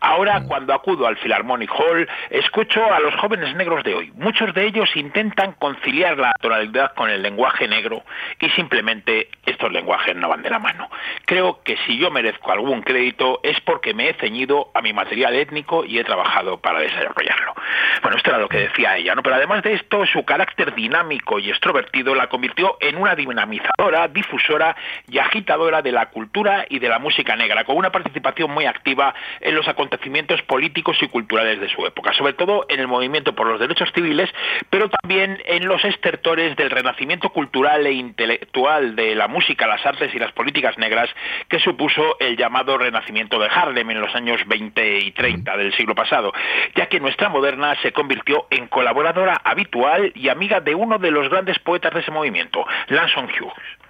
Ahora, 0.00 0.42
cuando 0.46 0.74
acudo 0.74 1.06
al 1.06 1.16
Philharmonic 1.16 1.70
Hall, 1.72 2.08
escucho 2.30 2.84
a 2.92 3.00
los 3.00 3.14
jóvenes 3.16 3.54
negros 3.56 3.84
de 3.84 3.94
hoy. 3.94 4.12
Muchos 4.16 4.54
de 4.54 4.66
ellos 4.66 4.94
intentan 4.94 5.52
conciliar 5.52 6.18
la 6.18 6.32
tonalidad 6.40 6.94
con 6.94 7.10
el 7.10 7.22
lenguaje 7.22 7.68
negro 7.68 8.02
y 8.40 8.48
simplemente 8.50 9.28
estos 9.46 9.72
lenguajes 9.72 10.16
no 10.16 10.28
van 10.28 10.42
de 10.42 10.50
la 10.50 10.58
mano. 10.58 10.88
Creo 11.26 11.62
que 11.62 11.76
si 11.86 11.98
yo 11.98 12.10
merezco 12.10 12.52
algún 12.52 12.82
crédito 12.82 13.40
es 13.42 13.60
porque 13.60 13.94
me 13.94 14.08
he 14.08 14.14
ceñido 14.14 14.70
a 14.74 14.82
mi 14.82 14.92
material 14.92 15.34
étnico 15.34 15.84
y 15.84 15.98
he 15.98 16.04
trabajado 16.04 16.58
para 16.58 16.80
desarrollarlo. 16.80 17.54
Bueno, 18.02 18.16
esto 18.16 18.30
era 18.30 18.38
lo 18.38 18.48
que 18.48 18.58
decía 18.58 18.96
ella, 18.96 19.14
¿no? 19.14 19.22
Pero 19.22 19.36
además 19.36 19.62
de 19.62 19.74
esto, 19.74 20.06
su 20.06 20.24
carácter 20.24 20.74
dinámico 20.74 21.38
y 21.38 21.50
extrovertido 21.50 22.14
la 22.14 22.28
convirtió 22.28 22.76
en 22.80 22.96
una 22.96 23.14
dinamizadora, 23.14 24.08
difusora 24.08 24.76
y 25.08 25.18
agitadora 25.18 25.82
de 25.82 25.92
la 25.92 26.06
cultura 26.10 26.64
y 26.68 26.78
de 26.78 26.88
la 26.88 26.98
música 26.98 27.36
negra, 27.36 27.64
con 27.64 27.76
una 27.76 27.90
participación 28.10 28.50
muy 28.50 28.66
activa 28.66 29.14
en 29.40 29.54
los 29.54 29.68
acontecimientos 29.68 30.42
políticos 30.42 30.96
y 31.00 31.08
culturales 31.08 31.60
de 31.60 31.68
su 31.68 31.86
época, 31.86 32.12
sobre 32.14 32.32
todo 32.32 32.66
en 32.68 32.80
el 32.80 32.88
movimiento 32.88 33.34
por 33.34 33.46
los 33.46 33.60
derechos 33.60 33.90
civiles, 33.94 34.28
pero 34.68 34.88
también 34.88 35.40
en 35.44 35.66
los 35.66 35.84
estertores 35.84 36.56
del 36.56 36.70
renacimiento 36.70 37.30
cultural 37.30 37.86
e 37.86 37.92
intelectual 37.92 38.96
de 38.96 39.14
la 39.14 39.28
música, 39.28 39.66
las 39.66 39.84
artes 39.86 40.12
y 40.14 40.18
las 40.18 40.32
políticas 40.32 40.76
negras 40.78 41.08
que 41.48 41.60
supuso 41.60 42.16
el 42.18 42.36
llamado 42.36 42.78
renacimiento 42.78 43.38
de 43.38 43.48
Harlem 43.48 43.90
en 43.90 44.00
los 44.00 44.14
años 44.14 44.40
20 44.46 44.98
y 44.98 45.12
30 45.12 45.56
del 45.56 45.72
siglo 45.74 45.94
pasado, 45.94 46.32
ya 46.74 46.86
que 46.86 47.00
nuestra 47.00 47.28
moderna 47.28 47.76
se 47.82 47.92
convirtió 47.92 48.46
en 48.50 48.66
colaboradora 48.66 49.40
habitual 49.44 50.12
y 50.16 50.28
amiga 50.28 50.60
de 50.60 50.74
uno 50.74 50.98
de 50.98 51.10
los 51.10 51.28
grandes 51.28 51.58
poetas 51.60 51.94
de 51.94 52.00
ese 52.00 52.10
movimiento, 52.10 52.64
Lanson 52.88 53.26
Hughes. 53.26 53.80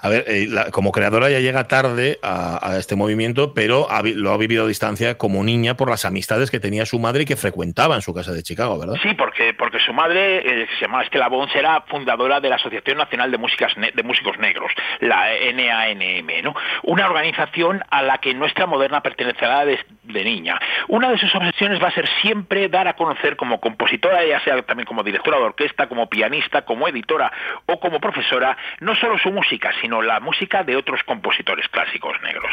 A 0.00 0.08
ver, 0.08 0.24
eh, 0.26 0.46
la- 0.48 0.70
como 0.70 0.92
creadora 0.92 1.30
ya 1.30 1.40
llega 1.40 1.64
tarde 1.68 2.18
a, 2.22 2.76
este 2.78 2.96
movimiento, 2.96 3.52
pero 3.54 3.88
lo 4.14 4.32
ha 4.32 4.36
vivido 4.36 4.64
a 4.64 4.68
distancia 4.68 5.18
como 5.18 5.42
niña 5.44 5.74
por 5.76 5.90
las 5.90 6.04
amistades 6.04 6.50
que 6.50 6.60
tenía 6.60 6.86
su 6.86 6.98
madre 6.98 7.22
y 7.22 7.26
que 7.26 7.36
frecuentaba 7.36 7.94
en 7.94 8.02
su 8.02 8.14
casa 8.14 8.32
de 8.32 8.42
Chicago, 8.42 8.78
¿verdad? 8.78 8.94
Sí, 9.02 9.14
porque, 9.14 9.54
porque 9.54 9.78
su 9.80 9.92
madre, 9.92 10.38
eh, 10.38 10.66
se 10.78 10.82
llamaba 10.86 11.04
Estela 11.04 11.28
Bons, 11.28 11.54
era 11.54 11.82
fundadora 11.82 12.40
de 12.40 12.48
la 12.48 12.56
Asociación 12.56 12.98
Nacional 12.98 13.30
de, 13.30 13.38
Músicas 13.38 13.72
de 13.76 14.02
Músicos 14.02 14.38
Negros, 14.38 14.72
la 15.00 15.26
NANM, 15.52 16.42
¿no? 16.42 16.54
una 16.82 17.06
organización 17.06 17.82
a 17.90 18.02
la 18.02 18.18
que 18.18 18.34
nuestra 18.34 18.66
moderna 18.66 19.00
pertenecerá 19.00 19.64
desde 19.64 20.24
niña. 20.24 20.58
Una 20.88 21.10
de 21.10 21.18
sus 21.18 21.34
obsesiones 21.34 21.82
va 21.82 21.88
a 21.88 21.92
ser 21.94 22.08
siempre 22.20 22.68
dar 22.68 22.88
a 22.88 22.94
conocer 22.94 23.36
como 23.36 23.60
compositora, 23.60 24.24
ya 24.24 24.40
sea 24.40 24.60
también 24.62 24.86
como 24.86 25.02
directora 25.02 25.38
de 25.38 25.44
orquesta, 25.44 25.88
como 25.88 26.08
pianista, 26.08 26.62
como 26.62 26.88
editora 26.88 27.30
o 27.66 27.78
como 27.80 28.00
profesora, 28.00 28.56
no 28.80 28.94
solo 28.96 29.18
su 29.18 29.30
música, 29.30 29.69
sino 29.80 30.02
la 30.02 30.20
música 30.20 30.62
de 30.62 30.76
otros 30.76 31.02
compositores 31.04 31.68
clásicos 31.68 32.16
negros. 32.22 32.52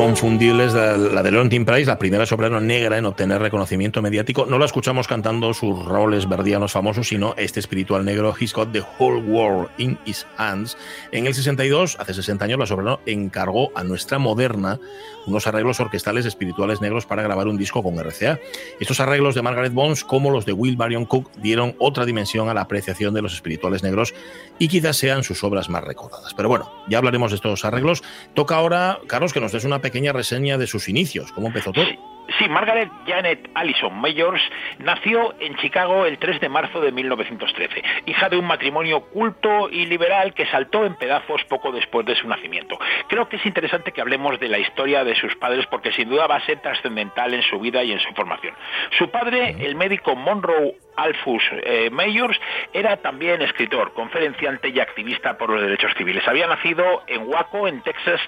Inconfundibles, 0.00 0.72
la, 0.72 0.96
la 0.96 1.22
de 1.22 1.30
Leontine 1.30 1.66
Price, 1.66 1.84
la 1.84 1.98
primera 1.98 2.24
soprano 2.24 2.58
negra 2.58 2.96
en 2.96 3.04
obtener 3.04 3.42
reconocimiento 3.42 4.00
mediático. 4.00 4.46
No 4.46 4.58
la 4.58 4.64
escuchamos 4.64 5.06
cantando 5.06 5.52
sus 5.52 5.84
roles 5.84 6.26
verdianos 6.26 6.72
famosos, 6.72 7.08
sino 7.08 7.34
este 7.36 7.60
espiritual 7.60 8.02
negro, 8.02 8.34
He's 8.40 8.54
Got 8.54 8.72
the 8.72 8.82
Whole 8.98 9.20
World 9.20 9.68
in 9.76 9.98
His 10.06 10.26
Hands. 10.38 10.74
En 11.12 11.26
el 11.26 11.34
62, 11.34 11.98
hace 12.00 12.14
60 12.14 12.46
años, 12.46 12.58
la 12.58 12.64
soprano 12.64 13.00
encargó 13.04 13.72
a 13.74 13.84
nuestra 13.84 14.18
moderna 14.18 14.80
unos 15.26 15.46
arreglos 15.46 15.80
orquestales 15.80 16.24
espirituales 16.24 16.80
negros 16.80 17.04
para 17.04 17.22
grabar 17.22 17.46
un 17.46 17.58
disco 17.58 17.82
con 17.82 17.98
RCA. 17.98 18.38
Estos 18.80 19.00
arreglos 19.00 19.34
de 19.34 19.42
Margaret 19.42 19.74
Bones, 19.74 20.02
como 20.02 20.30
los 20.30 20.46
de 20.46 20.54
Will 20.54 20.78
Marion 20.78 21.04
Cook, 21.04 21.30
dieron 21.42 21.76
otra 21.78 22.06
dimensión 22.06 22.48
a 22.48 22.54
la 22.54 22.62
apreciación 22.62 23.12
de 23.12 23.20
los 23.20 23.34
espirituales 23.34 23.82
negros 23.82 24.14
y 24.58 24.68
quizás 24.68 24.96
sean 24.96 25.24
sus 25.24 25.44
obras 25.44 25.68
más 25.68 25.84
recordadas. 25.84 26.32
Pero 26.32 26.48
bueno, 26.48 26.72
ya 26.88 26.96
hablaremos 26.96 27.32
de 27.32 27.36
estos 27.36 27.66
arreglos. 27.66 28.02
Toca 28.32 28.56
ahora, 28.56 28.98
Carlos, 29.06 29.34
que 29.34 29.40
nos 29.40 29.52
des 29.52 29.64
una 29.64 29.80
pequeña 29.80 29.89
reseña 30.12 30.58
de 30.58 30.66
sus 30.66 30.88
inicios. 30.88 31.32
¿Cómo 31.32 31.48
empezó 31.48 31.72
todo? 31.72 31.86
Sí, 32.38 32.48
Margaret 32.48 32.90
Janet 33.06 33.50
Allison 33.54 33.94
Mayors 34.00 34.42
nació 34.78 35.34
en 35.40 35.56
Chicago 35.56 36.06
el 36.06 36.18
3 36.18 36.40
de 36.40 36.48
marzo 36.48 36.80
de 36.80 36.92
1913, 36.92 37.82
hija 38.06 38.28
de 38.28 38.36
un 38.36 38.46
matrimonio 38.46 39.00
culto 39.06 39.68
y 39.70 39.86
liberal 39.86 40.32
que 40.34 40.46
saltó 40.46 40.84
en 40.84 40.94
pedazos 40.94 41.42
poco 41.44 41.72
después 41.72 42.06
de 42.06 42.14
su 42.14 42.28
nacimiento. 42.28 42.78
Creo 43.08 43.28
que 43.28 43.36
es 43.36 43.46
interesante 43.46 43.92
que 43.92 44.00
hablemos 44.00 44.38
de 44.38 44.48
la 44.48 44.58
historia 44.58 45.02
de 45.02 45.14
sus 45.16 45.34
padres 45.36 45.66
porque 45.66 45.92
sin 45.92 46.08
duda 46.08 46.26
va 46.26 46.36
a 46.36 46.46
ser 46.46 46.60
trascendental 46.60 47.34
en 47.34 47.42
su 47.42 47.58
vida 47.58 47.82
y 47.82 47.92
en 47.92 48.00
su 48.00 48.12
formación. 48.14 48.54
Su 48.98 49.10
padre, 49.10 49.56
el 49.60 49.74
médico 49.74 50.14
Monroe 50.14 50.76
Alphus 50.96 51.42
eh, 51.52 51.88
Mayors 51.90 52.38
era 52.72 52.96
también 52.98 53.40
escritor, 53.42 53.92
conferenciante 53.94 54.68
y 54.68 54.80
activista 54.80 55.36
por 55.38 55.50
los 55.50 55.62
derechos 55.62 55.92
civiles. 55.96 56.26
Había 56.28 56.46
nacido 56.46 57.02
en 57.06 57.26
Waco, 57.26 57.66
en 57.68 57.82
Texas, 57.82 58.20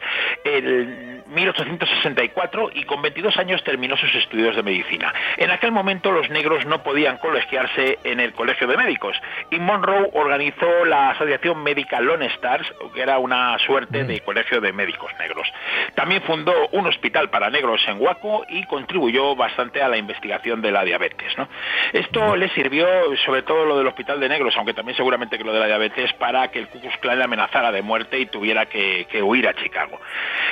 en 0.45 1.23
1864 1.29 2.71
y 2.75 2.85
con 2.85 3.03
22 3.03 3.37
años 3.37 3.63
terminó 3.65 3.92
sus 3.97 4.15
estudios 4.15 4.57
de 4.57 4.63
medicina. 4.63 5.13
En 5.37 5.51
aquel 5.51 5.73
momento 5.73 6.13
los 6.13 6.29
negros 6.31 6.65
no 6.67 6.83
podían 6.83 7.19
colegiarse 7.19 7.99
en 8.05 8.21
el 8.21 8.33
Colegio 8.33 8.67
de 8.67 8.77
Médicos 8.77 9.21
y 9.51 9.59
Monroe 9.59 10.11
organizó 10.13 10.85
la 10.85 11.11
Asociación 11.11 11.63
Médica 11.63 12.01
Lone 12.01 12.27
Stars, 12.27 12.73
que 12.95 13.01
era 13.01 13.19
una 13.19 13.59
suerte 13.59 14.05
de 14.05 14.21
colegio 14.21 14.61
de 14.61 14.73
médicos 14.73 15.11
negros. 15.19 15.47
También 15.95 16.23
fundó 16.23 16.53
un 16.73 16.87
hospital 16.87 17.31
para 17.31 17.51
negros 17.51 17.81
en 17.87 18.01
Waco 18.01 18.45
y 18.49 18.65
contribuyó 18.65 19.35
bastante 19.37 19.83
a 19.83 19.89
la 19.89 19.97
investigación 19.97 20.63
de 20.63 20.73
la 20.73 20.85
diabetes. 20.85 21.37
¿no? 21.37 21.49
Esto 21.93 22.37
le 22.37 22.49
sirvió, 22.51 22.87
sobre 23.25 23.43
todo 23.43 23.65
lo 23.65 23.79
del 23.79 23.87
hospital 23.87 24.21
de 24.21 24.29
negros, 24.29 24.55
aunque 24.57 24.75
también 24.75 24.97
seguramente 24.97 25.39
que 25.39 25.45
lo 25.45 25.53
de 25.53 25.61
la 25.61 25.67
diabetes, 25.67 26.13
para 26.15 26.49
que 26.49 26.59
el 26.59 26.69
Ku 26.69 26.81
Klux 26.81 26.97
Klan 26.99 27.19
le 27.19 27.25
amenazara 27.25 27.73
de 27.73 27.83
muerte 27.83 28.19
y 28.19 28.27
tuviera 28.27 28.67
que, 28.67 29.07
que 29.11 29.23
huir 29.23 29.49
a 29.49 29.55
Chicago. 29.55 30.01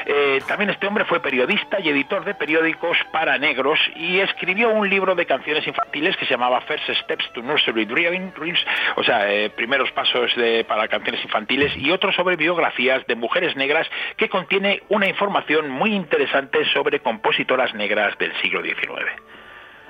Eh, 0.06 0.40
también 0.46 0.70
este 0.70 0.86
hombre 0.86 1.04
fue 1.04 1.20
periodista 1.20 1.80
y 1.80 1.88
editor 1.88 2.24
de 2.24 2.34
periódicos 2.34 2.96
para 3.12 3.29
negros 3.38 3.78
y 3.96 4.20
escribió 4.20 4.70
un 4.70 4.88
libro 4.88 5.14
de 5.14 5.26
canciones 5.26 5.66
infantiles 5.66 6.16
que 6.16 6.24
se 6.26 6.32
llamaba 6.32 6.60
First 6.62 6.88
Steps 7.02 7.32
to 7.32 7.42
Nursery 7.42 7.84
Dreams, 7.84 8.64
o 8.96 9.02
sea, 9.02 9.32
eh, 9.32 9.50
primeros 9.50 9.90
pasos 9.92 10.34
de, 10.36 10.64
para 10.64 10.88
canciones 10.88 11.24
infantiles 11.24 11.76
y 11.76 11.90
otro 11.90 12.12
sobre 12.12 12.36
biografías 12.36 13.06
de 13.06 13.14
mujeres 13.14 13.56
negras 13.56 13.88
que 14.16 14.28
contiene 14.28 14.82
una 14.88 15.08
información 15.08 15.70
muy 15.70 15.94
interesante 15.94 16.64
sobre 16.72 17.00
compositoras 17.00 17.74
negras 17.74 18.16
del 18.18 18.32
siglo 18.40 18.62
XIX. 18.62 19.10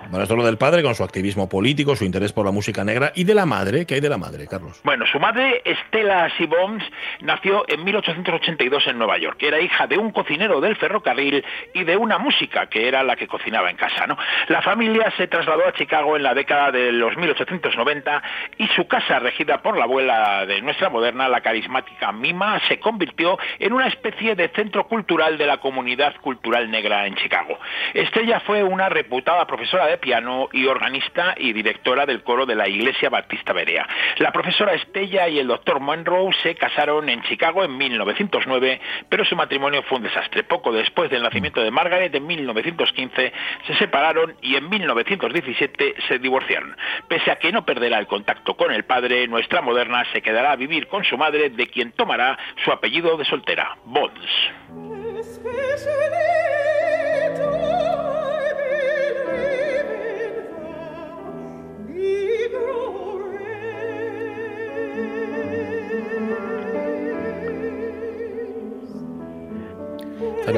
Bueno, 0.08 0.22
esto 0.22 0.34
es 0.34 0.38
lo 0.38 0.46
del 0.46 0.58
padre 0.58 0.82
con 0.82 0.94
su 0.94 1.04
activismo 1.04 1.48
político, 1.48 1.94
su 1.94 2.04
interés 2.04 2.32
por 2.32 2.44
la 2.44 2.52
música 2.52 2.84
negra 2.84 3.12
y 3.14 3.24
de 3.24 3.34
la 3.34 3.46
madre. 3.46 3.86
¿Qué 3.86 3.94
hay 3.94 4.00
de 4.00 4.08
la 4.08 4.18
madre, 4.18 4.46
Carlos? 4.46 4.80
Bueno, 4.82 5.04
su 5.06 5.20
madre, 5.20 5.62
Stella 5.86 6.28
Sibbons, 6.36 6.82
nació 7.20 7.64
en 7.68 7.84
1882 7.84 8.86
en 8.88 8.98
Nueva 8.98 9.18
York. 9.18 9.42
Era 9.42 9.60
hija 9.60 9.86
de 9.86 9.98
un 9.98 10.10
cocinero 10.10 10.60
del 10.60 10.76
ferrocarril 10.76 11.44
y 11.74 11.84
de 11.84 11.96
una 11.96 12.18
música 12.18 12.66
que 12.66 12.88
era 12.88 13.02
la 13.02 13.16
que 13.16 13.28
cocinaba 13.28 13.70
en 13.70 13.76
casa. 13.76 14.06
¿no? 14.06 14.16
La 14.48 14.62
familia 14.62 15.12
se 15.16 15.28
trasladó 15.28 15.66
a 15.66 15.72
Chicago 15.72 16.16
en 16.16 16.22
la 16.22 16.34
década 16.34 16.72
de 16.72 16.92
los 16.92 17.16
1890 17.16 18.22
y 18.58 18.66
su 18.68 18.86
casa, 18.88 19.18
regida 19.18 19.62
por 19.62 19.76
la 19.76 19.84
abuela 19.84 20.46
de 20.46 20.60
nuestra 20.62 20.88
moderna, 20.88 21.28
la 21.28 21.40
carismática 21.40 22.12
Mima, 22.12 22.60
se 22.68 22.80
convirtió 22.80 23.38
en 23.58 23.72
una 23.72 23.88
especie 23.88 24.34
de 24.34 24.48
centro 24.48 24.86
cultural 24.88 25.38
de 25.38 25.46
la 25.46 25.58
comunidad 25.58 26.14
cultural 26.20 26.70
negra 26.70 27.06
en 27.06 27.14
Chicago. 27.16 27.58
Stella 27.94 28.40
fue 28.40 28.62
una 28.62 28.88
reputada 28.88 29.46
profesora 29.46 29.89
de 29.90 29.98
piano 29.98 30.48
y 30.52 30.66
organista 30.66 31.34
y 31.36 31.52
directora 31.52 32.06
del 32.06 32.22
coro 32.22 32.46
de 32.46 32.54
la 32.54 32.68
Iglesia 32.68 33.10
Baptista 33.10 33.52
Berea. 33.52 33.86
La 34.18 34.32
profesora 34.32 34.74
Estella 34.74 35.28
y 35.28 35.38
el 35.38 35.48
doctor 35.48 35.80
Monroe 35.80 36.32
se 36.42 36.54
casaron 36.54 37.08
en 37.08 37.22
Chicago 37.22 37.64
en 37.64 37.76
1909, 37.76 38.80
pero 39.08 39.24
su 39.24 39.36
matrimonio 39.36 39.82
fue 39.82 39.98
un 39.98 40.04
desastre. 40.04 40.44
Poco 40.44 40.72
después 40.72 41.10
del 41.10 41.22
nacimiento 41.22 41.60
de 41.60 41.70
Margaret, 41.70 42.14
en 42.14 42.26
1915, 42.26 43.32
se 43.66 43.74
separaron 43.76 44.34
y 44.40 44.56
en 44.56 44.68
1917 44.68 45.94
se 46.08 46.18
divorciaron. 46.18 46.76
Pese 47.08 47.30
a 47.30 47.36
que 47.36 47.52
no 47.52 47.64
perderá 47.64 47.98
el 47.98 48.06
contacto 48.06 48.56
con 48.56 48.72
el 48.72 48.84
padre, 48.84 49.26
nuestra 49.28 49.60
moderna 49.60 50.04
se 50.12 50.22
quedará 50.22 50.52
a 50.52 50.56
vivir 50.56 50.86
con 50.88 51.04
su 51.04 51.16
madre, 51.16 51.50
de 51.50 51.66
quien 51.66 51.92
tomará 51.92 52.38
su 52.64 52.72
apellido 52.72 53.16
de 53.16 53.24
soltera, 53.24 53.76
Bonds. 53.84 54.89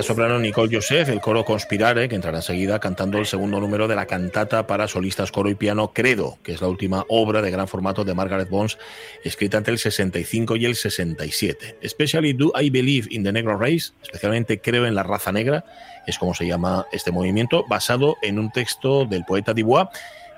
La 0.03 0.09
soprano 0.09 0.37
Nicole 0.41 0.75
Joseph, 0.75 1.11
el 1.11 1.21
coro 1.21 1.45
Conspirare, 1.45 2.09
que 2.09 2.17
entrará 2.17 2.39
enseguida 2.39 2.81
cantando 2.81 3.19
el 3.19 3.27
segundo 3.27 3.61
número 3.61 3.87
de 3.87 3.95
la 3.95 4.07
cantata 4.07 4.67
para 4.67 4.89
solistas, 4.89 5.31
coro 5.31 5.49
y 5.49 5.55
piano 5.55 5.93
Credo, 5.95 6.41
que 6.43 6.55
es 6.55 6.61
la 6.61 6.67
última 6.67 7.05
obra 7.09 7.41
de 7.41 7.53
gran 7.53 7.69
formato 7.69 8.05
de 8.05 8.13
Margaret 8.13 8.49
Bones, 8.49 8.79
escrita 9.23 9.59
entre 9.59 9.75
el 9.75 9.79
65 9.79 10.57
y 10.57 10.65
el 10.65 10.75
67. 10.75 11.79
Especially 11.83 12.33
Do 12.33 12.53
I 12.61 12.71
Believe 12.71 13.07
in 13.13 13.23
the 13.23 13.31
Negro 13.31 13.57
Race, 13.57 13.93
especialmente 14.03 14.61
Creo 14.61 14.87
en 14.87 14.97
la 14.97 15.05
raza 15.05 15.31
negra, 15.31 15.65
es 16.05 16.19
como 16.19 16.35
se 16.35 16.49
llama 16.49 16.85
este 16.91 17.13
movimiento, 17.13 17.65
basado 17.69 18.17
en 18.23 18.41
un 18.41 18.51
texto 18.51 19.05
del 19.05 19.25
poeta 19.25 19.55
Dubois, 19.55 19.87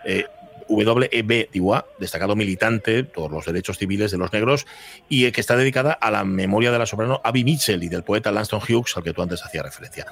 eh, 0.05 0.27
W.E.B. 0.69 1.51
Dubois, 1.53 1.83
destacado 1.99 2.37
militante 2.37 3.05
por 3.05 3.31
los 3.31 3.45
derechos 3.45 3.79
civiles 3.79 4.11
de 4.11 4.19
los 4.19 4.33
negros, 4.33 4.67
y 5.09 5.31
que 5.33 5.41
está 5.41 5.57
dedicada 5.57 5.93
a 5.93 6.11
la 6.11 6.25
memoria 6.25 6.71
de 6.71 6.79
la 6.79 6.87
soprano 6.87 7.21
Abby 7.25 7.45
Mitchell 7.45 7.83
y 7.83 7.89
del 7.89 8.03
poeta 8.03 8.33
Langston 8.33 8.61
Hughes, 8.61 8.97
al 8.97 9.03
que 9.03 9.13
tú 9.13 9.23
antes 9.23 9.45
hacías 9.45 9.65
referencia. 9.65 10.07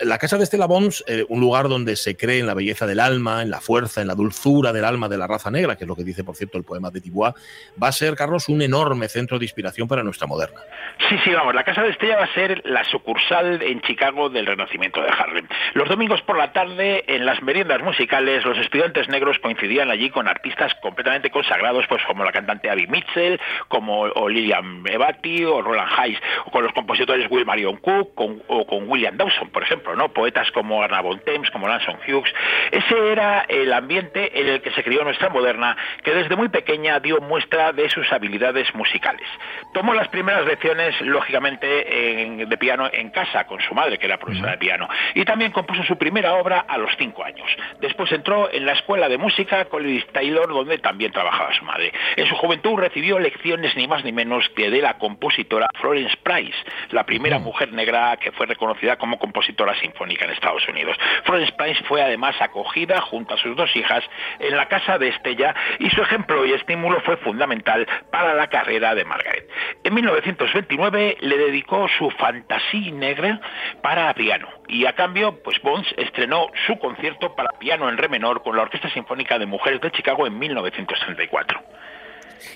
La, 0.00 0.18
casa 0.18 0.38
de 0.38 0.46
Stella 0.46 0.66
Bones, 0.66 1.04
eh, 1.06 1.24
un 1.28 1.40
lugar 1.40 1.68
donde 1.68 1.96
se 1.96 2.16
cree 2.16 2.38
en 2.38 2.46
la 2.46 2.54
belleza 2.54 2.86
del 2.86 3.00
alma, 3.00 3.42
en 3.42 3.50
la 3.50 3.60
fuerza, 3.60 4.00
en 4.00 4.08
la 4.08 4.14
dulzura 4.14 4.72
del 4.72 4.84
alma 4.84 5.08
de 5.08 5.18
la 5.18 5.26
raza 5.26 5.50
negra, 5.50 5.76
que 5.76 5.84
es 5.84 5.88
lo 5.88 5.96
que 5.96 6.04
dice, 6.04 6.24
por 6.24 6.36
cierto, 6.36 6.58
el 6.58 6.64
poema 6.64 6.90
de 6.90 7.00
Dubois, 7.00 7.34
va 7.82 7.88
a 7.88 7.92
ser, 7.92 8.14
Carlos, 8.14 8.48
un 8.48 8.62
enorme 8.62 9.08
centro 9.08 9.38
de 9.38 9.44
inspiración 9.44 9.88
para 9.88 10.02
nuestra 10.02 10.26
moderna. 10.26 10.60
Sí, 11.08 11.16
sí, 11.24 11.30
vamos, 11.30 11.54
la 11.54 11.64
Casa 11.64 11.82
de 11.82 11.90
Estella 11.90 12.16
va 12.16 12.24
a 12.24 12.34
ser 12.34 12.62
la 12.64 12.84
sucursal 12.84 13.62
en 13.62 13.80
Chicago 13.82 14.28
del 14.28 14.46
Renacimiento 14.46 15.00
de 15.00 15.08
Harlem. 15.08 15.46
Los 15.74 15.88
domingos 15.88 16.22
por 16.22 16.36
la 16.36 16.52
tarde, 16.52 17.04
en 17.06 17.24
las 17.24 17.42
meriendas 17.42 17.82
musicales, 17.82 18.44
los 18.44 18.58
estudiantes 18.58 19.08
negros 19.08 19.38
coincidían 19.38 19.90
allí 19.90 19.97
con 20.10 20.28
artistas 20.28 20.72
completamente 20.76 21.30
consagrados, 21.30 21.86
pues 21.88 22.02
como 22.04 22.24
la 22.24 22.32
cantante 22.32 22.70
Abby 22.70 22.86
Mitchell, 22.86 23.40
como 23.68 24.00
o 24.02 24.28
Lilian 24.28 24.82
Ebati 24.88 25.44
o 25.44 25.60
Roland 25.62 25.90
Hayes, 25.96 26.20
o 26.46 26.50
con 26.50 26.62
los 26.64 26.72
compositores 26.72 27.26
Will 27.30 27.44
Marion 27.44 27.76
Cook 27.78 28.14
con, 28.14 28.42
o 28.48 28.64
con 28.66 28.88
William 28.88 29.16
Dawson, 29.16 29.50
por 29.50 29.62
ejemplo, 29.62 29.94
¿no? 29.96 30.08
Poetas 30.12 30.50
como 30.52 30.82
Arna 30.82 31.00
Von 31.00 31.20
Thames, 31.24 31.50
como 31.50 31.66
Lanson 31.68 31.96
Hughes. 32.06 32.32
Ese 32.70 33.12
era 33.12 33.44
el 33.48 33.72
ambiente 33.72 34.40
en 34.40 34.48
el 34.48 34.62
que 34.62 34.70
se 34.70 34.84
crió 34.84 35.02
nuestra 35.04 35.28
moderna, 35.28 35.76
que 36.04 36.14
desde 36.14 36.36
muy 36.36 36.48
pequeña 36.48 37.00
dio 37.00 37.20
muestra 37.20 37.72
de 37.72 37.88
sus 37.90 38.10
habilidades 38.12 38.72
musicales. 38.74 39.26
Tomó 39.74 39.94
las 39.94 40.08
primeras 40.08 40.44
lecciones, 40.46 41.00
lógicamente, 41.00 42.22
en- 42.22 42.48
de 42.48 42.56
piano 42.58 42.88
en 42.92 43.10
casa 43.10 43.44
con 43.46 43.60
su 43.60 43.74
madre, 43.74 43.98
que 43.98 44.06
era 44.06 44.18
profesora 44.18 44.52
de 44.52 44.58
piano, 44.58 44.88
y 45.14 45.24
también 45.24 45.52
compuso 45.52 45.82
su 45.84 45.96
primera 45.98 46.34
obra 46.34 46.64
a 46.68 46.78
los 46.78 46.90
cinco 46.98 47.24
años. 47.24 47.48
Después 47.80 48.10
entró 48.12 48.50
en 48.52 48.64
la 48.66 48.72
escuela 48.72 49.08
de 49.08 49.18
música 49.18 49.64
Taylor, 50.12 50.48
donde 50.48 50.78
también 50.78 51.12
trabajaba 51.12 51.52
su 51.54 51.64
madre. 51.64 51.92
En 52.16 52.26
su 52.26 52.34
juventud 52.36 52.78
recibió 52.78 53.18
lecciones 53.18 53.74
ni 53.76 53.86
más 53.86 54.04
ni 54.04 54.12
menos 54.12 54.48
que 54.50 54.70
de 54.70 54.82
la 54.82 54.98
compositora 54.98 55.68
Florence 55.80 56.16
Price, 56.22 56.56
la 56.90 57.04
primera 57.04 57.38
mujer 57.38 57.72
negra 57.72 58.16
que 58.16 58.32
fue 58.32 58.46
reconocida 58.46 58.96
como 58.96 59.18
compositora 59.18 59.74
sinfónica 59.80 60.24
en 60.24 60.32
Estados 60.32 60.66
Unidos. 60.68 60.96
Florence 61.24 61.52
Price 61.56 61.82
fue 61.84 62.02
además 62.02 62.36
acogida 62.40 63.00
junto 63.00 63.34
a 63.34 63.38
sus 63.38 63.56
dos 63.56 63.74
hijas 63.76 64.04
en 64.38 64.56
la 64.56 64.66
casa 64.68 64.98
de 64.98 65.08
Estella 65.08 65.54
y 65.78 65.90
su 65.90 66.02
ejemplo 66.02 66.44
y 66.44 66.52
estímulo 66.52 67.00
fue 67.00 67.16
fundamental 67.18 67.86
para 68.10 68.34
la 68.34 68.48
carrera 68.48 68.94
de 68.94 69.04
Margaret. 69.04 69.48
En 69.84 69.94
1929 69.94 71.18
le 71.20 71.38
dedicó 71.38 71.88
su 71.98 72.10
Fantasía 72.10 72.92
Negra 72.92 73.40
para 73.82 74.12
piano 74.14 74.48
y 74.68 74.84
a 74.86 74.92
cambio, 74.92 75.42
pues 75.42 75.60
Bones 75.62 75.86
estrenó 75.96 76.48
su 76.66 76.78
concierto 76.78 77.34
para 77.34 77.58
piano 77.58 77.88
en 77.88 77.96
re 77.96 78.08
menor 78.08 78.42
con 78.42 78.54
la 78.56 78.62
Orquesta 78.62 78.90
Sinfónica 78.90 79.38
de 79.38 79.46
Mujeres 79.46 79.77
de 79.80 79.90
Chicago 79.90 80.26
en 80.26 80.38
1934. 80.38 81.60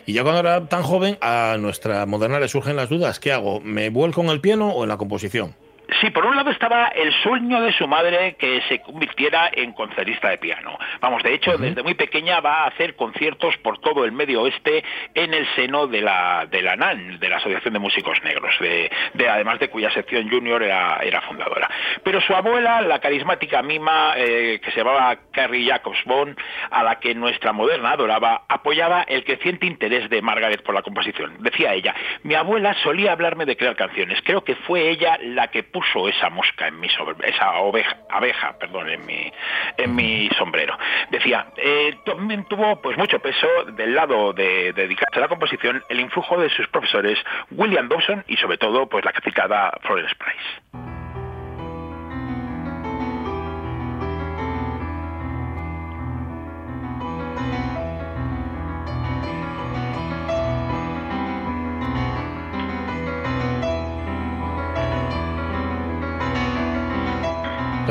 Y 0.06 0.12
ya 0.12 0.22
cuando 0.22 0.40
era 0.40 0.66
tan 0.68 0.82
joven, 0.82 1.18
a 1.20 1.56
nuestra 1.58 2.06
moderna 2.06 2.40
le 2.40 2.48
surgen 2.48 2.76
las 2.76 2.88
dudas. 2.88 3.20
¿Qué 3.20 3.32
hago? 3.32 3.60
¿Me 3.60 3.90
vuelco 3.90 4.20
en 4.22 4.28
el 4.28 4.40
piano 4.40 4.70
o 4.70 4.84
en 4.84 4.88
la 4.88 4.96
composición? 4.96 5.54
Sí, 6.00 6.10
por 6.10 6.24
un 6.26 6.34
lado 6.36 6.50
estaba 6.50 6.88
el 6.88 7.12
sueño 7.22 7.60
de 7.60 7.72
su 7.72 7.86
madre 7.86 8.36
que 8.38 8.62
se 8.68 8.80
convirtiera 8.80 9.50
en 9.52 9.72
concertista 9.72 10.30
de 10.30 10.38
piano. 10.38 10.78
Vamos, 11.00 11.22
de 11.22 11.34
hecho, 11.34 11.58
desde 11.58 11.82
muy 11.82 11.94
pequeña 11.94 12.40
va 12.40 12.64
a 12.64 12.66
hacer 12.68 12.96
conciertos 12.96 13.56
por 13.58 13.78
todo 13.78 14.04
el 14.04 14.12
medio 14.12 14.42
oeste 14.42 14.82
en 15.14 15.34
el 15.34 15.46
seno 15.54 15.86
de 15.86 16.00
la, 16.00 16.46
de 16.50 16.62
la 16.62 16.76
NAN, 16.76 17.18
de 17.20 17.28
la 17.28 17.36
Asociación 17.36 17.74
de 17.74 17.78
Músicos 17.80 18.18
Negros, 18.24 18.54
de, 18.60 18.90
de- 19.14 19.28
además 19.28 19.58
de 19.58 19.68
cuya 19.68 19.90
sección 19.90 20.30
junior 20.30 20.62
era, 20.62 20.98
era 21.02 21.20
fundadora. 21.22 21.68
Pero 22.02 22.20
su 22.20 22.34
abuela, 22.34 22.80
la 22.80 22.98
carismática 23.00 23.60
mima 23.62 24.14
eh, 24.16 24.60
que 24.64 24.70
se 24.70 24.78
llamaba 24.78 25.16
Carrie 25.32 25.68
Jacobs 25.68 26.02
Bond, 26.06 26.36
a 26.70 26.82
la 26.82 27.00
que 27.00 27.14
nuestra 27.14 27.52
moderna 27.52 27.90
adoraba, 27.92 28.44
apoyaba 28.48 29.02
el 29.02 29.24
creciente 29.24 29.66
interés 29.66 30.08
de 30.08 30.22
Margaret 30.22 30.62
por 30.62 30.74
la 30.74 30.82
composición. 30.82 31.36
Decía 31.40 31.74
ella, 31.74 31.94
mi 32.22 32.34
abuela 32.34 32.74
solía 32.82 33.12
hablarme 33.12 33.44
de 33.46 33.56
crear 33.56 33.76
canciones. 33.76 34.20
Creo 34.24 34.42
que 34.42 34.54
fue 34.56 34.88
ella 34.88 35.18
la 35.22 35.48
que 35.48 35.62
puso 35.62 35.81
esa 36.08 36.30
mosca 36.30 36.68
en 36.68 36.78
mi 36.80 36.88
sobre- 36.88 37.28
esa 37.28 37.52
oveja, 37.56 37.96
abeja, 38.10 38.58
perdón, 38.58 38.88
en 38.88 39.04
mi, 39.06 39.32
en 39.76 39.94
mi 39.94 40.28
sombrero. 40.38 40.76
Decía, 41.10 41.46
eh, 41.56 41.96
también 42.04 42.44
tuvo 42.44 42.80
pues 42.80 42.96
mucho 42.96 43.18
peso 43.18 43.46
del 43.72 43.94
lado 43.94 44.32
de, 44.32 44.72
de 44.72 44.82
dedicarse 44.82 45.18
a 45.18 45.20
la 45.20 45.28
composición 45.28 45.82
el 45.88 46.00
influjo 46.00 46.38
de 46.40 46.48
sus 46.50 46.66
profesores 46.68 47.18
William 47.50 47.88
Dawson 47.88 48.24
y 48.28 48.36
sobre 48.36 48.58
todo 48.58 48.86
pues 48.88 49.04
la 49.04 49.12
citada 49.22 49.72
Florence 49.82 50.14
Price. 50.16 50.91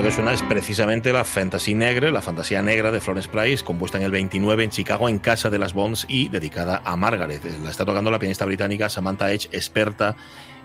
Lo 0.02 0.08
que 0.08 0.16
suena 0.16 0.34
es 0.34 0.41
precisamente 0.41 1.14
la 1.14 1.24
Fantasy 1.24 1.76
Negre, 1.76 2.12
la 2.12 2.24
fantasía 2.24 2.64
negra 2.64 2.91
de 2.91 2.99
Florence 2.99 3.30
Price, 3.30 3.64
compuesta 3.64 3.99
en 3.99 4.04
el 4.04 4.10
29 4.10 4.64
en 4.64 4.72
Chicago 4.72 5.08
en 5.08 5.20
casa 5.20 5.52
de 5.52 5.60
las 5.60 5.74
Bonds 5.74 6.08
y 6.10 6.28
dedicada 6.28 6.82
a 6.84 6.95
Margaret. 6.95 7.39
La 7.62 7.70
está 7.70 7.86
tocando 7.86 8.10
la 8.10 8.18
pianista 8.18 8.43
británica 8.45 8.89
Samantha 8.89 9.32
Edge, 9.32 9.49
experta 9.52 10.16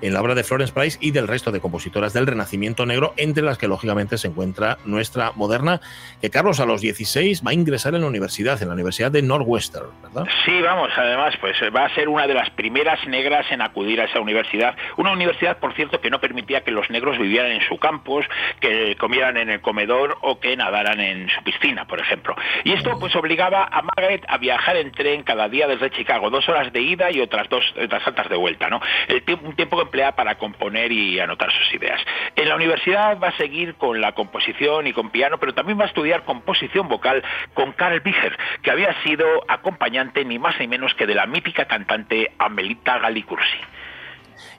en 0.00 0.12
la 0.12 0.20
obra 0.20 0.34
de 0.34 0.44
Florence 0.44 0.72
Price 0.72 0.98
y 1.00 1.10
del 1.10 1.28
resto 1.28 1.52
de 1.52 1.60
compositoras 1.60 2.12
del 2.12 2.26
Renacimiento 2.26 2.86
Negro, 2.86 3.14
entre 3.16 3.42
las 3.42 3.58
que 3.58 3.68
lógicamente 3.68 4.18
se 4.18 4.28
encuentra 4.28 4.78
nuestra 4.84 5.32
moderna, 5.34 5.80
que 6.20 6.30
Carlos 6.30 6.60
a 6.60 6.66
los 6.66 6.80
16 6.80 7.42
va 7.46 7.50
a 7.50 7.54
ingresar 7.54 7.94
en 7.94 8.02
la 8.02 8.06
universidad, 8.06 8.60
en 8.62 8.68
la 8.68 8.74
Universidad 8.74 9.10
de 9.10 9.22
Northwestern, 9.22 9.88
¿verdad? 10.02 10.26
Sí, 10.44 10.60
vamos, 10.60 10.90
además, 10.96 11.34
pues 11.40 11.56
va 11.74 11.86
a 11.86 11.94
ser 11.94 12.08
una 12.08 12.26
de 12.26 12.34
las 12.34 12.50
primeras 12.50 13.06
negras 13.06 13.46
en 13.50 13.62
acudir 13.62 14.00
a 14.00 14.04
esa 14.04 14.20
universidad. 14.20 14.76
Una 14.96 15.12
universidad, 15.12 15.58
por 15.58 15.74
cierto, 15.74 16.00
que 16.00 16.10
no 16.10 16.20
permitía 16.20 16.62
que 16.62 16.70
los 16.70 16.90
negros 16.90 17.18
vivieran 17.18 17.52
en 17.52 17.60
su 17.68 17.78
campus, 17.78 18.26
que 18.60 18.96
comieran 18.96 19.36
en 19.36 19.50
el 19.50 19.60
comedor 19.60 20.18
o 20.22 20.40
que 20.40 20.56
nadaran 20.56 21.00
en 21.00 21.28
su 21.30 21.42
piscina, 21.42 21.86
por 21.86 22.00
ejemplo. 22.00 22.34
Y 22.64 22.72
esto 22.72 22.98
pues 22.98 23.14
obligaba 23.16 23.64
a 23.64 23.82
Margaret 23.82 24.24
a 24.28 24.38
viajar 24.38 24.76
en 24.76 24.92
tren 24.92 25.22
cada 25.22 25.48
día 25.48 25.66
desde 25.66 25.90
Chicago, 25.90 26.30
dos 26.30 26.48
horas 26.48 26.72
de 26.72 26.80
ida 26.80 27.10
y 27.10 27.20
otras 27.20 27.48
dos 27.48 27.64
otras 27.82 28.06
altas 28.06 28.28
de 28.28 28.36
vuelta, 28.36 28.68
¿no? 28.68 28.80
El 29.08 29.22
tiempo, 29.22 29.48
un 29.48 29.56
tiempo 29.56 29.78
que 29.78 29.85
emplea 29.86 30.12
para 30.12 30.36
componer 30.36 30.92
y 30.92 31.18
anotar 31.18 31.50
sus 31.50 31.74
ideas. 31.74 32.00
En 32.34 32.48
la 32.48 32.56
universidad 32.56 33.18
va 33.18 33.28
a 33.28 33.36
seguir 33.36 33.74
con 33.76 34.00
la 34.00 34.12
composición 34.12 34.86
y 34.86 34.92
con 34.92 35.10
piano, 35.10 35.38
pero 35.38 35.54
también 35.54 35.78
va 35.78 35.84
a 35.84 35.88
estudiar 35.88 36.24
composición 36.24 36.88
vocal 36.88 37.22
con 37.54 37.72
Carl 37.72 38.00
Bicher, 38.00 38.36
que 38.62 38.70
había 38.70 38.94
sido 39.02 39.26
acompañante 39.48 40.24
ni 40.24 40.38
más 40.38 40.58
ni 40.60 40.68
menos 40.68 40.94
que 40.94 41.06
de 41.06 41.14
la 41.14 41.26
mítica 41.26 41.66
cantante 41.66 42.32
Amelita 42.38 42.98
Galicursi. 42.98 43.58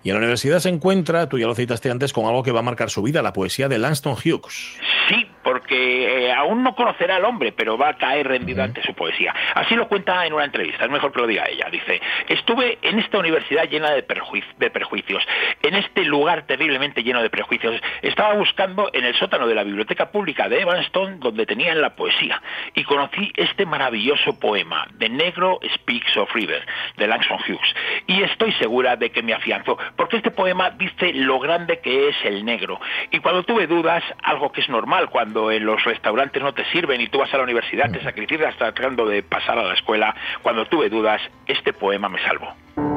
Y 0.03 0.09
en 0.09 0.15
la 0.15 0.19
universidad 0.19 0.59
se 0.59 0.69
encuentra, 0.69 1.30
tú 1.30 1.38
ya 1.38 1.47
lo 1.47 1.55
citaste 1.55 1.91
antes, 1.91 2.13
con 2.13 2.25
algo 2.25 2.43
que 2.43 2.51
va 2.51 2.59
a 2.59 2.63
marcar 2.63 2.89
su 2.89 3.03
vida, 3.03 3.21
la 3.21 3.34
poesía 3.34 3.67
de 3.67 3.78
Langston 3.78 4.13
Hughes. 4.13 4.80
Sí, 5.09 5.28
porque 5.47 6.25
eh, 6.27 6.33
aún 6.33 6.61
no 6.61 6.75
conocerá 6.75 7.15
al 7.15 7.23
hombre, 7.23 7.53
pero 7.53 7.77
va 7.77 7.87
a 7.87 7.93
caer 7.93 8.27
rendido 8.27 8.61
ante 8.61 8.83
su 8.83 8.93
poesía. 8.93 9.33
Así 9.55 9.75
lo 9.75 9.87
cuenta 9.87 10.25
en 10.25 10.33
una 10.33 10.43
entrevista, 10.43 10.83
es 10.83 10.91
mejor 10.91 11.13
que 11.13 11.21
lo 11.21 11.25
diga 11.25 11.45
ella. 11.47 11.69
Dice, 11.71 12.01
estuve 12.27 12.77
en 12.81 12.99
esta 12.99 13.17
universidad 13.17 13.63
llena 13.69 13.91
de, 13.91 14.05
perjuic- 14.05 14.57
de 14.57 14.69
perjuicios, 14.69 15.25
en 15.63 15.75
este 15.75 16.03
lugar 16.03 16.45
terriblemente 16.47 17.01
lleno 17.01 17.23
de 17.23 17.29
prejuicios. 17.29 17.79
Estaba 18.01 18.33
buscando 18.33 18.89
en 18.91 19.05
el 19.05 19.15
sótano 19.15 19.47
de 19.47 19.55
la 19.55 19.63
biblioteca 19.63 20.11
pública 20.11 20.49
de 20.49 20.59
Evanston, 20.63 21.21
donde 21.21 21.45
tenían 21.45 21.79
la 21.79 21.95
poesía, 21.95 22.41
y 22.75 22.83
conocí 22.83 23.31
este 23.37 23.65
maravilloso 23.65 24.37
poema, 24.41 24.85
The 24.99 25.07
Negro 25.07 25.61
Speaks 25.75 26.17
of 26.17 26.29
River, 26.35 26.61
de 26.97 27.07
Langston 27.07 27.39
Hughes. 27.47 27.73
Y 28.05 28.21
estoy 28.21 28.51
segura 28.53 28.97
de 28.97 29.11
que 29.11 29.23
me 29.23 29.33
afianzó, 29.33 29.77
porque 29.95 30.17
este 30.17 30.31
poema 30.31 30.71
dice 30.71 31.13
lo 31.13 31.39
grande 31.39 31.79
que 31.79 32.09
es 32.09 32.17
el 32.25 32.43
negro. 32.43 32.81
Y 33.11 33.19
cuando 33.19 33.43
tuve 33.43 33.65
dudas, 33.65 34.03
algo 34.23 34.51
que 34.51 34.59
es 34.59 34.67
normal 34.67 35.09
cuando 35.09 35.36
en 35.51 35.65
los 35.65 35.83
restaurantes 35.83 36.41
no 36.41 36.53
te 36.53 36.65
sirven 36.71 37.01
y 37.01 37.07
tú 37.07 37.19
vas 37.19 37.33
a 37.33 37.38
la 37.38 37.43
universidad, 37.43 37.91
te 37.91 38.01
sacrificas 38.01 38.55
tratando 38.57 39.05
de 39.05 39.23
pasar 39.23 39.57
a 39.57 39.63
la 39.63 39.73
escuela, 39.73 40.15
cuando 40.41 40.65
tuve 40.65 40.89
dudas, 40.89 41.21
este 41.45 41.73
poema 41.73 42.09
me 42.09 42.21
salvó. 42.23 42.96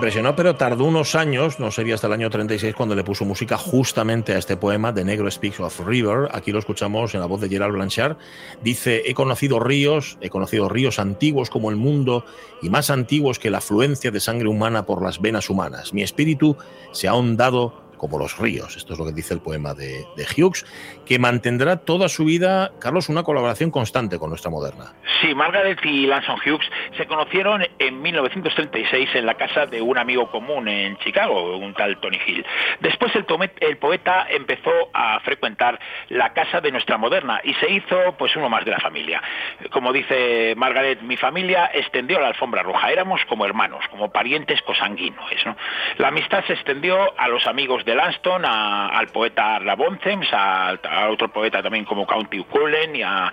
Impresionó, 0.00 0.34
pero 0.34 0.56
tardó 0.56 0.84
unos 0.84 1.14
años, 1.14 1.60
no 1.60 1.70
sería 1.70 1.94
hasta 1.94 2.06
el 2.06 2.14
año 2.14 2.30
36 2.30 2.74
cuando 2.74 2.94
le 2.94 3.04
puso 3.04 3.26
música 3.26 3.58
justamente 3.58 4.32
a 4.32 4.38
este 4.38 4.56
poema 4.56 4.92
de 4.92 5.04
Negro 5.04 5.30
Speaks 5.30 5.60
of 5.60 5.78
River. 5.80 6.30
Aquí 6.32 6.52
lo 6.52 6.58
escuchamos 6.58 7.12
en 7.12 7.20
la 7.20 7.26
voz 7.26 7.42
de 7.42 7.50
Gerald 7.50 7.74
Blanchard. 7.74 8.16
Dice, 8.62 9.02
he 9.04 9.12
conocido 9.12 9.60
ríos, 9.60 10.16
he 10.22 10.30
conocido 10.30 10.70
ríos 10.70 10.98
antiguos 10.98 11.50
como 11.50 11.68
el 11.68 11.76
mundo 11.76 12.24
y 12.62 12.70
más 12.70 12.88
antiguos 12.88 13.38
que 13.38 13.50
la 13.50 13.58
afluencia 13.58 14.10
de 14.10 14.20
sangre 14.20 14.48
humana 14.48 14.86
por 14.86 15.02
las 15.02 15.20
venas 15.20 15.50
humanas. 15.50 15.92
Mi 15.92 16.02
espíritu 16.02 16.56
se 16.92 17.06
ha 17.06 17.10
ahondado 17.10 17.79
como 18.00 18.18
los 18.18 18.38
ríos. 18.38 18.78
Esto 18.78 18.94
es 18.94 18.98
lo 18.98 19.04
que 19.04 19.12
dice 19.12 19.34
el 19.34 19.42
poema 19.42 19.74
de, 19.74 20.06
Hughes, 20.34 20.64
que 21.04 21.18
mantendrá 21.18 21.76
toda 21.76 22.08
su 22.08 22.24
vida, 22.24 22.70
Carlos, 22.80 23.10
una 23.10 23.22
colaboración 23.22 23.70
constante 23.70 24.18
con 24.18 24.30
nuestra 24.30 24.50
moderna. 24.50 24.94
Sí, 25.20 25.34
Margaret 25.34 25.78
y 25.84 26.06
Lanson 26.06 26.38
Hughes 26.38 26.66
se 26.96 27.06
conocieron 27.06 27.62
en 27.78 28.00
1936 28.00 29.10
en 29.16 29.26
la 29.26 29.34
casa 29.34 29.66
de 29.66 29.82
un 29.82 29.98
amigo 29.98 30.30
común 30.30 30.66
en 30.68 30.96
Chicago, 30.98 31.58
un 31.58 31.74
tal 31.74 32.00
Tony 32.00 32.18
Hill. 32.26 32.46
Después 32.80 33.12
el 33.14 33.76
poeta 33.76 34.26
empezó 34.30 34.72
a 34.94 35.20
frecuentar 35.20 35.78
la 36.08 36.32
casa 36.32 36.62
de 36.62 36.72
nuestra 36.72 36.96
moderna 36.96 37.42
y 37.44 37.52
se 37.54 37.70
hizo 37.70 38.14
pues 38.16 38.34
uno 38.34 38.48
más 38.48 38.64
de 38.64 38.70
la 38.70 38.80
familia. 38.80 39.20
Como 39.70 39.92
dice 39.92 40.54
Margaret, 40.56 41.02
mi 41.02 41.18
familia 41.18 41.70
extendió 41.74 42.18
la 42.18 42.28
alfombra 42.28 42.62
roja, 42.62 42.90
éramos 42.90 43.20
como 43.26 43.44
hermanos, 43.44 43.84
como 43.90 44.10
parientes 44.10 44.62
cosanguíneos. 44.62 45.44
¿no? 45.44 45.54
La 45.98 46.08
amistad 46.08 46.42
se 46.46 46.54
extendió 46.54 47.12
a 47.18 47.28
los 47.28 47.46
amigos 47.46 47.84
de 47.84 47.89
Lanston, 47.94 48.44
a- 48.44 48.88
al 48.88 49.08
poeta 49.08 49.56
Arla 49.56 49.74
Boncems, 49.74 50.28
a, 50.32 50.78
otro 51.10 51.28
poeta 51.32 51.62
también 51.62 51.84
como 51.84 52.06
County 52.06 52.42
Cullen 52.44 52.96
y 52.96 53.02
a, 53.02 53.32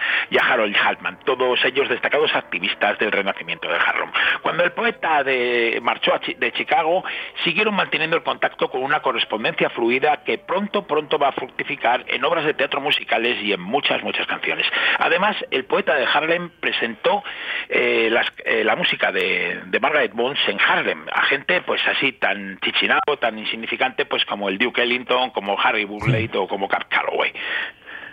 Harold 0.50 0.76
Haltman, 0.76 1.20
todos 1.26 1.64
ellos 1.66 1.90
destacados 1.90 2.34
activistas 2.36 2.98
del 3.00 3.12
renacimiento 3.12 3.68
de 3.68 3.76
Harlem. 3.76 4.12
Cuando 4.42 4.64
el 4.64 4.72
poeta 4.72 5.24
de- 5.24 5.80
marchó 5.82 6.14
de 6.38 6.52
Chicago, 6.54 7.04
siguieron 7.44 7.76
manteniendo 7.76 8.16
el 8.18 8.24
contacto 8.24 8.70
con 8.70 8.82
una 8.84 9.02
correspondencia 9.02 9.70
fluida 9.70 10.24
que 10.24 10.38
pronto, 10.38 10.86
pronto 10.88 11.18
va 11.20 11.30
a 11.30 11.32
fructificar 11.34 12.04
en 12.08 12.24
obras 12.24 12.46
de 12.46 12.54
teatro 12.54 12.80
musicales 12.82 13.42
y 13.44 13.54
en 13.54 13.62
muchas, 13.62 14.02
muchas 14.04 14.26
canciones. 14.28 14.66
Además, 15.00 15.36
el 15.52 15.66
poeta 15.66 15.96
de 15.96 16.06
Harlem 16.06 16.50
presentó 16.60 17.24
eh, 17.70 18.10
eh, 18.46 18.64
la 18.64 18.76
música 18.76 19.12
de, 19.12 19.62
de 19.66 19.80
Margaret 19.80 20.14
Bones 20.14 20.40
en 20.48 20.60
Harlem, 20.62 21.06
a 21.12 21.24
gente 21.24 21.62
pues 21.62 21.86
así 21.88 22.14
tan 22.14 22.60
chichinado, 22.60 23.18
tan 23.20 23.38
insignificante 23.38 24.06
pues 24.06 24.24
como 24.26 24.47
el 24.48 24.58
Duke 24.58 24.82
Ellington, 24.82 25.32
como 25.32 25.60
Harry 25.60 25.86
Burleigh 25.86 26.30
o 26.36 26.48
como 26.48 26.68
Cap 26.68 26.88
Calloway. 26.90 27.32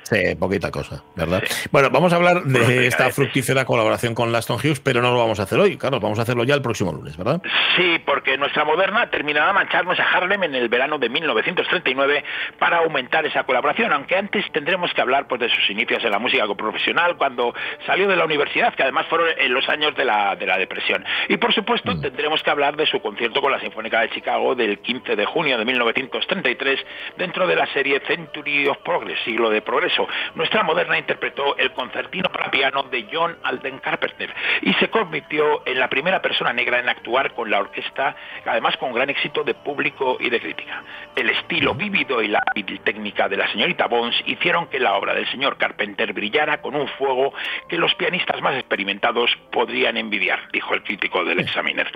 Sí, 0.05 0.34
poquita 0.38 0.70
cosa, 0.70 1.02
¿verdad? 1.16 1.42
Bueno, 1.70 1.88
vamos 1.90 2.12
a 2.12 2.16
hablar 2.16 2.42
de 2.44 2.86
esta 2.86 3.11
fructífera 3.11 3.64
colaboración 3.64 4.14
con 4.14 4.32
Laston 4.32 4.59
Hughes, 4.59 4.80
pero 4.80 5.00
no 5.00 5.12
lo 5.12 5.18
vamos 5.18 5.40
a 5.40 5.44
hacer 5.44 5.59
hoy, 5.59 5.76
Carlos, 5.78 6.00
vamos 6.00 6.18
a 6.18 6.22
hacerlo 6.22 6.44
ya 6.44 6.55
el 6.55 6.62
próximo 6.62 6.92
lunes, 6.92 7.16
¿verdad? 7.16 7.40
Sí, 7.76 7.98
porque 8.05 8.36
nuestra 8.36 8.64
moderna 8.64 9.09
terminará 9.09 9.52
mancharnos 9.52 9.98
a 9.98 10.02
Harlem 10.05 10.42
en 10.44 10.55
el 10.55 10.68
verano 10.68 10.98
de 10.98 11.09
1939 11.09 12.24
para 12.59 12.78
aumentar 12.78 13.24
esa 13.24 13.44
colaboración, 13.44 13.92
aunque 13.92 14.16
antes 14.16 14.44
tendremos 14.52 14.92
que 14.92 15.00
hablar 15.00 15.26
pues, 15.26 15.40
de 15.40 15.48
sus 15.48 15.70
inicios 15.70 16.05
en 16.05 16.11
la 16.11 16.18
música 16.18 16.44
profesional, 16.55 17.16
cuando 17.16 17.55
salió 17.86 18.07
de 18.07 18.16
la 18.16 18.26
universidad, 18.26 18.74
que 18.74 18.82
además 18.82 19.07
fueron 19.09 19.28
en 19.38 19.55
los 19.55 19.66
años 19.68 19.96
de 19.96 20.05
la, 20.05 20.36
de 20.36 20.46
la 20.46 20.59
depresión. 20.59 21.05
Y 21.28 21.38
por 21.38 21.55
supuesto 21.55 21.98
tendremos 21.98 22.42
que 22.42 22.50
hablar 22.50 22.76
de 22.76 22.86
su 22.86 23.00
concierto 23.00 23.40
con 23.40 23.52
la 23.52 23.61
Sinfónica 23.61 24.00
de 24.00 24.11
Chicago 24.11 24.55
del 24.55 24.80
15 24.80 25.16
de 25.16 25.24
junio 25.24 25.57
de 25.57 25.64
1933 25.64 26.80
dentro 27.16 27.46
de 27.46 27.57
la 27.57 27.66
serie 27.72 28.00
Century 28.07 28.68
of 28.68 28.78
Progress, 28.84 29.18
siglo 29.24 29.48
de 29.50 29.62
progreso, 29.62 29.93
eso. 29.95 30.07
Nuestra 30.34 30.62
moderna 30.62 30.99
interpretó 30.99 31.57
el 31.57 31.72
concertino 31.72 32.28
para 32.30 32.51
piano 32.51 32.82
de 32.84 33.07
John 33.11 33.36
Alden 33.42 33.78
Carpenter 33.78 34.34
y 34.62 34.72
se 34.74 34.90
convirtió 34.90 35.66
en 35.66 35.78
la 35.78 35.88
primera 35.88 36.20
persona 36.20 36.53
negra 36.53 36.80
en 36.80 36.88
actuar 36.88 37.32
con 37.32 37.51
la 37.51 37.61
orquesta, 37.61 38.16
además 38.45 38.76
con 38.76 38.92
gran 38.92 39.11
éxito 39.11 39.45
de 39.45 39.55
público 39.55 40.16
y 40.20 40.30
de 40.30 40.40
crítica. 40.40 40.82
El 41.14 41.30
estilo 41.30 41.74
vívido 41.74 42.22
y 42.22 42.28
la 42.28 42.42
técnica 42.84 43.28
de 43.28 43.36
la 43.36 43.49
señorita 43.49 43.86
Bones 43.86 44.16
hicieron 44.26 44.66
que 44.66 44.80
la 44.80 44.95
obra 44.95 45.14
del 45.14 45.30
señor 45.30 45.57
Carpenter 45.57 46.12
brillara 46.12 46.61
con 46.61 46.74
un 46.74 46.88
fuego 46.88 47.32
que 47.68 47.78
los 47.78 47.95
pianistas 47.95 48.40
más 48.40 48.55
experimentados 48.57 49.30
podrían 49.51 49.97
envidiar, 49.97 50.40
dijo 50.53 50.74
el 50.74 50.82
crítico 50.82 51.24
del 51.24 51.40
Examiner. 51.40 51.90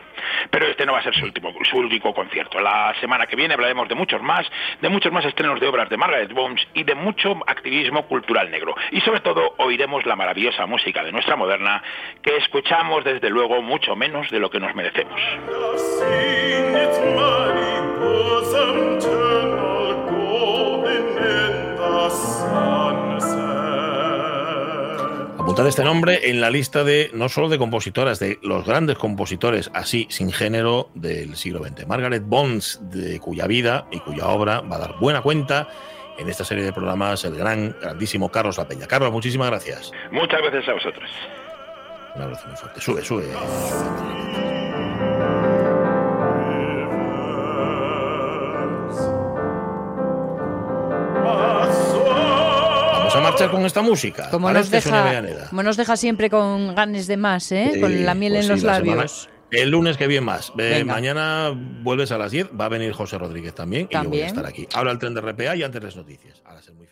Pero 0.50 0.66
este 0.66 0.86
no 0.86 0.92
va 0.92 1.00
a 1.00 1.02
ser 1.02 1.14
su 1.14 1.24
último, 1.24 1.52
su 1.64 2.12
concierto. 2.14 2.60
La 2.60 2.94
semana 3.00 3.26
que 3.26 3.36
viene 3.36 3.54
hablaremos 3.54 3.88
de 3.88 3.94
muchos 3.94 4.22
más, 4.22 4.46
de 4.80 4.88
muchos 4.88 5.12
más 5.12 5.24
estrenos 5.24 5.60
de 5.60 5.66
obras 5.66 5.88
de 5.88 5.96
Margaret 5.96 6.32
Bones 6.32 6.66
y 6.74 6.84
de 6.84 6.94
mucho 6.94 7.36
activismo 7.46 7.87
cultural 8.06 8.50
negro. 8.50 8.74
Y 8.92 9.00
sobre 9.00 9.20
todo 9.20 9.54
oiremos 9.58 10.06
la 10.06 10.16
maravillosa 10.16 10.66
música 10.66 11.02
de 11.04 11.12
nuestra 11.12 11.36
moderna 11.36 11.82
que 12.22 12.36
escuchamos 12.36 13.04
desde 13.04 13.30
luego 13.30 13.62
mucho 13.62 13.96
menos 13.96 14.30
de 14.30 14.38
lo 14.38 14.50
que 14.50 14.60
nos 14.60 14.74
merecemos. 14.74 15.20
Apuntad 25.48 25.66
este 25.66 25.82
nombre 25.82 26.28
en 26.30 26.40
la 26.42 26.50
lista 26.50 26.84
de 26.84 27.10
no 27.14 27.30
solo 27.30 27.48
de 27.48 27.56
compositoras, 27.56 28.18
de 28.18 28.38
los 28.42 28.66
grandes 28.66 28.98
compositores 28.98 29.70
así 29.72 30.06
sin 30.10 30.30
género 30.30 30.90
del 30.94 31.36
siglo 31.36 31.64
XX. 31.64 31.86
Margaret 31.86 32.22
Bonds, 32.24 32.80
de 32.82 33.18
cuya 33.18 33.46
vida 33.46 33.86
y 33.90 33.98
cuya 34.00 34.28
obra 34.28 34.60
va 34.60 34.76
a 34.76 34.80
dar 34.80 34.98
buena 35.00 35.22
cuenta 35.22 35.68
en 36.18 36.28
esta 36.28 36.44
serie 36.44 36.64
de 36.64 36.72
programas 36.72 37.24
el 37.24 37.34
gran, 37.36 37.74
grandísimo 37.80 38.30
Carlos 38.30 38.58
La 38.58 38.66
Peña. 38.66 38.86
Carlos, 38.86 39.12
muchísimas 39.12 39.48
gracias. 39.50 39.92
Muchas 40.10 40.40
gracias 40.42 40.68
a 40.68 40.72
vosotros. 40.74 41.10
Un 42.16 42.22
abrazo 42.22 42.46
muy 42.48 42.56
fuerte. 42.56 42.80
Sube, 42.80 43.02
sube. 43.04 43.26
Vamos 51.78 53.16
a 53.16 53.20
marchar 53.20 53.50
con 53.50 53.64
esta 53.64 53.82
música. 53.82 54.28
Como 54.30 54.50
nos, 54.52 54.70
deja, 54.70 55.22
como 55.48 55.62
nos 55.62 55.76
deja 55.76 55.96
siempre 55.96 56.28
con 56.28 56.74
ganes 56.74 57.06
de 57.06 57.16
más, 57.16 57.50
¿eh? 57.52 57.70
Sí, 57.74 57.80
con 57.80 58.04
la 58.04 58.14
miel 58.14 58.32
pues 58.34 58.44
en 58.50 58.58
sí, 58.58 58.62
los 58.62 58.62
la 58.64 58.76
semana- 58.78 58.94
labios. 58.96 59.28
El 59.50 59.70
lunes 59.70 59.96
que 59.96 60.06
viene 60.06 60.26
más. 60.26 60.52
Eh, 60.58 60.84
mañana 60.84 61.52
vuelves 61.54 62.12
a 62.12 62.18
las 62.18 62.32
10. 62.32 62.50
Va 62.58 62.66
a 62.66 62.68
venir 62.68 62.92
José 62.92 63.18
Rodríguez 63.18 63.54
también, 63.54 63.88
y 63.90 63.94
yo 63.94 64.04
voy 64.04 64.20
a 64.20 64.26
estar 64.26 64.46
aquí. 64.46 64.68
Ahora 64.74 64.92
el 64.92 64.98
tren 64.98 65.14
de 65.14 65.20
RPA 65.20 65.56
y 65.56 65.62
antes 65.62 65.82
las 65.82 65.96
noticias. 65.96 66.42
Ahora 66.44 66.62
ser 66.62 66.74
muy 66.74 66.86